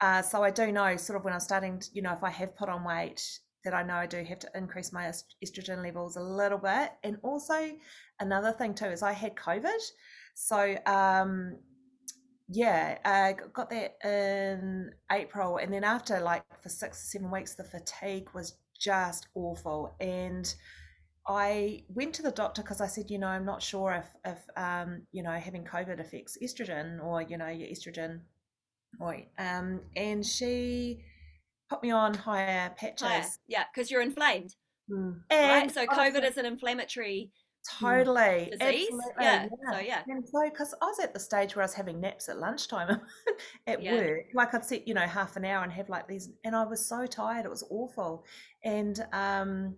Uh, 0.00 0.22
so 0.22 0.42
I 0.42 0.50
do 0.50 0.72
know 0.72 0.96
sort 0.96 1.18
of 1.18 1.24
when 1.24 1.32
I'm 1.32 1.40
starting, 1.40 1.78
to, 1.78 1.88
you 1.92 2.02
know, 2.02 2.12
if 2.12 2.22
I 2.22 2.30
have 2.30 2.56
put 2.56 2.68
on 2.68 2.84
weight, 2.84 3.22
that 3.64 3.74
I 3.74 3.82
know 3.82 3.94
I 3.94 4.06
do 4.06 4.22
have 4.22 4.38
to 4.40 4.50
increase 4.54 4.92
my 4.92 5.10
estrogen 5.44 5.82
levels 5.82 6.16
a 6.16 6.22
little 6.22 6.58
bit. 6.58 6.92
And 7.02 7.16
also 7.22 7.72
another 8.20 8.52
thing 8.52 8.74
too 8.74 8.86
is 8.86 9.02
I 9.02 9.12
had 9.12 9.34
COVID, 9.34 9.80
so 10.34 10.76
um, 10.86 11.56
yeah, 12.48 12.98
I 13.04 13.32
g- 13.32 13.48
got 13.52 13.70
that 13.70 13.96
in 14.04 14.90
April, 15.10 15.56
and 15.56 15.72
then 15.72 15.84
after 15.84 16.20
like 16.20 16.44
for 16.62 16.68
six 16.68 17.02
or 17.02 17.06
seven 17.06 17.30
weeks, 17.30 17.54
the 17.54 17.64
fatigue 17.64 18.28
was 18.34 18.58
just 18.78 19.28
awful, 19.34 19.94
and 20.00 20.54
I 21.26 21.84
went 21.88 22.14
to 22.16 22.22
the 22.22 22.30
doctor 22.30 22.60
because 22.60 22.82
I 22.82 22.86
said, 22.86 23.10
you 23.10 23.18
know, 23.18 23.28
I'm 23.28 23.46
not 23.46 23.62
sure 23.62 23.92
if 23.92 24.14
if 24.30 24.38
um, 24.58 25.06
you 25.12 25.22
know 25.22 25.32
having 25.32 25.64
COVID 25.64 26.00
affects 26.00 26.36
estrogen 26.42 27.02
or 27.02 27.22
you 27.22 27.38
know 27.38 27.48
your 27.48 27.68
estrogen, 27.68 28.20
or 29.00 29.16
um, 29.38 29.80
and 29.96 30.24
she 30.24 30.98
put 31.68 31.82
me 31.82 31.90
on 31.90 32.14
higher 32.14 32.70
patches. 32.76 33.06
Higher. 33.06 33.24
Yeah, 33.46 33.64
because 33.74 33.90
you're 33.90 34.02
inflamed, 34.02 34.54
Mm. 34.90 35.20
right? 35.30 35.62
And 35.62 35.72
So 35.72 35.86
COVID 35.86 36.28
is 36.28 36.36
an 36.36 36.44
inflammatory 36.46 37.30
Totally. 37.80 38.50
disease. 38.52 38.88
Absolutely. 38.92 39.24
Yeah. 39.24 39.46
So 39.72 39.78
yeah. 39.78 40.02
And 40.06 40.22
so, 40.28 40.48
because 40.50 40.74
I 40.82 40.84
was 40.84 40.98
at 41.00 41.14
the 41.14 41.20
stage 41.20 41.56
where 41.56 41.62
I 41.62 41.64
was 41.64 41.72
having 41.74 41.98
naps 42.00 42.28
at 42.28 42.38
lunchtime 42.38 43.00
at 43.66 43.82
Yeah. 43.82 43.94
work, 43.94 44.26
like 44.34 44.54
I'd 44.54 44.64
sit, 44.64 44.86
you 44.86 44.92
know, 44.94 45.06
half 45.06 45.36
an 45.36 45.44
hour 45.46 45.62
and 45.64 45.72
have 45.72 45.88
like 45.88 46.06
these, 46.06 46.30
and 46.44 46.54
I 46.54 46.64
was 46.64 46.84
so 46.84 47.06
tired, 47.06 47.46
it 47.46 47.50
was 47.50 47.64
awful. 47.70 48.26
And 48.62 49.04
um, 49.14 49.76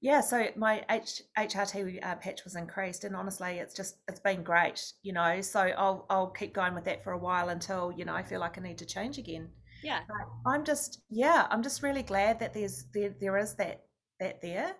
yeah, 0.00 0.20
so 0.20 0.46
my 0.56 0.84
H, 0.90 1.22
HRT 1.38 2.04
uh, 2.04 2.16
patch 2.16 2.44
was 2.44 2.54
increased, 2.54 3.04
and 3.04 3.16
honestly, 3.16 3.58
it's 3.58 3.74
just 3.74 3.96
it's 4.08 4.20
been 4.20 4.42
great, 4.42 4.92
you 5.02 5.12
know. 5.12 5.40
So 5.40 5.60
I'll 5.60 6.06
I'll 6.10 6.30
keep 6.30 6.52
going 6.54 6.74
with 6.74 6.84
that 6.84 7.02
for 7.02 7.12
a 7.12 7.18
while 7.18 7.48
until 7.48 7.92
you 7.92 8.04
know 8.04 8.14
I 8.14 8.22
feel 8.22 8.40
like 8.40 8.58
I 8.58 8.60
need 8.60 8.78
to 8.78 8.86
change 8.86 9.18
again. 9.18 9.48
Yeah. 9.82 10.00
But 10.06 10.50
I'm 10.50 10.64
just 10.64 11.00
yeah, 11.08 11.46
I'm 11.50 11.62
just 11.62 11.82
really 11.82 12.02
glad 12.02 12.40
that 12.40 12.52
there's 12.52 12.84
there 12.92 13.14
there 13.20 13.38
is 13.38 13.54
that 13.54 13.84
that 14.20 14.42
there, 14.42 14.74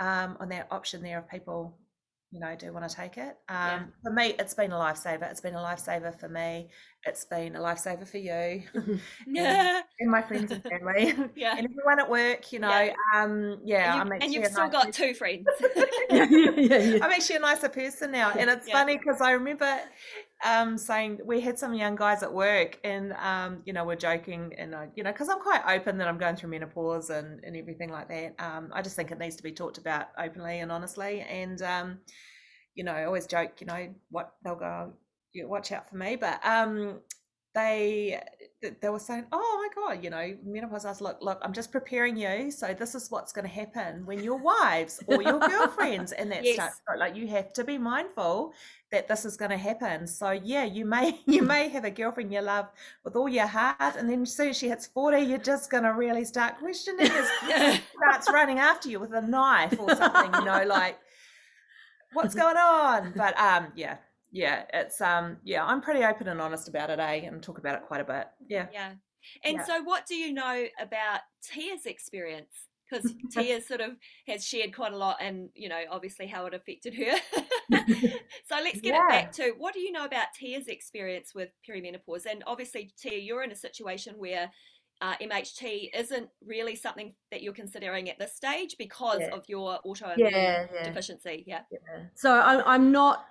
um, 0.00 0.36
on 0.38 0.50
that 0.50 0.68
option 0.70 1.02
there 1.02 1.18
of 1.18 1.30
people 1.30 1.78
you 2.30 2.40
know, 2.40 2.54
do 2.56 2.72
want 2.72 2.88
to 2.88 2.94
take 2.94 3.16
it. 3.16 3.36
Um, 3.48 3.56
Yeah. 3.56 3.82
For 4.02 4.12
me, 4.12 4.34
it's 4.38 4.52
been 4.54 4.72
a 4.72 4.76
lifesaver. 4.76 5.30
It's 5.30 5.40
been 5.40 5.54
a 5.54 5.58
lifesaver 5.58 6.18
for 6.18 6.28
me. 6.28 6.68
It's 7.06 7.24
been 7.24 7.56
a 7.56 7.60
lifesaver 7.60 8.06
for 8.06 8.18
you 8.18 8.62
Yeah. 9.26 9.80
and 10.00 10.10
my 10.10 10.20
friends 10.20 10.52
and 10.52 10.62
family 10.62 11.14
Yeah. 11.36 11.56
and 11.56 11.66
everyone 11.70 12.00
at 12.00 12.10
work. 12.10 12.52
You 12.52 12.58
know, 12.58 12.68
Yeah. 12.68 12.94
um, 13.14 13.60
yeah, 13.64 14.00
and, 14.00 14.12
I'm 14.12 14.20
you, 14.20 14.24
and 14.26 14.34
you've 14.34 14.46
still 14.46 14.64
nice 14.64 14.72
got 14.72 14.86
person. 14.86 15.06
two 15.08 15.14
friends. 15.14 15.46
yeah, 16.10 16.26
yeah, 16.30 16.50
yeah. 16.78 17.04
I'm 17.04 17.10
actually 17.10 17.36
a 17.36 17.40
nicer 17.40 17.68
person 17.70 18.10
now, 18.12 18.30
and 18.30 18.50
it's 18.50 18.68
funny 18.70 18.98
because 18.98 19.20
I 19.22 19.30
remember 19.32 19.78
um, 20.44 20.78
saying 20.78 21.18
we 21.24 21.40
had 21.40 21.58
some 21.58 21.74
young 21.74 21.96
guys 21.96 22.22
at 22.22 22.32
work, 22.32 22.78
and 22.84 23.12
um, 23.14 23.62
you 23.64 23.72
know 23.72 23.84
we're 23.84 23.96
joking, 23.96 24.54
and 24.56 24.74
I, 24.74 24.88
you 24.94 25.02
know 25.02 25.12
because 25.12 25.28
I'm 25.28 25.40
quite 25.40 25.62
open 25.66 25.98
that 25.98 26.08
I'm 26.08 26.18
going 26.18 26.36
through 26.36 26.50
menopause 26.50 27.10
and 27.10 27.42
and 27.44 27.56
everything 27.56 27.90
like 27.90 28.08
that. 28.08 28.34
Um, 28.38 28.70
I 28.72 28.82
just 28.82 28.96
think 28.96 29.10
it 29.10 29.18
needs 29.18 29.36
to 29.36 29.42
be 29.42 29.52
talked 29.52 29.78
about 29.78 30.06
openly 30.18 30.60
and 30.60 30.70
honestly, 30.70 31.20
and 31.20 31.60
um, 31.62 31.98
you 32.74 32.84
know 32.84 32.92
I 32.92 33.04
always 33.04 33.26
joke, 33.26 33.60
you 33.60 33.66
know 33.66 33.88
what 34.10 34.32
they'll 34.44 34.54
go, 34.56 34.92
watch 35.34 35.72
out 35.72 35.88
for 35.90 35.96
me, 35.96 36.16
but 36.16 36.44
um, 36.46 37.00
they 37.54 38.20
th- 38.20 38.22
they 38.60 38.88
were 38.88 38.98
saying, 38.98 39.26
"Oh 39.30 39.68
my 39.76 39.82
god, 39.82 40.02
you 40.02 40.10
know, 40.10 40.36
menopause." 40.44 40.84
I 40.84 40.88
was 40.88 41.00
look, 41.00 41.18
look, 41.20 41.38
I'm 41.42 41.52
just 41.52 41.70
preparing 41.70 42.16
you. 42.16 42.50
So 42.50 42.74
this 42.74 42.94
is 42.94 43.10
what's 43.10 43.32
going 43.32 43.46
to 43.46 43.52
happen 43.52 44.04
when 44.04 44.22
your 44.22 44.36
wives 44.38 45.00
or 45.06 45.22
your 45.22 45.38
girlfriends 45.38 46.12
and 46.12 46.30
that 46.32 46.44
Yes. 46.44 46.54
starts. 46.54 46.80
Like 46.96 47.14
you 47.14 47.28
have 47.28 47.52
to 47.52 47.64
be 47.64 47.78
mindful 47.78 48.52
that 48.90 49.06
this 49.06 49.24
is 49.24 49.36
going 49.36 49.50
to 49.52 49.56
happen. 49.56 50.06
So 50.06 50.30
yeah, 50.32 50.64
you 50.64 50.84
may 50.84 51.20
you 51.26 51.42
may 51.42 51.68
have 51.68 51.84
a 51.84 51.90
girlfriend 51.90 52.32
you 52.32 52.40
love 52.40 52.66
with 53.04 53.14
all 53.14 53.28
your 53.28 53.46
heart, 53.46 53.94
and 53.96 54.10
then 54.10 54.22
as 54.22 54.34
soon 54.34 54.48
as 54.48 54.56
she 54.58 54.68
hits 54.68 54.86
forty, 54.88 55.20
you're 55.20 55.38
just 55.38 55.70
going 55.70 55.84
to 55.84 55.90
really 55.90 56.24
start 56.24 56.58
questioning. 56.58 57.10
Yeah. 57.46 57.78
starts 57.96 58.28
running 58.32 58.58
after 58.58 58.88
you 58.88 58.98
with 58.98 59.12
a 59.12 59.22
knife 59.22 59.78
or 59.78 59.94
something, 59.94 60.34
you 60.34 60.44
know, 60.44 60.64
like 60.66 60.98
what's 62.12 62.34
going 62.42 62.56
on? 62.56 63.12
But 63.16 63.38
um, 63.38 63.68
yeah, 63.76 63.98
yeah, 64.30 64.64
it's 64.72 65.00
um, 65.00 65.38
yeah, 65.44 65.64
I'm 65.64 65.80
pretty 65.80 66.04
open 66.04 66.28
and 66.28 66.40
honest 66.40 66.68
about 66.68 66.90
it, 66.90 66.98
eh, 66.98 67.26
and 67.26 67.42
talk 67.42 67.58
about 67.58 67.74
it 67.76 67.82
quite 67.86 68.00
a 68.00 68.04
bit. 68.04 68.28
Yeah. 68.48 68.66
Yeah. 68.72 68.92
And 69.44 69.56
Yeah. 69.56 69.64
so, 69.64 69.82
what 69.82 70.06
do 70.06 70.14
you 70.14 70.32
know 70.32 70.66
about 70.80 71.20
Tia's 71.42 71.86
experience? 71.86 72.54
Because 72.90 73.12
Tia 73.32 73.60
sort 73.60 73.80
of 73.80 73.96
has 74.26 74.46
shared 74.46 74.74
quite 74.74 74.92
a 74.92 74.96
lot, 74.96 75.16
and 75.20 75.50
you 75.54 75.68
know, 75.68 75.82
obviously 75.90 76.26
how 76.26 76.46
it 76.46 76.54
affected 76.54 76.94
her. 76.94 77.16
so 78.48 78.56
let's 78.62 78.80
get 78.80 78.94
it 78.94 79.08
back 79.08 79.32
to 79.32 79.52
what 79.58 79.74
do 79.74 79.80
you 79.80 79.92
know 79.92 80.04
about 80.04 80.26
Tia's 80.38 80.68
experience 80.68 81.34
with 81.34 81.52
perimenopause? 81.68 82.26
And 82.30 82.42
obviously, 82.46 82.90
Tia, 82.98 83.18
you're 83.18 83.42
in 83.42 83.52
a 83.52 83.56
situation 83.56 84.14
where 84.16 84.50
uh, 85.00 85.14
MHT 85.18 85.90
isn't 85.94 86.28
really 86.44 86.74
something 86.74 87.14
that 87.30 87.42
you're 87.42 87.52
considering 87.52 88.08
at 88.10 88.18
this 88.18 88.34
stage 88.34 88.76
because 88.78 89.20
Yeah. 89.20 89.34
of 89.34 89.44
your 89.48 89.78
autoimmune 89.84 90.18
Yeah, 90.32 90.66
yeah. 90.74 90.82
deficiency. 90.84 91.44
Yeah. 91.46 91.60
So 92.14 92.32
I'm, 92.32 92.62
I'm 92.66 92.92
not. 92.92 93.26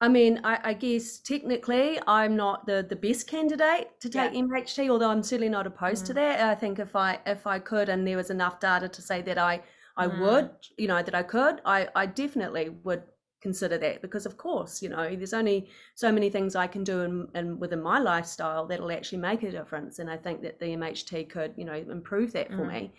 I 0.00 0.08
mean, 0.08 0.40
I, 0.44 0.58
I 0.62 0.74
guess 0.74 1.18
technically 1.18 1.98
I'm 2.06 2.36
not 2.36 2.66
the, 2.66 2.84
the 2.86 2.96
best 2.96 3.26
candidate 3.26 3.98
to 4.00 4.10
take 4.10 4.32
Yeah. 4.32 4.40
MHT, 4.42 4.90
although 4.90 5.10
I'm 5.10 5.22
certainly 5.22 5.48
not 5.48 5.66
opposed 5.66 6.04
to 6.06 6.12
Mm. 6.12 6.14
that. 6.14 6.40
I 6.40 6.54
think 6.54 6.78
if 6.78 6.94
I 6.94 7.18
if 7.26 7.46
I 7.46 7.58
could 7.58 7.88
and 7.88 8.06
there 8.06 8.16
was 8.18 8.30
enough 8.30 8.60
data 8.60 8.88
to 8.88 9.02
say 9.02 9.22
that 9.22 9.38
I 9.38 9.62
I 9.96 10.06
Mm. 10.06 10.18
would, 10.18 10.50
you 10.76 10.86
know, 10.88 11.02
that 11.02 11.14
I 11.14 11.22
could, 11.22 11.62
I 11.64 11.88
I 11.94 12.04
definitely 12.06 12.68
would 12.84 13.04
consider 13.40 13.78
that 13.78 14.02
because 14.02 14.26
of 14.26 14.36
course, 14.36 14.82
you 14.82 14.88
know, 14.90 15.14
there's 15.16 15.32
only 15.32 15.70
so 15.94 16.12
many 16.12 16.28
things 16.30 16.54
I 16.56 16.66
can 16.66 16.84
do 16.84 17.00
in, 17.00 17.28
in 17.34 17.58
within 17.58 17.80
my 17.80 17.98
lifestyle 17.98 18.66
that'll 18.66 18.92
actually 18.92 19.18
make 19.18 19.42
a 19.44 19.50
difference, 19.50 19.98
and 19.98 20.10
I 20.10 20.18
think 20.18 20.42
that 20.42 20.58
the 20.58 20.66
MHT 20.74 21.24
could, 21.24 21.54
you 21.56 21.64
know, 21.64 21.74
improve 21.74 22.32
that 22.32 22.52
for 22.52 22.64
Mm. 22.64 22.68
me. 22.72 22.92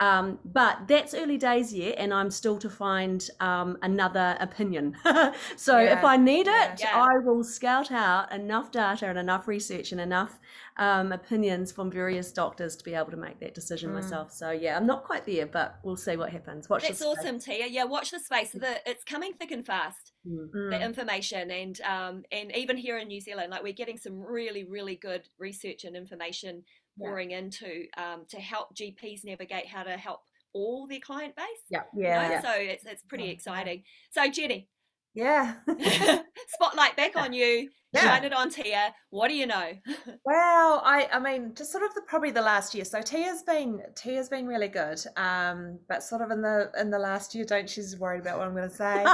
Um, 0.00 0.40
but 0.44 0.88
that's 0.88 1.14
early 1.14 1.38
days 1.38 1.72
yet, 1.72 1.94
and 1.98 2.12
I'm 2.12 2.30
still 2.30 2.58
to 2.58 2.68
find 2.68 3.26
um, 3.38 3.78
another 3.80 4.36
opinion. 4.40 4.96
so 5.56 5.78
if 5.78 6.02
I 6.02 6.16
need 6.16 6.48
it, 6.48 6.80
Yeah. 6.80 7.00
I 7.00 7.18
will 7.18 7.44
scout 7.44 7.92
out 7.92 8.32
enough 8.32 8.72
data 8.72 9.06
and 9.06 9.18
enough 9.18 9.46
research 9.46 9.92
and 9.92 10.00
enough 10.00 10.40
um, 10.78 11.12
opinions 11.12 11.70
from 11.70 11.92
various 11.92 12.32
doctors 12.32 12.74
to 12.76 12.84
be 12.84 12.94
able 12.94 13.12
to 13.12 13.16
make 13.16 13.38
that 13.38 13.54
decision 13.54 13.90
Mm. 13.90 13.94
myself. 13.94 14.32
So 14.32 14.50
yeah, 14.50 14.76
I'm 14.76 14.86
not 14.86 15.04
quite 15.04 15.24
there, 15.24 15.46
but 15.46 15.78
we'll 15.84 15.96
see 15.96 16.16
what 16.16 16.30
happens. 16.30 16.68
Watch 16.68 16.82
That's 16.82 17.00
awesome, 17.00 17.38
Tia. 17.38 17.68
Yeah, 17.68 17.84
watch 17.84 18.10
the 18.10 18.18
space. 18.18 18.50
The, 18.50 18.80
it's 18.84 19.04
coming 19.04 19.32
thick 19.32 19.52
and 19.52 19.64
fast. 19.64 20.10
Mm. 20.26 20.50
the 20.70 20.76
Mm. 20.76 20.82
information 20.84 21.50
and 21.50 21.80
um, 21.82 22.24
and 22.32 22.50
even 22.56 22.76
here 22.78 22.98
in 22.98 23.08
New 23.08 23.20
Zealand, 23.20 23.50
like 23.50 23.62
we're 23.62 23.72
getting 23.74 23.98
some 23.98 24.18
really 24.20 24.64
really 24.64 24.96
good 24.96 25.28
research 25.38 25.84
and 25.84 25.94
information 25.94 26.64
Yeah. 26.96 27.08
pouring 27.08 27.30
into 27.32 27.86
um, 27.96 28.24
to 28.28 28.38
help 28.38 28.74
GPs 28.76 29.24
navigate 29.24 29.66
how 29.66 29.82
to 29.82 29.96
help 29.96 30.20
all 30.52 30.86
their 30.86 31.00
client 31.00 31.34
base. 31.36 31.46
Yeah, 31.70 31.82
you 31.94 32.04
yeah, 32.04 32.22
know? 32.22 32.34
yeah. 32.34 32.42
So 32.42 32.50
it's 32.54 32.84
it's 32.86 33.02
pretty 33.02 33.30
exciting. 33.30 33.82
So 34.10 34.30
Jenny, 34.30 34.68
Yeah. 35.14 35.54
spotlight 36.48 36.96
back 36.96 37.16
on 37.16 37.32
you. 37.32 37.70
Yeah. 37.92 38.00
Shine 38.02 38.24
it 38.24 38.32
on 38.32 38.50
Tia. 38.50 38.92
What 39.10 39.28
do 39.28 39.34
you 39.34 39.46
know? 39.46 39.72
Well, 40.24 40.80
I 40.84 41.08
I 41.12 41.18
mean, 41.18 41.54
just 41.54 41.70
sort 41.70 41.84
of 41.84 41.92
the 41.94 42.02
probably 42.08 42.30
the 42.30 42.40
last 42.42 42.74
year. 42.74 42.84
So 42.84 43.02
Tia's 43.02 43.42
been 43.42 43.82
Tia's 43.94 44.28
been 44.28 44.46
really 44.46 44.68
good. 44.68 44.98
Um, 45.16 45.78
but 45.88 46.02
sort 46.02 46.22
of 46.22 46.30
in 46.30 46.40
the 46.40 46.70
in 46.80 46.90
the 46.90 46.98
last 46.98 47.34
year, 47.34 47.44
don't 47.44 47.68
she's 47.68 47.98
worried 47.98 48.20
about 48.22 48.38
what 48.38 48.46
I'm 48.48 48.54
going 48.54 48.70
to 48.70 48.74
say. 48.74 49.04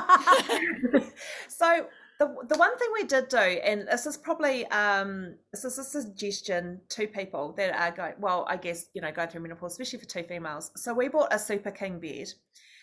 so 1.48 1.86
the 2.20 2.26
the 2.48 2.58
one 2.58 2.76
thing 2.78 2.88
we 2.92 3.04
did 3.04 3.28
do, 3.28 3.38
and 3.38 3.88
this 3.88 4.04
is 4.04 4.18
probably 4.18 4.66
um 4.66 5.34
this 5.52 5.64
is 5.64 5.78
a 5.78 5.84
suggestion 5.84 6.78
to 6.90 7.06
people 7.08 7.54
that 7.56 7.74
are 7.74 7.90
going 7.96 8.14
well, 8.20 8.46
I 8.48 8.58
guess 8.58 8.86
you 8.92 9.00
know 9.00 9.10
going 9.10 9.28
through 9.28 9.40
menopause, 9.40 9.72
especially 9.72 10.00
for 10.00 10.04
two 10.04 10.22
females. 10.24 10.70
So 10.76 10.92
we 10.92 11.08
bought 11.08 11.32
a 11.32 11.38
super 11.38 11.70
king 11.70 11.98
bed. 11.98 12.28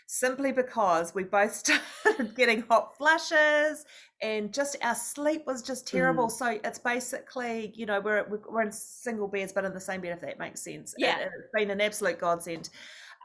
Simply 0.09 0.53
because 0.53 1.13
we 1.13 1.25
both 1.25 1.53
started 2.05 2.33
getting 2.33 2.61
hot 2.61 2.97
flushes 2.97 3.83
and 4.21 4.53
just 4.53 4.77
our 4.81 4.95
sleep 4.95 5.43
was 5.45 5.61
just 5.61 5.85
terrible. 5.85 6.29
So 6.29 6.57
it's 6.63 6.79
basically, 6.79 7.73
you 7.75 7.85
know, 7.85 7.99
we're 7.99 8.25
we're 8.49 8.61
in 8.61 8.71
single 8.71 9.27
beds, 9.27 9.51
but 9.53 9.65
in 9.65 9.73
the 9.73 9.81
same 9.81 9.99
bed, 10.01 10.13
if 10.13 10.21
that 10.21 10.39
makes 10.39 10.61
sense. 10.63 10.95
Yeah. 10.97 11.19
it's 11.19 11.49
been 11.53 11.69
an 11.71 11.81
absolute 11.81 12.19
godsend. 12.19 12.69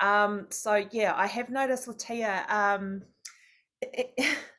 Um, 0.02 0.48
so 0.50 0.84
yeah, 0.90 1.14
I 1.16 1.28
have 1.28 1.48
noticed 1.50 1.86
with 1.86 1.98
Tia, 1.98 2.44
um, 2.48 3.02
it- 3.80 4.36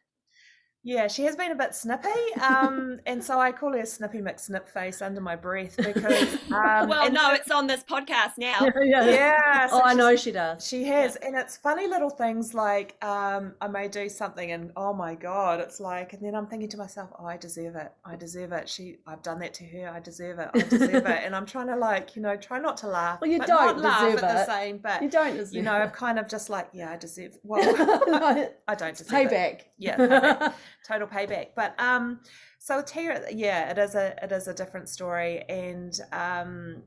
yeah, 0.83 1.07
she 1.07 1.23
has 1.23 1.35
been 1.35 1.51
a 1.51 1.55
bit 1.55 1.73
snippy, 1.73 2.09
um, 2.41 2.99
and 3.05 3.23
so 3.23 3.39
I 3.39 3.51
call 3.53 3.71
her 3.73 3.85
Snippy 3.85 4.19
McSnip 4.19 4.67
face 4.67 5.01
under 5.01 5.21
my 5.21 5.35
breath 5.35 5.77
because, 5.77 6.33
um, 6.51 6.89
well, 6.89 7.09
no, 7.11 7.33
it's 7.33 7.49
on 7.51 7.67
this 7.67 7.83
podcast 7.83 8.33
now. 8.37 8.55
yeah, 8.83 9.05
yeah, 9.09 9.67
so 9.67 9.75
Oh, 9.77 9.81
I 9.83 9.93
know 9.93 10.15
she 10.15 10.31
does. 10.31 10.67
she 10.67 10.83
has, 10.85 11.15
and 11.15 11.35
it's 11.35 11.55
funny 11.57 11.87
little 11.87 12.09
things 12.09 12.53
like 12.53 12.95
um, 13.03 13.53
I 13.61 13.67
may 13.67 13.87
do 13.87 14.09
something, 14.09 14.51
and 14.51 14.71
oh 14.75 14.93
my 14.93 15.15
god, 15.15 15.59
it's 15.61 15.79
like, 15.79 16.13
and 16.13 16.21
then 16.21 16.35
I'm 16.35 16.47
thinking 16.47 16.67
to 16.69 16.77
myself, 16.77 17.09
oh, 17.17 17.25
I 17.25 17.37
deserve 17.37 17.75
it, 17.75 17.91
I 18.03 18.15
deserve 18.17 18.51
it. 18.51 18.67
She, 18.67 18.97
I've 19.07 19.23
done 19.23 19.39
that 19.39 19.53
to 19.55 19.63
her, 19.65 19.89
I 19.89 19.99
deserve 20.01 20.39
it, 20.39 20.49
I 20.53 20.59
deserve 20.59 21.05
it, 21.05 21.05
and 21.23 21.33
I'm 21.35 21.45
trying 21.45 21.67
to 21.67 21.75
like, 21.77 22.15
you 22.15 22.21
know, 22.21 22.35
try 22.35 22.59
not 22.59 22.77
to 22.77 22.87
laugh. 22.87 23.21
Well, 23.21 23.29
you 23.31 23.39
but 23.39 23.47
don't 23.47 23.77
not 23.77 23.79
laugh 23.79 24.01
deserve 24.05 24.23
at 24.23 24.35
the 24.35 24.41
it. 24.41 24.45
same, 24.47 24.77
but 24.79 25.01
You 25.01 25.09
don't 25.09 25.37
deserve 25.37 25.53
you 25.53 25.61
know, 25.61 25.75
it. 25.75 25.83
I'm 25.83 25.91
kind 25.91 26.19
of 26.19 26.27
just 26.27 26.49
like, 26.49 26.67
yeah, 26.73 26.91
I 26.91 26.97
deserve. 26.97 27.37
Well, 27.43 27.63
No, 28.07 28.49
I 28.67 28.75
don't 28.75 28.97
deserve 28.97 29.31
it. 29.31 29.31
payback. 29.31 29.61
Yeah, 29.77 29.97
payback. 29.97 30.53
Total 30.87 31.07
payback. 31.07 31.49
But 31.55 31.79
um, 31.79 32.19
so 32.59 32.81
Tia, 32.81 33.23
yeah, 33.31 33.69
it 33.71 33.77
is 33.77 33.95
a 33.95 34.15
it 34.23 34.31
is 34.31 34.47
a 34.47 34.53
different 34.53 34.89
story, 34.89 35.43
and 35.49 35.97
um, 36.11 36.83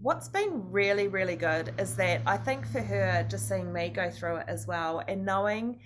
what's 0.00 0.28
been 0.28 0.70
really 0.70 1.08
really 1.08 1.36
good 1.36 1.72
is 1.78 1.96
that 1.96 2.22
I 2.26 2.36
think 2.36 2.66
for 2.66 2.80
her, 2.80 3.26
just 3.28 3.48
seeing 3.48 3.72
me 3.72 3.88
go 3.90 4.10
through 4.10 4.36
it 4.36 4.46
as 4.48 4.66
well, 4.66 5.02
and 5.06 5.24
knowing 5.24 5.80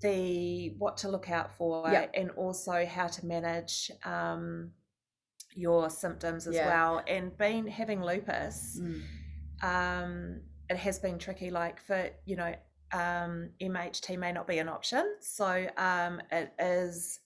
the 0.00 0.74
what 0.78 0.96
to 0.98 1.08
look 1.08 1.30
out 1.30 1.54
for, 1.56 1.88
Yeah. 1.90 2.06
and 2.14 2.30
also 2.32 2.84
how 2.86 3.06
to 3.06 3.26
manage 3.26 3.90
um 4.04 4.72
your 5.54 5.90
symptoms 5.90 6.46
as 6.46 6.54
Yeah. 6.54 6.66
well, 6.66 7.02
and 7.06 7.36
being 7.36 7.66
having 7.66 8.02
lupus 8.02 8.80
Mm. 8.80 9.02
um, 9.62 10.40
it 10.70 10.76
has 10.76 10.98
been 10.98 11.18
tricky. 11.18 11.50
Like 11.50 11.80
for 11.80 12.10
you 12.24 12.36
know, 12.36 12.54
um, 12.92 13.50
MHT 13.60 14.18
may 14.18 14.32
not 14.32 14.46
be 14.46 14.58
an 14.58 14.68
option, 14.68 15.16
so 15.20 15.66
um, 15.76 16.20
it 16.30 16.52
is 16.58 17.20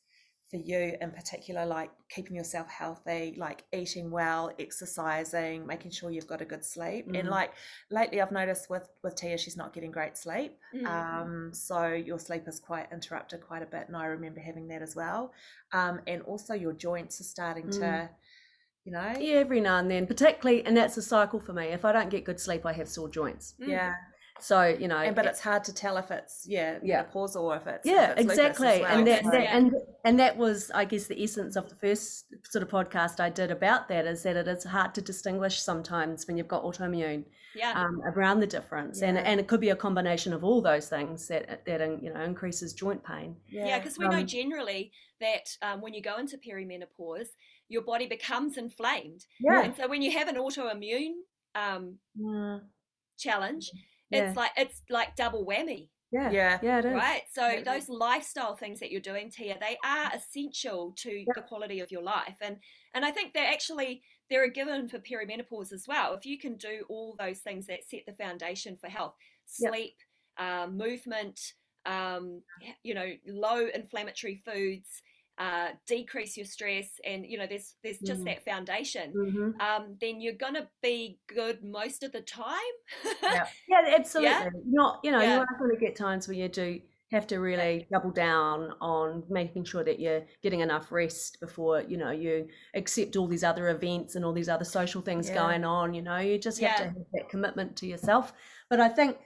for 0.50 0.58
you 0.58 0.96
in 1.00 1.10
particular, 1.10 1.66
like 1.66 1.90
keeping 2.08 2.36
yourself 2.36 2.68
healthy, 2.68 3.34
like 3.36 3.64
eating 3.72 4.10
well, 4.10 4.52
exercising, 4.60 5.66
making 5.66 5.90
sure 5.90 6.10
you've 6.10 6.28
got 6.28 6.40
a 6.40 6.44
good 6.44 6.64
sleep. 6.64 7.08
Mm. 7.08 7.18
And 7.18 7.28
like 7.28 7.52
lately, 7.90 8.20
I've 8.20 8.30
noticed 8.30 8.70
with 8.70 8.88
with 9.02 9.16
Tia, 9.16 9.38
she's 9.38 9.56
not 9.56 9.72
getting 9.72 9.90
great 9.90 10.16
sleep. 10.16 10.56
Mm. 10.74 10.86
Um, 10.86 11.50
so 11.52 11.88
your 11.88 12.18
sleep 12.18 12.46
is 12.46 12.60
quite 12.60 12.86
interrupted 12.92 13.40
quite 13.40 13.62
a 13.62 13.66
bit, 13.66 13.84
and 13.88 13.96
I 13.96 14.06
remember 14.06 14.40
having 14.40 14.68
that 14.68 14.82
as 14.82 14.94
well. 14.94 15.32
Um, 15.72 16.00
and 16.06 16.22
also 16.22 16.54
your 16.54 16.72
joints 16.72 17.20
are 17.20 17.24
starting 17.24 17.66
mm. 17.66 17.80
to 17.80 18.10
you 18.84 18.92
know 18.92 19.14
yeah 19.18 19.34
every 19.34 19.60
now 19.60 19.78
and 19.78 19.90
then 19.90 20.06
particularly 20.06 20.64
and 20.64 20.76
that's 20.76 20.96
a 20.96 21.02
cycle 21.02 21.40
for 21.40 21.52
me 21.52 21.64
if 21.64 21.84
i 21.84 21.90
don't 21.90 22.08
get 22.08 22.24
good 22.24 22.38
sleep 22.38 22.64
i 22.64 22.72
have 22.72 22.88
sore 22.88 23.08
joints 23.08 23.54
yeah 23.58 23.94
so 24.38 24.64
you 24.64 24.88
know, 24.88 24.98
and, 24.98 25.16
but 25.16 25.26
it's 25.26 25.40
hard 25.40 25.64
to 25.64 25.74
tell 25.74 25.96
if 25.96 26.10
it's 26.10 26.44
yeah 26.46 26.78
yeah 26.82 27.02
pause 27.02 27.36
or 27.36 27.56
if 27.56 27.66
it's 27.66 27.86
yeah 27.86 28.12
if 28.12 28.18
it's 28.18 28.30
exactly, 28.32 28.82
well. 28.82 28.98
and 28.98 29.06
that, 29.06 29.24
that 29.24 29.54
and 29.54 29.74
and 30.04 30.18
that 30.18 30.36
was 30.36 30.70
I 30.74 30.84
guess 30.84 31.06
the 31.06 31.22
essence 31.22 31.56
of 31.56 31.68
the 31.68 31.74
first 31.74 32.26
sort 32.44 32.62
of 32.62 32.68
podcast 32.68 33.20
I 33.20 33.30
did 33.30 33.50
about 33.50 33.88
that 33.88 34.06
is 34.06 34.22
that 34.24 34.36
it 34.36 34.46
is 34.48 34.64
hard 34.64 34.94
to 34.94 35.00
distinguish 35.00 35.60
sometimes 35.60 36.26
when 36.26 36.36
you've 36.36 36.48
got 36.48 36.64
autoimmune 36.64 37.24
yeah 37.54 37.72
um, 37.74 38.02
around 38.04 38.40
the 38.40 38.46
difference, 38.46 39.00
yeah. 39.00 39.08
and 39.08 39.18
and 39.18 39.40
it 39.40 39.48
could 39.48 39.60
be 39.60 39.70
a 39.70 39.76
combination 39.76 40.32
of 40.32 40.44
all 40.44 40.60
those 40.60 40.88
things 40.88 41.28
that 41.28 41.64
that 41.64 41.80
you 42.02 42.12
know 42.12 42.20
increases 42.22 42.72
joint 42.72 43.02
pain. 43.02 43.36
Yeah, 43.48 43.78
because 43.78 43.96
yeah, 43.98 44.08
we 44.08 44.14
um, 44.14 44.20
know 44.20 44.26
generally 44.26 44.92
that 45.20 45.56
um, 45.62 45.80
when 45.80 45.94
you 45.94 46.02
go 46.02 46.18
into 46.18 46.36
perimenopause, 46.36 47.28
your 47.68 47.82
body 47.82 48.06
becomes 48.06 48.58
inflamed. 48.58 49.24
Yeah, 49.40 49.62
and 49.62 49.76
so 49.76 49.88
when 49.88 50.02
you 50.02 50.10
have 50.12 50.28
an 50.28 50.36
autoimmune 50.36 51.14
um, 51.54 51.96
yeah. 52.14 52.58
challenge 53.18 53.70
yeah. 54.10 54.28
it's 54.28 54.36
like 54.36 54.52
it's 54.56 54.82
like 54.90 55.16
double 55.16 55.46
whammy. 55.46 55.88
Yeah. 56.12 56.30
Yeah. 56.30 56.58
Yeah 56.62 56.80
right? 56.92 57.22
So 57.32 57.46
yeah. 57.48 57.62
those 57.62 57.88
lifestyle 57.88 58.54
things 58.54 58.80
that 58.80 58.90
you're 58.90 59.00
doing 59.00 59.28
tia 59.28 59.56
they 59.60 59.76
are 59.84 60.10
essential 60.14 60.94
to 60.98 61.10
yeah. 61.10 61.24
the 61.34 61.42
quality 61.42 61.80
of 61.80 61.90
your 61.90 62.02
life 62.02 62.36
and 62.40 62.58
and 62.94 63.04
i 63.04 63.10
think 63.10 63.34
they're 63.34 63.52
actually 63.52 64.02
they're 64.28 64.44
a 64.44 64.50
given 64.50 64.88
for 64.88 64.98
perimenopause 64.98 65.72
as 65.72 65.84
well. 65.86 66.14
If 66.14 66.26
you 66.26 66.38
can 66.38 66.56
do 66.56 66.84
all 66.88 67.14
those 67.18 67.38
things 67.40 67.66
that 67.66 67.84
set 67.88 68.00
the 68.06 68.12
foundation 68.12 68.76
for 68.76 68.88
health 68.88 69.14
sleep 69.46 69.94
um, 70.38 70.76
movement 70.76 71.40
um, 71.86 72.42
you 72.82 72.94
know 72.94 73.12
low 73.28 73.68
inflammatory 73.72 74.42
foods 74.44 75.02
uh, 75.38 75.68
decrease 75.86 76.36
your 76.36 76.46
stress 76.46 76.88
and 77.04 77.26
you 77.26 77.36
know 77.36 77.46
there's 77.46 77.74
there's 77.82 77.98
just 77.98 78.22
mm. 78.22 78.24
that 78.24 78.44
foundation 78.44 79.12
mm-hmm. 79.14 79.60
um, 79.60 79.96
then 80.00 80.20
you're 80.20 80.32
gonna 80.32 80.66
be 80.82 81.18
good 81.26 81.62
most 81.62 82.02
of 82.02 82.12
the 82.12 82.22
time 82.22 82.54
yeah. 83.22 83.46
yeah 83.68 83.94
absolutely 83.94 84.30
yeah? 84.30 84.48
not 84.66 85.00
you 85.04 85.12
know 85.12 85.20
yeah. 85.20 85.34
you 85.34 85.40
are 85.40 85.58
going 85.58 85.70
to 85.70 85.76
get 85.76 85.94
times 85.94 86.26
where 86.26 86.36
you 86.36 86.48
do 86.48 86.80
have 87.12 87.26
to 87.26 87.38
really 87.38 87.86
double 87.92 88.10
down 88.10 88.72
on 88.80 89.22
making 89.28 89.64
sure 89.64 89.84
that 89.84 90.00
you're 90.00 90.24
getting 90.42 90.60
enough 90.60 90.90
rest 90.90 91.38
before 91.38 91.82
you 91.82 91.96
know 91.96 92.10
you 92.10 92.48
accept 92.74 93.16
all 93.16 93.28
these 93.28 93.44
other 93.44 93.68
events 93.68 94.16
and 94.16 94.24
all 94.24 94.32
these 94.32 94.48
other 94.48 94.64
social 94.64 95.02
things 95.02 95.30
going 95.30 95.64
on 95.64 95.94
you 95.94 96.02
know 96.02 96.16
you 96.16 96.38
just 96.38 96.60
have 96.60 96.76
to 96.76 96.84
have 96.84 96.94
that 97.12 97.28
commitment 97.28 97.76
to 97.76 97.86
yourself 97.86 98.32
but 98.70 98.80
i 98.80 98.88
think 98.88 99.18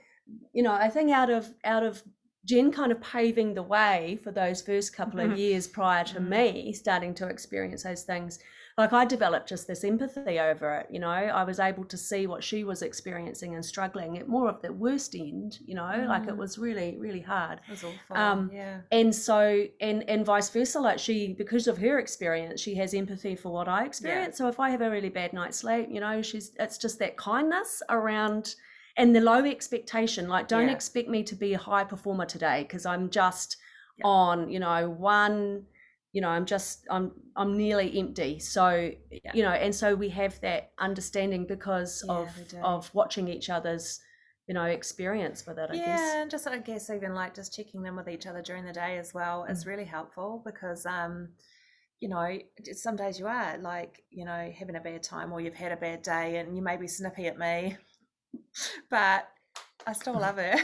you 0.53 0.61
know 0.61 0.73
i 0.73 0.89
think 0.89 1.09
out 1.09 1.29
of 1.29 1.49
out 1.63 1.83
of 1.83 2.03
Jen 2.45 2.71
kind 2.71 2.91
of 2.91 3.01
paving 3.01 3.53
the 3.53 3.63
way 3.63 4.19
for 4.23 4.31
those 4.31 4.61
first 4.61 4.95
couple 4.95 5.19
mm-hmm. 5.19 5.33
of 5.33 5.37
years 5.37 5.67
prior 5.67 6.03
to 6.05 6.19
mm-hmm. 6.19 6.29
me 6.29 6.73
starting 6.73 7.13
to 7.15 7.27
experience 7.27 7.83
those 7.83 8.03
things. 8.03 8.39
Like 8.77 8.93
I 8.93 9.05
developed 9.05 9.49
just 9.49 9.67
this 9.67 9.83
empathy 9.83 10.39
over 10.39 10.77
it, 10.77 10.87
you 10.89 10.99
know. 10.99 11.09
I 11.09 11.43
was 11.43 11.59
able 11.59 11.83
to 11.85 11.97
see 11.97 12.25
what 12.25 12.43
she 12.43 12.63
was 12.63 12.81
experiencing 12.81 13.53
and 13.53 13.63
struggling 13.63 14.17
at 14.17 14.27
more 14.27 14.49
of 14.49 14.61
the 14.61 14.71
worst 14.71 15.13
end, 15.13 15.59
you 15.65 15.75
know, 15.75 15.83
mm. 15.83 16.07
like 16.07 16.23
it 16.23 16.35
mm. 16.35 16.37
was 16.37 16.57
really, 16.57 16.95
really 16.97 17.19
hard. 17.19 17.59
It 17.67 17.71
was 17.71 17.83
awful. 17.83 18.17
Um, 18.17 18.49
yeah. 18.51 18.79
And 18.91 19.13
so, 19.13 19.65
and 19.81 20.09
and 20.09 20.25
vice 20.25 20.49
versa, 20.49 20.79
like 20.79 20.99
she, 20.99 21.33
because 21.33 21.67
of 21.67 21.77
her 21.79 21.99
experience, 21.99 22.61
she 22.61 22.73
has 22.75 22.93
empathy 22.93 23.35
for 23.35 23.51
what 23.51 23.67
I 23.67 23.85
experience. 23.85 24.35
Yeah. 24.35 24.45
So 24.45 24.47
if 24.47 24.59
I 24.59 24.69
have 24.69 24.81
a 24.81 24.89
really 24.89 25.09
bad 25.09 25.33
night's 25.33 25.57
sleep, 25.57 25.87
you 25.91 25.99
know, 25.99 26.21
she's 26.21 26.51
it's 26.57 26.77
just 26.77 26.97
that 26.99 27.17
kindness 27.17 27.83
around 27.89 28.55
and 28.97 29.15
the 29.15 29.21
low 29.21 29.45
expectation 29.45 30.27
like 30.27 30.47
don't 30.47 30.67
yeah. 30.67 30.73
expect 30.73 31.09
me 31.09 31.23
to 31.23 31.35
be 31.35 31.53
a 31.53 31.57
high 31.57 31.83
performer 31.83 32.25
today 32.25 32.63
because 32.63 32.85
i'm 32.85 33.09
just 33.09 33.57
yeah. 33.97 34.07
on 34.07 34.49
you 34.49 34.59
know 34.59 34.89
one 34.89 35.63
you 36.13 36.21
know 36.21 36.29
i'm 36.29 36.45
just 36.45 36.85
i'm 36.89 37.11
i'm 37.35 37.57
nearly 37.57 37.97
empty 37.97 38.39
so 38.39 38.91
yeah. 39.11 39.31
you 39.33 39.43
know 39.43 39.51
and 39.51 39.73
so 39.73 39.95
we 39.95 40.09
have 40.09 40.39
that 40.41 40.71
understanding 40.79 41.45
because 41.45 42.03
of 42.09 42.29
of 42.63 42.93
watching 42.93 43.27
each 43.27 43.49
other's 43.49 43.99
you 44.47 44.53
know 44.53 44.65
experience 44.65 45.45
with 45.45 45.57
it 45.57 45.69
I 45.71 45.75
yeah 45.75 45.85
guess. 45.85 46.15
and 46.15 46.31
just 46.31 46.47
i 46.47 46.57
guess 46.57 46.89
even 46.89 47.13
like 47.13 47.35
just 47.35 47.55
checking 47.55 47.83
them 47.83 47.95
with 47.95 48.09
each 48.09 48.27
other 48.27 48.41
during 48.41 48.65
the 48.65 48.73
day 48.73 48.97
as 48.97 49.13
well 49.13 49.45
mm. 49.47 49.51
is 49.51 49.65
really 49.65 49.85
helpful 49.85 50.41
because 50.45 50.85
um 50.85 51.29
you 52.01 52.09
know, 52.09 52.39
some 52.73 52.95
days 52.95 53.19
you 53.19 53.27
are 53.27 53.59
like, 53.59 54.03
you 54.09 54.25
know, 54.25 54.51
having 54.57 54.75
a 54.75 54.79
bad 54.79 55.03
time 55.03 55.31
or 55.31 55.39
you've 55.39 55.53
had 55.53 55.71
a 55.71 55.77
bad 55.77 56.01
day 56.01 56.37
and 56.37 56.55
you 56.55 56.63
may 56.63 56.75
be 56.75 56.87
snippy 56.87 57.27
at 57.27 57.37
me 57.37 57.77
but 58.89 59.29
I 59.87 59.93
still 59.93 60.13
love 60.13 60.37
it. 60.37 60.59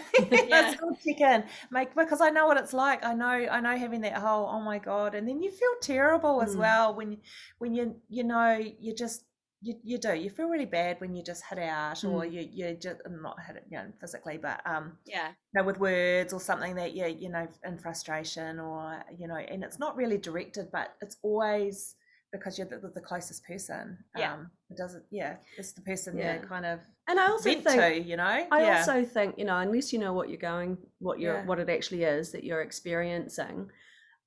yeah. 0.47 0.55
I 0.67 0.75
still 0.75 0.95
check 1.03 1.21
in, 1.21 1.43
make 1.71 1.95
because 1.95 2.21
I 2.21 2.29
know 2.29 2.47
what 2.47 2.57
it's 2.57 2.73
like. 2.73 3.03
I 3.03 3.13
know, 3.13 3.27
I 3.27 3.59
know 3.59 3.77
having 3.77 4.01
that 4.01 4.17
whole 4.17 4.47
oh 4.51 4.59
my 4.59 4.79
god, 4.79 5.15
and 5.15 5.27
then 5.27 5.41
you 5.41 5.51
feel 5.51 5.73
terrible 5.81 6.41
as 6.41 6.55
mm. 6.55 6.59
well 6.59 6.95
when 6.95 7.17
when 7.59 7.73
you 7.73 7.95
you 8.09 8.23
know 8.23 8.57
you 8.57 8.93
just 8.93 9.23
you, 9.61 9.75
you 9.83 9.97
do 9.97 10.13
you 10.13 10.29
feel 10.29 10.47
really 10.49 10.65
bad 10.65 11.01
when 11.01 11.15
you 11.15 11.23
just 11.23 11.43
hit 11.49 11.57
out 11.57 11.97
mm. 11.97 12.11
or 12.11 12.25
you 12.25 12.47
you 12.51 12.77
just 12.79 12.97
not 13.09 13.37
hit 13.45 13.55
it 13.55 13.65
you 13.71 13.77
know 13.77 13.85
physically 13.99 14.37
but 14.37 14.61
um 14.67 14.97
yeah 15.05 15.29
you 15.29 15.59
know 15.59 15.63
with 15.63 15.79
words 15.79 16.31
or 16.31 16.39
something 16.39 16.75
that 16.75 16.93
you 16.93 17.07
you 17.07 17.29
know 17.29 17.47
in 17.65 17.77
frustration 17.79 18.59
or 18.59 19.03
you 19.17 19.27
know 19.27 19.35
and 19.35 19.63
it's 19.63 19.79
not 19.79 19.95
really 19.95 20.17
directed 20.17 20.67
but 20.71 20.93
it's 21.01 21.17
always 21.23 21.95
because 22.31 22.57
you're 22.57 22.67
the, 22.67 22.91
the 22.93 23.01
closest 23.01 23.45
person. 23.45 23.97
Yeah. 24.17 24.33
Um, 24.33 24.51
it 24.69 24.77
doesn't, 24.77 25.03
yeah, 25.11 25.37
it's 25.57 25.71
the 25.71 25.81
person 25.81 26.17
yeah. 26.17 26.41
you 26.41 26.47
kind 26.47 26.65
of 26.65 26.79
and 27.07 27.19
I 27.19 27.29
also 27.29 27.49
think, 27.49 27.65
to, 27.65 28.01
you 28.01 28.17
know, 28.17 28.23
I 28.51 28.61
yeah. 28.61 28.79
also 28.79 29.05
think, 29.05 29.37
you 29.37 29.45
know, 29.45 29.57
unless 29.57 29.93
you 29.93 29.99
know 29.99 30.11
what 30.11 30.27
you're 30.27 30.37
going, 30.37 30.77
what 30.99 31.19
you're, 31.19 31.35
yeah. 31.35 31.45
what 31.45 31.57
it 31.59 31.69
actually 31.69 32.03
is 32.03 32.31
that 32.33 32.43
you're 32.43 32.61
experiencing, 32.61 33.69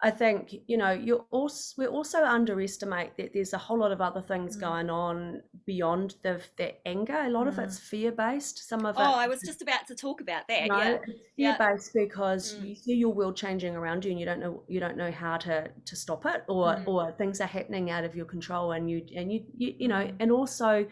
I 0.02 0.10
think 0.10 0.54
you 0.66 0.78
know 0.78 0.92
you 0.92 1.26
also 1.30 1.74
we 1.76 1.86
also 1.86 2.24
underestimate 2.24 3.16
that 3.18 3.32
there's 3.34 3.52
a 3.52 3.58
whole 3.58 3.78
lot 3.78 3.92
of 3.92 4.00
other 4.00 4.22
things 4.22 4.56
mm. 4.56 4.60
going 4.60 4.88
on 4.88 5.42
beyond 5.66 6.14
the 6.22 6.40
that 6.56 6.80
anger. 6.86 7.16
A 7.16 7.28
lot 7.28 7.46
mm. 7.46 7.48
of 7.48 7.58
it's 7.58 7.78
fear 7.78 8.10
based. 8.10 8.66
Some 8.66 8.86
of 8.86 8.96
oh, 8.96 9.02
it. 9.02 9.06
Oh, 9.06 9.14
I 9.14 9.28
was 9.28 9.40
just 9.44 9.60
about 9.60 9.86
to 9.88 9.94
talk 9.94 10.22
about 10.22 10.48
that. 10.48 10.68
No, 10.68 11.00
yeah, 11.36 11.56
fear 11.56 11.68
based 11.68 11.90
yeah. 11.94 12.04
because 12.04 12.54
mm. 12.54 12.68
you 12.68 12.74
see 12.74 12.94
your 12.94 13.12
world 13.12 13.36
changing 13.36 13.76
around 13.76 14.04
you, 14.04 14.10
and 14.10 14.18
you 14.18 14.24
don't 14.24 14.40
know 14.40 14.62
you 14.68 14.80
don't 14.80 14.96
know 14.96 15.12
how 15.12 15.36
to 15.36 15.68
to 15.84 15.96
stop 15.96 16.24
it, 16.24 16.44
or 16.48 16.76
mm. 16.76 16.86
or 16.86 17.12
things 17.12 17.40
are 17.40 17.46
happening 17.46 17.90
out 17.90 18.04
of 18.04 18.16
your 18.16 18.26
control, 18.26 18.72
and 18.72 18.90
you 18.90 19.04
and 19.14 19.30
you 19.30 19.44
you, 19.56 19.74
you 19.80 19.88
know, 19.88 20.04
mm. 20.04 20.16
and 20.18 20.32
also 20.32 20.86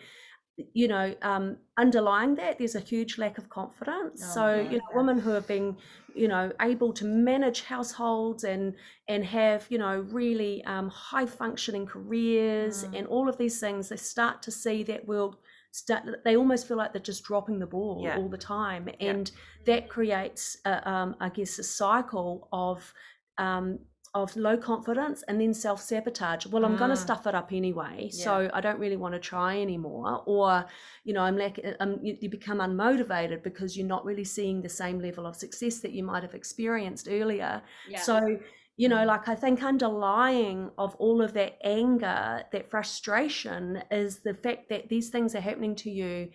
you 0.74 0.88
know, 0.88 1.14
um, 1.22 1.56
underlying 1.76 2.34
that, 2.36 2.58
there's 2.58 2.74
a 2.74 2.80
huge 2.80 3.18
lack 3.18 3.38
of 3.38 3.48
confidence. 3.48 4.22
Oh, 4.24 4.34
so, 4.34 4.60
you 4.60 4.78
know, 4.78 4.84
women 4.94 5.18
who 5.18 5.30
have 5.30 5.46
been, 5.46 5.76
you 6.18 6.28
know, 6.28 6.52
able 6.60 6.92
to 6.94 7.04
manage 7.04 7.62
households 7.62 8.44
and 8.44 8.74
and 9.06 9.24
have, 9.24 9.66
you 9.70 9.78
know, 9.78 10.00
really 10.10 10.64
um, 10.64 10.88
high 10.88 11.26
functioning 11.26 11.86
careers 11.86 12.84
mm. 12.84 12.98
and 12.98 13.06
all 13.06 13.28
of 13.28 13.38
these 13.38 13.60
things, 13.60 13.88
they 13.88 13.96
start 13.96 14.42
to 14.42 14.50
see 14.50 14.82
that 14.84 15.06
world. 15.06 15.36
Start, 15.70 16.04
they 16.24 16.36
almost 16.36 16.66
feel 16.66 16.78
like 16.78 16.92
they're 16.92 17.02
just 17.02 17.24
dropping 17.24 17.58
the 17.58 17.66
ball 17.66 18.00
yeah. 18.02 18.16
all 18.16 18.28
the 18.28 18.38
time, 18.38 18.88
and 19.00 19.30
yeah. 19.30 19.74
that 19.74 19.88
creates, 19.88 20.56
a, 20.64 20.90
um, 20.90 21.14
I 21.20 21.28
guess, 21.28 21.58
a 21.58 21.62
cycle 21.62 22.48
of 22.52 22.92
um, 23.36 23.78
of 24.14 24.34
low 24.36 24.56
confidence 24.56 25.22
and 25.28 25.40
then 25.40 25.52
self 25.54 25.80
sabotage. 25.80 26.46
Well, 26.46 26.64
I'm 26.64 26.76
going 26.76 26.90
to 26.90 26.96
mm. 26.96 27.00
stuff 27.02 27.26
it 27.26 27.34
up 27.34 27.52
anyway, 27.52 28.10
yeah. 28.12 28.24
so 28.24 28.50
I 28.52 28.60
don't 28.60 28.78
really 28.78 28.96
want 28.96 29.14
to 29.14 29.20
try 29.20 29.60
anymore. 29.60 30.22
Or, 30.26 30.64
you 31.04 31.12
know, 31.12 31.22
I'm 31.22 31.36
like, 31.36 31.64
um, 31.80 31.98
you, 32.02 32.16
you, 32.20 32.30
become 32.30 32.58
unmotivated 32.58 33.42
because 33.42 33.76
you're 33.76 33.86
not 33.86 34.04
really 34.04 34.24
seeing 34.24 34.62
the 34.62 34.68
same 34.68 35.00
level 35.00 35.26
of 35.26 35.36
success 35.36 35.80
that 35.80 35.92
you 35.92 36.02
might 36.02 36.22
have 36.22 36.34
experienced 36.34 37.08
earlier. 37.10 37.62
Yeah. 37.88 38.00
So, 38.00 38.38
you 38.76 38.88
know, 38.88 39.04
like 39.04 39.28
I 39.28 39.34
think 39.34 39.62
underlying 39.62 40.70
of 40.78 40.94
all 40.96 41.20
of 41.20 41.34
that 41.34 41.58
anger, 41.64 42.44
that 42.52 42.70
frustration 42.70 43.82
is 43.90 44.20
the 44.20 44.34
fact 44.34 44.68
that 44.68 44.88
these 44.88 45.10
things 45.10 45.34
are 45.34 45.40
happening 45.40 45.74
to 45.76 45.90
you 45.90 46.30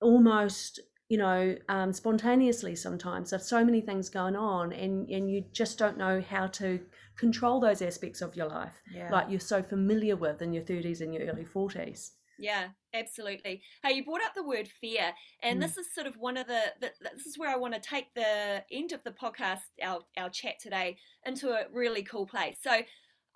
almost 0.00 0.80
you 1.12 1.18
know, 1.18 1.54
um, 1.68 1.92
spontaneously 1.92 2.74
sometimes. 2.74 3.28
There's 3.28 3.46
so 3.46 3.62
many 3.62 3.82
things 3.82 4.08
going 4.08 4.34
on, 4.34 4.72
and 4.72 5.06
and 5.10 5.30
you 5.30 5.44
just 5.52 5.76
don't 5.76 5.98
know 5.98 6.22
how 6.26 6.46
to 6.46 6.80
control 7.18 7.60
those 7.60 7.82
aspects 7.82 8.22
of 8.22 8.34
your 8.34 8.46
life, 8.48 8.80
yeah. 8.90 9.10
like 9.12 9.26
you're 9.28 9.38
so 9.38 9.62
familiar 9.62 10.16
with 10.16 10.40
in 10.40 10.54
your 10.54 10.62
30s 10.62 11.02
and 11.02 11.12
your 11.12 11.24
early 11.24 11.44
40s. 11.44 12.12
Yeah, 12.38 12.68
absolutely. 12.94 13.60
Hey, 13.84 13.92
you 13.92 14.04
brought 14.06 14.24
up 14.24 14.32
the 14.34 14.42
word 14.42 14.68
fear, 14.68 15.12
and 15.42 15.58
mm. 15.58 15.60
this 15.60 15.76
is 15.76 15.94
sort 15.94 16.06
of 16.06 16.14
one 16.16 16.38
of 16.38 16.46
the, 16.46 16.62
the, 16.80 16.90
This 17.14 17.26
is 17.26 17.38
where 17.38 17.50
I 17.50 17.56
want 17.56 17.74
to 17.74 17.80
take 17.80 18.14
the 18.14 18.64
end 18.72 18.92
of 18.92 19.04
the 19.04 19.10
podcast, 19.10 19.60
our 19.84 20.00
our 20.16 20.30
chat 20.30 20.54
today, 20.62 20.96
into 21.26 21.50
a 21.50 21.66
really 21.70 22.02
cool 22.02 22.26
place. 22.26 22.56
So, 22.62 22.80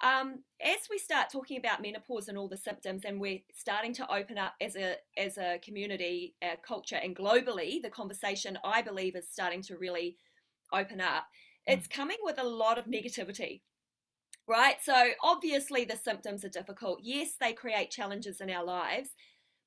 um, 0.03 0.43
as 0.63 0.81
we 0.91 0.99
start 0.99 1.29
talking 1.33 1.59
about 1.59 1.81
menopause 1.81 2.29
and 2.29 2.37
all 2.37 2.49
the 2.49 2.57
symptoms, 2.57 3.05
and 3.05 3.21
we're 3.21 3.41
starting 3.55 3.95
to 3.95 4.13
open 4.13 4.37
up 4.37 4.55
as 4.61 4.77
a 4.77 4.97
as 5.17 5.39
a 5.39 5.59
community, 5.65 6.35
uh, 6.43 6.57
culture, 6.67 6.97
and 6.97 7.17
globally, 7.17 7.81
the 7.81 7.91
conversation 7.91 8.59
I 8.63 8.83
believe 8.83 9.17
is 9.17 9.29
starting 9.31 9.63
to 9.63 9.79
really 9.79 10.17
open 10.73 11.01
up. 11.01 11.25
Mm. 11.69 11.75
It's 11.75 11.87
coming 11.87 12.19
with 12.23 12.39
a 12.39 12.47
lot 12.47 12.79
of 12.79 12.85
negativity, 12.87 13.63
right? 14.47 14.77
So 14.83 15.11
obviously 15.23 15.85
the 15.85 15.97
symptoms 15.97 16.45
are 16.45 16.51
difficult. 16.51 17.01
Yes, 17.03 17.37
they 17.41 17.55
create 17.55 17.91
challenges 17.91 18.41
in 18.41 18.51
our 18.51 18.65
lives, 18.65 19.11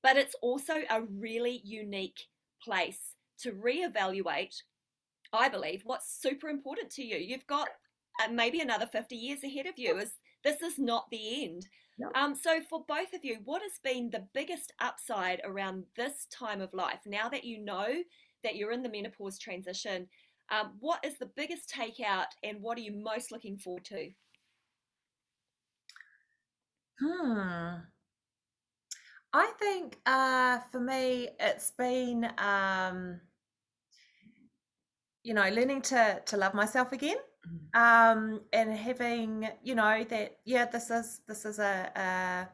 but 0.03 0.15
it's 0.15 0.35
also 0.41 0.73
a 0.89 1.01
really 1.01 1.61
unique 1.63 2.27
place 2.63 3.15
to 3.39 3.51
reevaluate, 3.51 4.61
I 5.33 5.49
believe, 5.49 5.81
what's 5.85 6.21
super 6.21 6.49
important 6.49 6.91
to 6.91 7.03
you. 7.03 7.17
You've 7.17 7.47
got 7.47 7.69
uh, 8.19 8.31
maybe 8.31 8.59
another 8.59 8.85
50 8.85 9.15
years 9.15 9.43
ahead 9.43 9.65
of 9.65 9.77
you. 9.77 9.97
Is 9.97 10.13
this 10.43 10.61
is 10.61 10.77
not 10.77 11.09
the 11.11 11.43
end. 11.43 11.67
Yep. 11.97 12.11
Um, 12.15 12.35
so 12.35 12.61
for 12.69 12.85
both 12.87 13.13
of 13.13 13.25
you, 13.25 13.39
what 13.43 13.61
has 13.61 13.79
been 13.83 14.09
the 14.09 14.25
biggest 14.33 14.71
upside 14.79 15.41
around 15.43 15.83
this 15.95 16.27
time 16.31 16.61
of 16.61 16.73
life? 16.73 17.01
Now 17.05 17.27
that 17.29 17.43
you 17.43 17.59
know 17.59 17.87
that 18.43 18.55
you're 18.55 18.71
in 18.71 18.83
the 18.83 18.89
menopause 18.89 19.37
transition, 19.37 20.07
um, 20.49 20.73
what 20.79 21.03
is 21.03 21.17
the 21.17 21.29
biggest 21.35 21.69
takeout 21.69 22.31
and 22.43 22.61
what 22.61 22.77
are 22.77 22.81
you 22.81 22.93
most 22.93 23.31
looking 23.31 23.57
forward 23.57 23.85
to? 23.85 24.09
Hmm. 27.01 27.79
I 29.31 29.51
think 29.59 29.97
uh, 30.05 30.59
for 30.71 30.79
me, 30.79 31.29
it's 31.39 31.71
been, 31.71 32.29
um, 32.37 33.21
you 35.23 35.33
know, 35.33 35.47
learning 35.49 35.83
to 35.83 36.21
to 36.25 36.37
love 36.37 36.53
myself 36.53 36.91
again. 36.91 37.17
Um, 37.73 38.41
and 38.53 38.71
having, 38.71 39.49
you 39.63 39.75
know, 39.75 40.03
that 40.09 40.37
yeah, 40.45 40.65
this 40.65 40.89
is 40.89 41.21
this 41.27 41.45
is 41.45 41.59
a, 41.59 41.91
a 41.95 42.49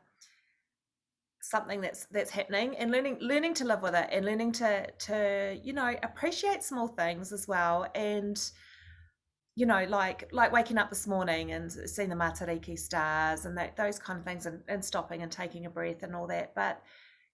something 1.41 1.81
that's 1.81 2.05
that's 2.07 2.31
happening, 2.31 2.75
and 2.77 2.91
learning 2.91 3.17
learning 3.21 3.53
to 3.55 3.65
live 3.65 3.81
with 3.81 3.95
it, 3.95 4.09
and 4.11 4.25
learning 4.25 4.51
to 4.53 4.91
to 4.91 5.59
you 5.63 5.73
know 5.73 5.95
appreciate 6.03 6.63
small 6.63 6.87
things 6.87 7.31
as 7.31 7.47
well, 7.47 7.87
and 7.95 8.51
you 9.55 9.65
know, 9.65 9.85
like 9.87 10.29
like 10.33 10.51
waking 10.51 10.77
up 10.77 10.89
this 10.89 11.07
morning 11.07 11.53
and 11.53 11.71
seeing 11.71 12.09
the 12.09 12.15
Matariki 12.15 12.77
stars 12.77 13.45
and 13.45 13.57
that 13.57 13.77
those 13.77 13.97
kind 13.97 14.19
of 14.19 14.25
things 14.25 14.45
and, 14.45 14.61
and 14.67 14.83
stopping 14.83 15.23
and 15.23 15.31
taking 15.31 15.65
a 15.65 15.69
breath 15.69 16.03
and 16.03 16.13
all 16.13 16.27
that. 16.27 16.53
But, 16.55 16.81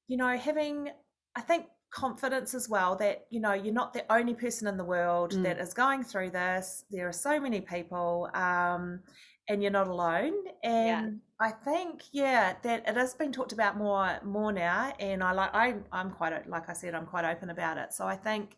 you 0.07 0.18
know, 0.18 0.38
having 0.38 0.89
I 1.36 1.41
think 1.41 1.66
confidence 1.92 2.54
as 2.54 2.70
well 2.70 2.96
that, 2.96 3.26
you 3.30 3.39
know, 3.39 3.54
you're 3.54 3.74
not 3.74 3.94
the 3.94 4.06
only 4.12 4.34
person 4.34 4.68
in 4.68 4.78
the 4.78 4.84
world 4.84 5.34
mm. 5.34 5.44
that 5.44 5.60
is 5.60 5.74
going 5.74 6.04
through 6.04 6.32
this. 6.32 6.86
There 6.89 7.08
are 7.08 7.14
so 7.14 7.39
many 7.39 7.62
people, 7.62 8.30
um, 8.34 9.02
and 9.50 9.62
you're 9.62 9.72
not 9.72 9.88
alone. 9.88 10.34
And 10.64 11.22
yeah. 11.39 11.48
I 11.48 11.52
think, 11.52 12.04
yeah, 12.12 12.54
that 12.64 12.88
it 12.88 12.96
has 12.96 13.14
been 13.14 13.32
talked 13.32 13.52
about 13.52 13.78
more 13.78 14.20
more 14.24 14.52
now. 14.52 14.94
And 15.00 15.24
I 15.24 15.32
like 15.34 15.54
I 15.54 15.76
I'm 15.92 16.12
quite 16.12 16.48
like 16.50 16.70
I 16.70 16.74
said, 16.74 16.96
I'm 16.96 17.06
quite 17.06 17.26
open 17.26 17.50
about 17.50 17.78
it. 17.78 17.94
So 17.94 18.06
I 18.06 18.16
think 18.16 18.58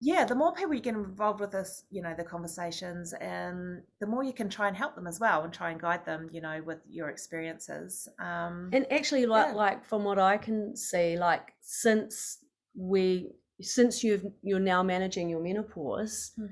yeah, 0.00 0.24
the 0.24 0.34
more 0.34 0.52
people 0.52 0.74
you 0.74 0.80
get 0.80 0.94
involved 0.94 1.40
with 1.40 1.50
this, 1.50 1.82
you 1.90 2.02
know, 2.02 2.14
the 2.16 2.22
conversations, 2.22 3.12
and 3.14 3.82
the 4.00 4.06
more 4.06 4.22
you 4.22 4.32
can 4.32 4.48
try 4.48 4.68
and 4.68 4.76
help 4.76 4.94
them 4.94 5.08
as 5.08 5.18
well, 5.18 5.42
and 5.42 5.52
try 5.52 5.72
and 5.72 5.80
guide 5.80 6.04
them, 6.06 6.30
you 6.32 6.40
know, 6.40 6.62
with 6.64 6.78
your 6.88 7.08
experiences. 7.08 8.08
Um, 8.20 8.70
and 8.72 8.86
actually, 8.92 9.26
like, 9.26 9.48
yeah. 9.48 9.54
like 9.54 9.84
from 9.84 10.04
what 10.04 10.20
I 10.20 10.36
can 10.36 10.76
see, 10.76 11.18
like 11.18 11.52
since 11.60 12.38
we, 12.76 13.32
since 13.60 14.04
you've 14.04 14.24
you're 14.42 14.60
now 14.60 14.84
managing 14.84 15.28
your 15.28 15.42
menopause, 15.42 16.30
mm. 16.38 16.48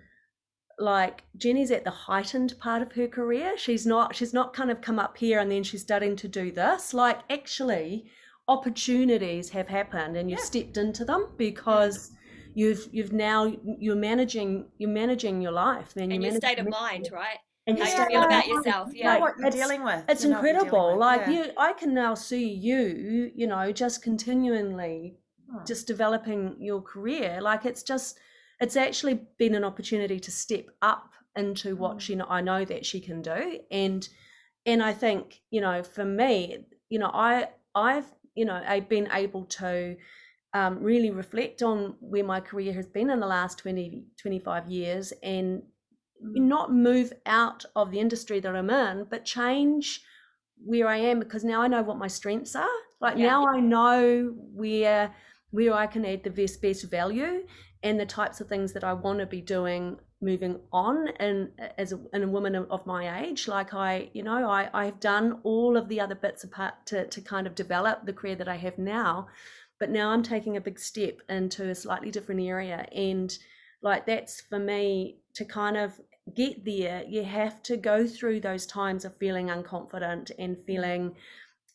like 0.80 1.22
Jenny's 1.36 1.70
at 1.70 1.84
the 1.84 1.90
heightened 1.92 2.54
part 2.58 2.82
of 2.82 2.90
her 2.92 3.06
career. 3.06 3.56
She's 3.56 3.86
not, 3.86 4.16
she's 4.16 4.34
not 4.34 4.54
kind 4.54 4.72
of 4.72 4.80
come 4.80 4.98
up 4.98 5.16
here 5.16 5.38
and 5.38 5.52
then 5.52 5.62
she's 5.62 5.82
starting 5.82 6.16
to 6.16 6.26
do 6.26 6.50
this. 6.50 6.92
Like 6.92 7.20
actually, 7.30 8.06
opportunities 8.48 9.50
have 9.50 9.68
happened, 9.68 10.16
and 10.16 10.28
you've 10.28 10.40
yeah. 10.40 10.44
stepped 10.46 10.76
into 10.78 11.04
them 11.04 11.28
because. 11.36 12.10
Yeah 12.56 12.66
you've 12.66 12.88
you've 12.90 13.12
now 13.12 13.52
you're 13.78 13.94
managing 13.94 14.64
you're 14.78 14.90
managing 14.90 15.40
your 15.42 15.52
life 15.52 15.92
then 15.94 16.10
and 16.10 16.22
your 16.22 16.34
state 16.34 16.58
of 16.58 16.68
mind 16.68 17.08
right 17.12 17.38
and 17.66 17.78
you 17.78 17.84
feel 17.84 18.22
about 18.22 18.46
yourself 18.46 18.88
yeah 18.94 19.12
like, 19.12 19.20
what 19.20 19.34
you're 19.38 19.50
dealing 19.50 19.84
with 19.84 20.02
it's 20.08 20.24
you 20.24 20.32
incredible 20.32 20.96
like 20.98 21.20
yeah. 21.26 21.30
you 21.30 21.44
i 21.58 21.72
can 21.72 21.92
now 21.92 22.14
see 22.14 22.48
you 22.48 23.30
you 23.34 23.46
know 23.46 23.70
just 23.70 24.02
continually 24.02 25.16
oh. 25.54 25.62
just 25.66 25.86
developing 25.86 26.56
your 26.58 26.80
career 26.80 27.38
like 27.42 27.66
it's 27.66 27.82
just 27.82 28.18
it's 28.58 28.76
actually 28.76 29.20
been 29.38 29.54
an 29.54 29.64
opportunity 29.64 30.18
to 30.18 30.30
step 30.30 30.66
up 30.80 31.10
into 31.36 31.76
what 31.76 31.98
mm. 31.98 32.00
she 32.00 32.20
i 32.22 32.40
know 32.40 32.64
that 32.64 32.86
she 32.86 33.00
can 33.00 33.20
do 33.20 33.60
and 33.70 34.08
and 34.64 34.82
i 34.82 34.92
think 34.92 35.42
you 35.50 35.60
know 35.60 35.82
for 35.82 36.06
me 36.06 36.64
you 36.88 36.98
know 36.98 37.10
i 37.12 37.46
i've 37.74 38.10
you 38.34 38.46
know 38.46 38.62
i've 38.66 38.88
been 38.88 39.08
able 39.12 39.44
to 39.44 39.94
um, 40.56 40.82
really 40.82 41.10
reflect 41.10 41.62
on 41.62 41.94
where 42.00 42.24
my 42.24 42.40
career 42.40 42.72
has 42.72 42.86
been 42.86 43.10
in 43.10 43.20
the 43.20 43.26
last 43.26 43.58
20, 43.58 44.06
25 44.16 44.68
years 44.68 45.12
and 45.22 45.60
mm. 45.60 45.62
not 46.22 46.72
move 46.72 47.12
out 47.26 47.64
of 47.74 47.90
the 47.90 48.00
industry 48.00 48.40
that 48.40 48.56
I'm 48.56 48.70
in, 48.70 49.06
but 49.10 49.26
change 49.26 50.00
where 50.64 50.88
I 50.88 50.96
am 50.96 51.18
because 51.20 51.44
now 51.44 51.60
I 51.60 51.68
know 51.68 51.82
what 51.82 51.98
my 51.98 52.06
strengths 52.06 52.56
are. 52.56 52.78
Like 53.00 53.18
yeah, 53.18 53.26
now 53.26 53.42
yeah. 53.42 53.58
I 53.58 53.60
know 53.60 54.34
where 54.54 55.14
where 55.50 55.74
I 55.74 55.86
can 55.86 56.06
add 56.06 56.24
the 56.24 56.30
best 56.30 56.62
best 56.62 56.90
value 56.90 57.46
and 57.82 58.00
the 58.00 58.06
types 58.06 58.40
of 58.40 58.48
things 58.48 58.72
that 58.72 58.84
I 58.84 58.94
want 58.94 59.18
to 59.18 59.26
be 59.26 59.42
doing 59.42 59.98
moving 60.22 60.58
on 60.72 61.08
and 61.20 61.50
as 61.76 61.92
a, 61.92 62.00
and 62.14 62.24
a 62.24 62.28
woman 62.28 62.56
of 62.56 62.86
my 62.86 63.22
age 63.22 63.46
like 63.48 63.74
I 63.74 64.08
you 64.14 64.22
know 64.22 64.48
I 64.48 64.70
I've 64.72 64.98
done 64.98 65.40
all 65.42 65.76
of 65.76 65.88
the 65.90 66.00
other 66.00 66.14
bits 66.14 66.42
apart 66.42 66.74
to 66.86 67.06
to 67.06 67.20
kind 67.20 67.46
of 67.46 67.54
develop 67.54 68.06
the 68.06 68.14
career 68.14 68.34
that 68.36 68.48
I 68.48 68.56
have 68.56 68.78
now 68.78 69.28
but 69.78 69.90
now 69.90 70.10
I'm 70.10 70.22
taking 70.22 70.56
a 70.56 70.60
big 70.60 70.78
step 70.78 71.20
into 71.28 71.70
a 71.70 71.74
slightly 71.74 72.10
different 72.10 72.40
area. 72.42 72.86
And 72.92 73.36
like 73.82 74.06
that's 74.06 74.40
for 74.40 74.58
me 74.58 75.18
to 75.34 75.44
kind 75.44 75.76
of 75.76 76.00
get 76.34 76.64
there, 76.64 77.04
you 77.06 77.22
have 77.22 77.62
to 77.64 77.76
go 77.76 78.06
through 78.06 78.40
those 78.40 78.66
times 78.66 79.04
of 79.04 79.16
feeling 79.18 79.46
unconfident 79.48 80.30
and 80.38 80.56
feeling 80.66 81.14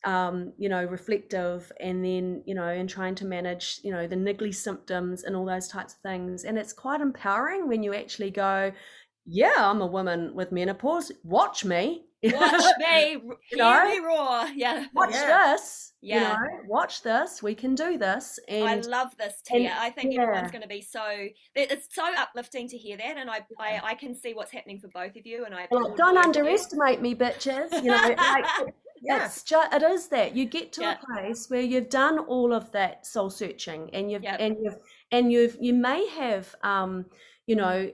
um, 0.03 0.53
you 0.57 0.67
know, 0.67 0.83
reflective 0.83 1.71
and 1.79 2.03
then, 2.03 2.43
you 2.45 2.55
know, 2.55 2.67
and 2.67 2.89
trying 2.89 3.15
to 3.15 3.25
manage, 3.25 3.79
you 3.83 3.91
know, 3.91 4.07
the 4.07 4.15
niggly 4.15 4.53
symptoms 4.53 5.23
and 5.23 5.35
all 5.35 5.45
those 5.45 5.67
types 5.67 5.93
of 5.93 5.99
things. 5.99 6.43
And 6.43 6.57
it's 6.57 6.73
quite 6.73 7.01
empowering 7.01 7.67
when 7.67 7.83
you 7.83 7.93
actually 7.93 8.31
go, 8.31 8.71
yeah, 9.25 9.53
I'm 9.57 9.81
a 9.81 9.85
woman 9.85 10.33
with 10.33 10.51
menopause. 10.51 11.11
Watch 11.23 11.63
me. 11.63 12.05
Watch 12.23 12.63
me, 12.79 13.21
hear 13.49 13.57
know? 13.57 13.89
me 13.89 13.99
roar. 13.99 14.47
Yeah. 14.55 14.85
Watch 14.93 15.11
yeah. 15.13 15.53
this. 15.53 15.93
Yeah. 16.01 16.15
You 16.15 16.21
know, 16.21 16.59
watch 16.67 17.03
this. 17.03 17.43
We 17.43 17.53
can 17.53 17.75
do 17.75 17.97
this. 17.97 18.39
And 18.47 18.63
I 18.63 18.75
love 18.75 19.15
this, 19.17 19.41
Tia. 19.45 19.69
And, 19.69 19.79
I 19.79 19.89
think 19.89 20.13
yeah. 20.13 20.23
everyone's 20.23 20.51
going 20.51 20.63
to 20.63 20.67
be 20.67 20.81
so. 20.81 21.27
It's 21.55 21.93
so 21.93 22.03
uplifting 22.17 22.67
to 22.69 22.77
hear 22.77 22.97
that, 22.97 23.17
and 23.17 23.29
I, 23.29 23.41
I, 23.59 23.81
I 23.83 23.95
can 23.95 24.15
see 24.15 24.33
what's 24.33 24.51
happening 24.51 24.79
for 24.79 24.87
both 24.87 25.15
of 25.15 25.25
you. 25.25 25.45
And 25.45 25.53
I 25.53 25.67
well, 25.69 25.93
don't 25.95 26.17
underestimate 26.17 27.01
me, 27.01 27.13
bitches. 27.15 27.71
You 27.83 27.91
know, 27.91 28.15
like, 28.17 28.45
yeah. 29.01 29.25
it's 29.25 29.43
just 29.43 29.73
it 29.73 29.83
is 29.83 30.07
that 30.07 30.35
you 30.35 30.45
get 30.45 30.71
to 30.73 30.81
yeah. 30.81 30.95
a 30.95 31.05
place 31.05 31.49
where 31.49 31.61
you've 31.61 31.89
done 31.89 32.19
all 32.19 32.53
of 32.53 32.71
that 32.71 33.05
soul 33.05 33.29
searching, 33.29 33.89
and 33.93 34.11
you've 34.11 34.23
yep. 34.23 34.37
and 34.39 34.57
you've 34.61 34.77
and 35.11 35.31
you've 35.31 35.57
you 35.59 35.73
may 35.73 36.07
have 36.09 36.55
um 36.63 37.05
you 37.45 37.55
know 37.55 37.91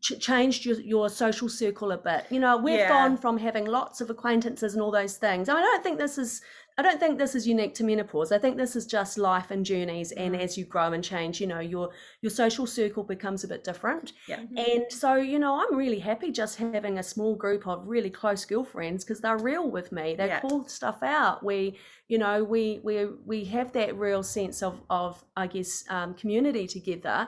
ch- 0.00 0.18
changed 0.20 0.64
your, 0.64 0.80
your 0.80 1.08
social 1.08 1.48
circle 1.48 1.92
a 1.92 1.98
bit. 1.98 2.26
You 2.30 2.40
know, 2.40 2.56
we've 2.56 2.78
yeah. 2.78 2.88
gone 2.88 3.16
from 3.16 3.38
having 3.38 3.64
lots 3.64 4.00
of 4.00 4.10
acquaintances 4.10 4.74
and 4.74 4.82
all 4.82 4.90
those 4.90 5.16
things. 5.16 5.48
I, 5.48 5.54
mean, 5.54 5.64
I 5.64 5.66
don't 5.66 5.82
think 5.82 5.98
this 5.98 6.18
is 6.18 6.42
I 6.78 6.82
don't 6.82 7.00
think 7.00 7.18
this 7.18 7.34
is 7.34 7.46
unique 7.46 7.74
to 7.74 7.84
menopause. 7.84 8.30
I 8.30 8.38
think 8.38 8.56
this 8.56 8.76
is 8.76 8.86
just 8.86 9.18
life 9.18 9.50
and 9.50 9.66
journeys 9.66 10.12
and 10.12 10.36
mm. 10.36 10.40
as 10.40 10.56
you 10.56 10.64
grow 10.64 10.92
and 10.92 11.02
change, 11.02 11.40
you 11.40 11.48
know, 11.48 11.58
your 11.58 11.90
your 12.22 12.30
social 12.30 12.68
circle 12.68 13.02
becomes 13.02 13.42
a 13.42 13.48
bit 13.48 13.64
different. 13.64 14.12
Yeah. 14.28 14.42
And 14.56 14.84
so, 14.88 15.16
you 15.16 15.40
know, 15.40 15.60
I'm 15.60 15.76
really 15.76 15.98
happy 15.98 16.30
just 16.30 16.56
having 16.56 16.98
a 16.98 17.02
small 17.02 17.34
group 17.34 17.66
of 17.66 17.88
really 17.88 18.10
close 18.10 18.44
girlfriends 18.44 19.04
because 19.04 19.20
they're 19.20 19.38
real 19.38 19.68
with 19.68 19.90
me. 19.90 20.14
They 20.14 20.28
yeah. 20.28 20.38
call 20.38 20.68
stuff 20.68 21.02
out. 21.02 21.44
We, 21.44 21.76
you 22.06 22.18
know, 22.18 22.44
we 22.44 22.78
we 22.84 23.06
we 23.26 23.44
have 23.46 23.72
that 23.72 23.96
real 23.96 24.22
sense 24.22 24.62
of 24.62 24.80
of 24.88 25.24
I 25.36 25.48
guess 25.48 25.84
um, 25.90 26.14
community 26.14 26.68
together 26.68 27.26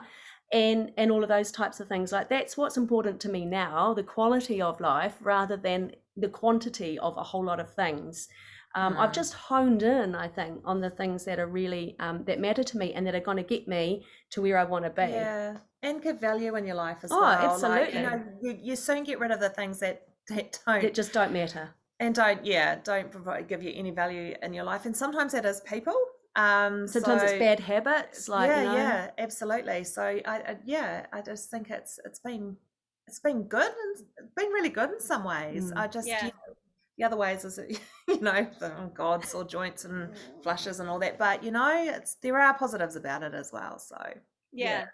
and 0.51 0.91
and 0.97 1.11
all 1.11 1.23
of 1.23 1.29
those 1.29 1.51
types 1.51 1.79
of 1.79 1.87
things. 1.87 2.11
Like 2.11 2.29
that's 2.29 2.57
what's 2.57 2.77
important 2.77 3.19
to 3.21 3.29
me 3.29 3.45
now 3.45 3.93
the 3.93 4.03
quality 4.03 4.61
of 4.61 4.79
life 4.79 5.15
rather 5.21 5.57
than 5.57 5.93
the 6.17 6.29
quantity 6.29 6.99
of 6.99 7.17
a 7.17 7.23
whole 7.23 7.43
lot 7.43 7.59
of 7.59 7.73
things. 7.73 8.27
Um, 8.73 8.93
mm. 8.93 8.99
i've 8.99 9.11
just 9.11 9.33
honed 9.33 9.83
in 9.83 10.15
i 10.15 10.29
think 10.29 10.61
on 10.63 10.79
the 10.79 10.89
things 10.89 11.25
that 11.25 11.39
are 11.39 11.45
really 11.45 11.97
um, 11.99 12.23
that 12.23 12.39
matter 12.39 12.63
to 12.63 12.77
me 12.77 12.93
and 12.93 13.05
that 13.05 13.13
are 13.13 13.19
going 13.19 13.35
to 13.35 13.43
get 13.43 13.67
me 13.67 14.05
to 14.29 14.41
where 14.41 14.57
i 14.57 14.63
want 14.63 14.85
to 14.85 14.89
be. 14.91 15.11
Yeah 15.11 15.57
and 15.83 16.01
give 16.01 16.19
value 16.19 16.55
in 16.55 16.65
your 16.65 16.75
life 16.75 16.97
as 17.03 17.11
oh, 17.11 17.19
well. 17.19 17.53
Absolutely 17.53 17.85
like, 17.85 17.93
you 17.93 18.01
know 18.01 18.23
you, 18.41 18.59
you 18.61 18.75
soon 18.75 19.03
get 19.03 19.19
rid 19.19 19.31
of 19.31 19.39
the 19.39 19.49
things 19.49 19.79
that 19.79 20.07
that 20.29 20.59
don't 20.65 20.81
that 20.81 20.93
just 20.93 21.13
don't 21.13 21.33
matter. 21.33 21.69
and 21.99 22.13
don't 22.13 22.45
yeah 22.45 22.75
don't 22.83 23.11
provide 23.11 23.47
give 23.47 23.63
you 23.63 23.71
any 23.75 23.91
value 23.91 24.35
in 24.41 24.53
your 24.53 24.63
life. 24.63 24.85
And 24.85 24.95
sometimes 24.95 25.31
that 25.33 25.45
is 25.45 25.61
people 25.61 25.95
um, 26.35 26.87
Sometimes 26.87 27.21
so, 27.21 27.27
it's 27.27 27.39
bad 27.39 27.59
habits, 27.59 28.29
like 28.29 28.49
yeah, 28.49 28.61
you 28.61 28.67
know. 28.67 28.75
yeah, 28.75 29.09
absolutely. 29.17 29.83
So 29.83 30.01
I, 30.01 30.21
I, 30.25 30.57
yeah, 30.65 31.05
I 31.11 31.21
just 31.21 31.49
think 31.49 31.69
it's 31.69 31.99
it's 32.05 32.19
been 32.19 32.55
it's 33.07 33.19
been 33.19 33.43
good 33.43 33.71
and 33.71 34.05
been 34.35 34.49
really 34.49 34.69
good 34.69 34.91
in 34.91 35.01
some 35.01 35.25
ways. 35.25 35.71
Mm. 35.71 35.77
I 35.77 35.87
just 35.87 36.07
yeah. 36.07 36.29
the 36.97 37.03
other 37.03 37.17
ways 37.17 37.43
is 37.43 37.59
you 38.07 38.21
know 38.21 38.47
the 38.59 38.71
oh, 38.79 38.91
gods 38.93 39.33
or 39.33 39.43
joints 39.43 39.83
and 39.83 40.13
flushes 40.41 40.79
and 40.79 40.89
all 40.89 40.99
that, 40.99 41.17
but 41.17 41.43
you 41.43 41.51
know 41.51 41.69
it's 41.69 42.15
there 42.21 42.39
are 42.39 42.53
positives 42.57 42.95
about 42.95 43.23
it 43.23 43.33
as 43.33 43.51
well. 43.51 43.77
So 43.77 43.97
yeah, 44.53 44.65
yeah. 44.65 44.85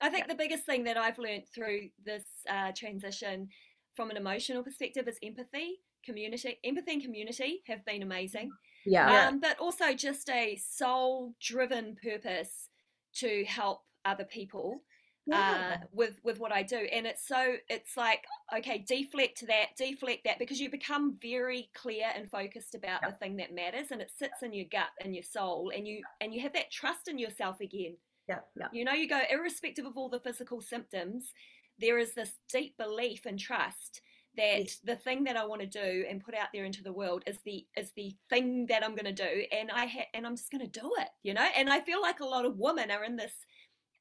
I 0.00 0.08
think 0.08 0.24
yeah. 0.26 0.32
the 0.32 0.38
biggest 0.38 0.64
thing 0.64 0.82
that 0.84 0.96
I've 0.96 1.18
learned 1.18 1.44
through 1.54 1.90
this 2.04 2.24
uh, 2.48 2.72
transition 2.74 3.48
from 3.94 4.10
an 4.10 4.16
emotional 4.16 4.64
perspective 4.64 5.06
is 5.06 5.18
empathy, 5.22 5.82
community, 6.04 6.58
empathy 6.64 6.94
and 6.94 7.02
community 7.02 7.62
have 7.68 7.84
been 7.84 8.02
amazing. 8.02 8.50
Yeah. 8.86 9.28
Um, 9.28 9.40
but 9.40 9.58
also 9.58 9.94
just 9.94 10.28
a 10.30 10.56
soul 10.56 11.34
driven 11.40 11.96
purpose 12.02 12.68
to 13.16 13.44
help 13.44 13.82
other 14.04 14.24
people 14.24 14.82
Yeah. 15.26 15.78
uh, 15.82 15.86
with 15.92 16.18
with 16.24 16.38
what 16.38 16.52
I 16.52 16.62
do, 16.62 16.78
and 16.78 17.06
it's 17.06 17.26
so 17.26 17.56
it's 17.68 17.96
like 17.96 18.24
okay, 18.56 18.78
deflect 18.78 19.46
that, 19.46 19.76
deflect 19.76 20.24
that, 20.24 20.38
because 20.38 20.60
you 20.60 20.70
become 20.70 21.16
very 21.20 21.70
clear 21.74 22.06
and 22.16 22.30
focused 22.30 22.74
about 22.74 23.02
the 23.02 23.12
thing 23.12 23.36
that 23.36 23.54
matters, 23.54 23.90
and 23.90 24.00
it 24.00 24.10
sits 24.16 24.42
in 24.42 24.52
your 24.54 24.66
gut 24.70 24.90
and 25.04 25.14
your 25.14 25.22
soul, 25.22 25.70
and 25.76 25.86
you 25.86 26.02
and 26.20 26.32
you 26.34 26.40
have 26.40 26.54
that 26.54 26.70
trust 26.70 27.08
in 27.08 27.18
yourself 27.18 27.60
again. 27.60 27.96
Yeah. 28.28 28.40
Yeah. 28.56 28.68
You 28.72 28.84
know, 28.84 28.92
you 28.92 29.08
go 29.08 29.20
irrespective 29.30 29.84
of 29.86 29.96
all 29.96 30.08
the 30.08 30.20
physical 30.20 30.60
symptoms, 30.60 31.32
there 31.78 31.98
is 31.98 32.14
this 32.14 32.38
deep 32.48 32.76
belief 32.76 33.26
and 33.26 33.38
trust 33.38 34.00
that 34.36 34.62
Yes. 34.62 34.82
the 34.84 34.96
thing 34.96 35.24
that 35.24 35.36
I 35.36 35.44
want 35.46 35.60
to 35.62 35.66
do 35.66 36.06
and 36.08 36.22
put 36.24 36.34
out 36.34 36.48
there 36.52 36.64
into 36.64 36.82
the 36.82 36.92
world 36.92 37.24
is 37.26 37.40
the 37.42 37.66
is 37.76 37.92
the 37.92 38.16
thing 38.28 38.66
that 38.66 38.84
I'm 38.84 38.94
going 38.94 39.14
to 39.14 39.24
do, 39.24 39.46
and 39.52 39.70
I 39.70 39.86
ha- 39.86 40.08
and 40.14 40.26
I'm 40.26 40.36
just 40.36 40.50
going 40.50 40.68
to 40.68 40.80
do 40.80 40.92
it. 40.98 41.08
You 41.22 41.34
know, 41.34 41.42
and 41.56 41.70
I 41.70 41.80
feel 41.80 42.00
like 42.00 42.20
a 42.20 42.24
lot 42.26 42.44
of 42.46 42.58
women 42.58 42.90
are 42.90 43.04
in 43.04 43.16
this 43.16 43.34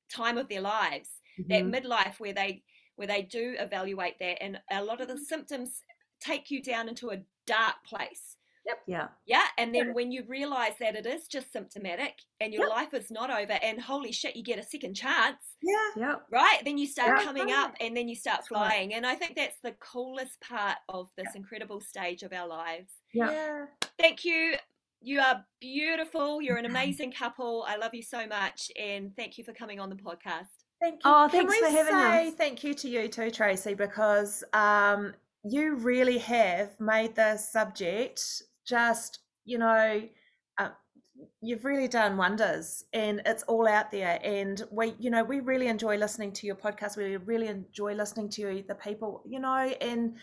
time 0.09 0.37
of 0.37 0.49
their 0.49 0.61
lives 0.61 1.21
that 1.49 1.65
Mhm. 1.65 1.71
midlife 1.71 2.19
where 2.19 2.33
they 2.33 2.63
where 2.95 3.07
they 3.07 3.21
do 3.21 3.55
evaluate 3.59 4.19
that 4.19 4.41
and 4.43 4.61
a 4.71 4.83
lot 4.83 5.01
of 5.01 5.07
the 5.07 5.17
symptoms 5.17 5.83
take 6.19 6.51
you 6.51 6.61
down 6.61 6.89
into 6.89 7.11
a 7.11 7.23
dark 7.45 7.75
place 7.85 8.35
Yeah. 8.87 9.07
yeah 9.25 9.45
and 9.57 9.73
then 9.73 9.93
when 9.93 10.11
you 10.11 10.23
realize 10.27 10.73
that 10.79 10.95
it 10.95 11.05
is 11.05 11.27
just 11.27 11.51
symptomatic 11.53 12.19
and 12.41 12.53
your 12.53 12.63
Yep. 12.63 12.69
life 12.71 12.93
is 12.93 13.11
not 13.11 13.29
over 13.29 13.53
and 13.61 13.79
holy 13.79 14.11
shit 14.11 14.35
you 14.35 14.43
get 14.43 14.59
a 14.59 14.63
second 14.63 14.95
chance 14.95 15.37
Yeah. 15.61 15.75
Yeah. 15.95 16.15
right 16.31 16.59
then 16.65 16.77
you 16.77 16.87
start 16.87 17.19
Yeah. 17.19 17.23
coming 17.25 17.51
up 17.51 17.75
and 17.79 17.95
then 17.95 18.07
you 18.07 18.15
start 18.15 18.47
flying 18.47 18.93
and 18.93 19.05
i 19.05 19.15
think 19.15 19.35
that's 19.35 19.59
the 19.61 19.73
coolest 19.73 20.39
part 20.41 20.77
of 20.89 21.09
this 21.17 21.35
incredible 21.35 21.81
stage 21.81 22.23
of 22.23 22.33
our 22.33 22.47
lives 22.47 22.91
Yeah. 23.13 23.31
Yeah. 23.31 23.65
thank 23.99 24.25
you 24.25 24.55
you 25.01 25.19
are 25.21 25.45
beautiful 25.61 26.41
you're 26.41 26.57
an 26.57 26.65
amazing 26.65 27.11
couple 27.11 27.63
i 27.67 27.75
love 27.77 27.93
you 27.93 28.03
so 28.03 28.27
much 28.27 28.69
and 28.77 29.15
thank 29.15 29.37
you 29.37 29.43
for 29.43 29.53
coming 29.53 29.79
on 29.79 29.89
the 29.89 29.95
podcast 29.95 30.47
Thank 30.81 30.95
you. 31.03 31.11
Oh, 31.11 31.27
Can 31.29 31.41
thanks 31.45 31.51
we 31.55 31.59
for 31.59 31.71
having 31.71 31.93
say 31.93 32.27
us. 32.29 32.33
thank 32.35 32.63
you 32.63 32.73
to 32.73 32.87
you 32.87 33.09
too, 33.09 33.29
Tracy, 33.31 33.73
because 33.73 34.45
um, 34.53 35.13
you 35.43 35.75
really 35.75 36.17
have 36.19 36.79
made 36.79 37.15
this 37.17 37.49
subject 37.51 38.43
just, 38.69 39.19
you 39.45 39.57
know, 39.57 40.01
uh, 40.57 40.69
you've 41.41 41.65
really 41.65 41.87
done 41.87 42.15
wonders 42.17 42.83
and 42.93 43.21
it's 43.25 43.43
all 43.43 43.67
out 43.67 43.91
there. 43.91 44.19
And 44.23 44.61
we, 44.71 44.93
you 44.99 45.09
know, 45.09 45.23
we 45.23 45.39
really 45.39 45.67
enjoy 45.67 45.97
listening 45.97 46.31
to 46.33 46.47
your 46.47 46.55
podcast. 46.55 46.95
We 46.95 47.17
really 47.17 47.47
enjoy 47.47 47.93
listening 47.95 48.29
to 48.31 48.63
the 48.67 48.75
people, 48.75 49.23
you 49.27 49.39
know, 49.39 49.73
and 49.81 50.17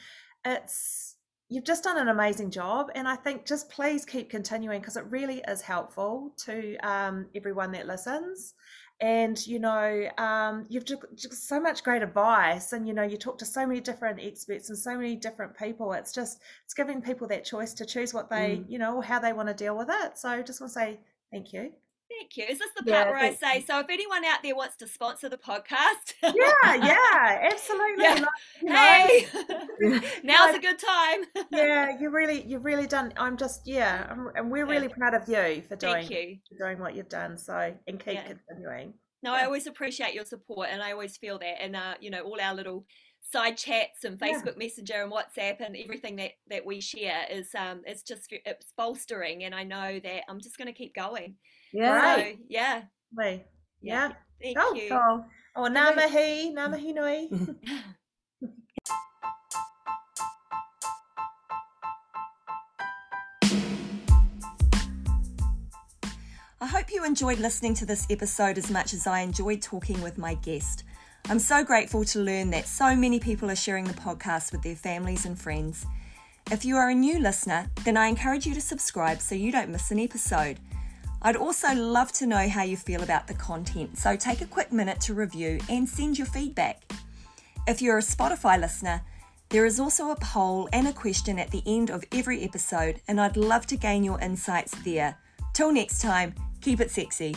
it's, 0.44 1.16
you've 1.48 1.64
just 1.64 1.84
done 1.84 1.98
an 1.98 2.08
amazing 2.08 2.50
job. 2.50 2.90
And 2.94 3.06
I 3.06 3.16
think 3.16 3.46
just 3.46 3.68
please 3.68 4.04
keep 4.04 4.30
continuing 4.30 4.80
because 4.80 4.96
it 4.96 5.04
really 5.10 5.42
is 5.48 5.60
helpful 5.60 6.32
to 6.44 6.76
um, 6.78 7.26
everyone 7.34 7.72
that 7.72 7.86
listens 7.86 8.54
and 9.00 9.46
you 9.46 9.58
know 9.58 10.08
um, 10.18 10.66
you've 10.68 10.84
just, 10.84 11.02
just 11.14 11.48
so 11.48 11.60
much 11.60 11.84
great 11.84 12.02
advice 12.02 12.72
and 12.72 12.88
you 12.88 12.94
know 12.94 13.02
you 13.02 13.16
talk 13.16 13.36
to 13.38 13.44
so 13.44 13.66
many 13.66 13.80
different 13.80 14.18
experts 14.20 14.70
and 14.70 14.78
so 14.78 14.96
many 14.96 15.16
different 15.16 15.56
people. 15.56 15.92
It's 15.92 16.12
just 16.12 16.40
it's 16.64 16.74
giving 16.74 17.02
people 17.02 17.28
that 17.28 17.44
choice 17.44 17.74
to 17.74 17.84
choose 17.84 18.14
what 18.14 18.30
they 18.30 18.62
you 18.68 18.78
know 18.78 19.00
how 19.00 19.18
they 19.18 19.32
want 19.32 19.48
to 19.48 19.54
deal 19.54 19.76
with 19.76 19.88
it. 19.90 20.18
So 20.18 20.42
just 20.42 20.60
want 20.60 20.72
to 20.72 20.78
say 20.78 21.00
thank 21.30 21.52
you 21.52 21.72
Thank 22.18 22.36
you. 22.36 22.44
Is 22.48 22.58
this 22.58 22.70
the 22.76 22.82
Yeah, 22.86 23.04
part 23.04 23.14
where 23.14 23.18
I 23.24 23.34
say, 23.34 23.64
so 23.66 23.78
if 23.80 23.86
anyone 23.90 24.24
out 24.24 24.42
there 24.42 24.54
wants 24.56 24.76
to 24.76 24.86
sponsor 24.88 25.28
the 25.28 25.36
podcast, 25.36 26.14
yeah 26.22 26.74
yeah 26.74 27.48
absolutely 27.52 28.04
Yeah. 28.04 28.14
like, 28.14 28.28
you 28.62 28.68
know, 28.68 28.74
hey, 28.76 29.26
now's 30.24 30.52
No. 30.52 30.56
a 30.56 30.58
good 30.60 30.78
time. 30.78 31.24
yeah 31.52 31.98
you 32.00 32.10
really 32.10 32.42
you've 32.42 32.64
really 32.64 32.86
done 32.86 33.12
i'm 33.16 33.36
just 33.36 33.62
yeah 33.66 34.06
I'm, 34.10 34.28
and 34.34 34.50
we're 34.50 34.66
Yeah. 34.66 34.72
really 34.72 34.88
proud 34.88 35.14
of 35.14 35.28
you 35.28 35.62
for 35.68 35.76
doing 35.76 36.06
you. 36.10 36.38
for 36.48 36.64
doing 36.66 36.78
what 36.78 36.94
you've 36.94 37.08
done 37.08 37.36
so 37.38 37.74
and 37.86 37.98
keep 37.98 38.14
Yeah. 38.14 38.24
continuing 38.24 38.94
No, 39.22 39.32
I 39.32 39.44
always 39.44 39.66
appreciate 39.66 40.14
your 40.14 40.24
support, 40.24 40.68
and 40.70 40.82
I 40.82 40.92
always 40.92 41.16
feel 41.16 41.38
that. 41.38 41.62
And 41.62 41.74
uh, 41.74 41.94
you 42.00 42.10
know, 42.10 42.20
all 42.22 42.38
our 42.40 42.54
little 42.54 42.84
side 43.32 43.56
chats 43.56 44.04
and 44.04 44.18
Yeah. 44.20 44.28
Facebook 44.40 44.56
Messenger 44.56 45.02
and 45.02 45.10
WhatsApp 45.12 45.56
and 45.64 45.76
everything 45.76 46.16
that 46.16 46.32
that 46.48 46.64
we 46.64 46.80
share 46.80 47.26
is 47.30 47.48
um, 47.54 47.82
it's 47.86 48.02
just 48.02 48.26
it's 48.30 48.72
bolstering, 48.76 49.42
and 49.44 49.54
I 49.54 49.64
know 49.64 49.98
that 50.00 50.22
I'm 50.28 50.40
just 50.40 50.58
going 50.58 50.68
to 50.68 50.78
keep 50.80 50.94
going. 50.94 51.36
Yeah. 51.72 52.00
So 52.00 52.22
Right. 52.22 52.38
yeah, 52.48 52.82
me 53.12 53.44
yeah, 53.82 54.12
Thank 54.42 54.58
Oh, 54.60 54.74
you. 54.74 54.88
Oh, 54.92 55.24
oh 55.56 55.68
ngā 55.68 55.94
mihi 55.96 56.52
ngā 56.56 56.70
mihi 56.72 56.92
nui 56.94 57.28
I 66.60 66.66
hope 66.66 66.90
you 66.90 67.04
enjoyed 67.04 67.38
listening 67.38 67.74
to 67.74 67.86
this 67.86 68.06
episode 68.10 68.58
as 68.58 68.70
much 68.70 68.94
as 68.94 69.06
I 69.06 69.20
enjoyed 69.20 69.62
talking 69.62 70.00
with 70.02 70.18
my 70.18 70.34
guest. 70.34 70.84
I'm 71.28 71.38
so 71.38 71.64
grateful 71.64 72.04
to 72.06 72.20
learn 72.20 72.50
that 72.50 72.66
so 72.66 72.94
many 72.96 73.20
people 73.20 73.50
are 73.50 73.56
sharing 73.56 73.84
the 73.84 73.92
podcast 73.94 74.52
with 74.52 74.62
their 74.62 74.76
families 74.76 75.26
and 75.26 75.38
friends. 75.38 75.84
If 76.50 76.64
you 76.64 76.76
are 76.76 76.88
a 76.88 76.94
new 76.94 77.18
listener, 77.18 77.66
then 77.84 77.96
I 77.96 78.06
encourage 78.06 78.46
you 78.46 78.54
to 78.54 78.60
subscribe 78.60 79.20
so 79.20 79.34
you 79.34 79.50
don't 79.52 79.70
miss 79.70 79.90
an 79.90 79.98
episode. 79.98 80.58
I'd 81.22 81.36
also 81.36 81.74
love 81.74 82.12
to 82.12 82.26
know 82.26 82.48
how 82.48 82.62
you 82.62 82.76
feel 82.76 83.02
about 83.02 83.26
the 83.26 83.34
content, 83.34 83.98
so 83.98 84.16
take 84.16 84.40
a 84.42 84.46
quick 84.46 84.72
minute 84.72 85.00
to 85.02 85.14
review 85.14 85.58
and 85.68 85.88
send 85.88 86.18
your 86.18 86.26
feedback. 86.26 86.82
If 87.66 87.82
you're 87.82 87.98
a 87.98 88.02
Spotify 88.02 88.60
listener, 88.60 89.02
there 89.48 89.66
is 89.66 89.80
also 89.80 90.10
a 90.10 90.16
poll 90.16 90.68
and 90.72 90.88
a 90.88 90.92
question 90.92 91.38
at 91.38 91.50
the 91.50 91.62
end 91.66 91.90
of 91.90 92.04
every 92.12 92.42
episode, 92.42 93.00
and 93.08 93.20
I'd 93.20 93.36
love 93.36 93.66
to 93.66 93.76
gain 93.76 94.04
your 94.04 94.20
insights 94.20 94.72
there. 94.82 95.16
Till 95.52 95.72
next 95.72 96.00
time, 96.00 96.34
keep 96.60 96.80
it 96.80 96.90
sexy. 96.90 97.34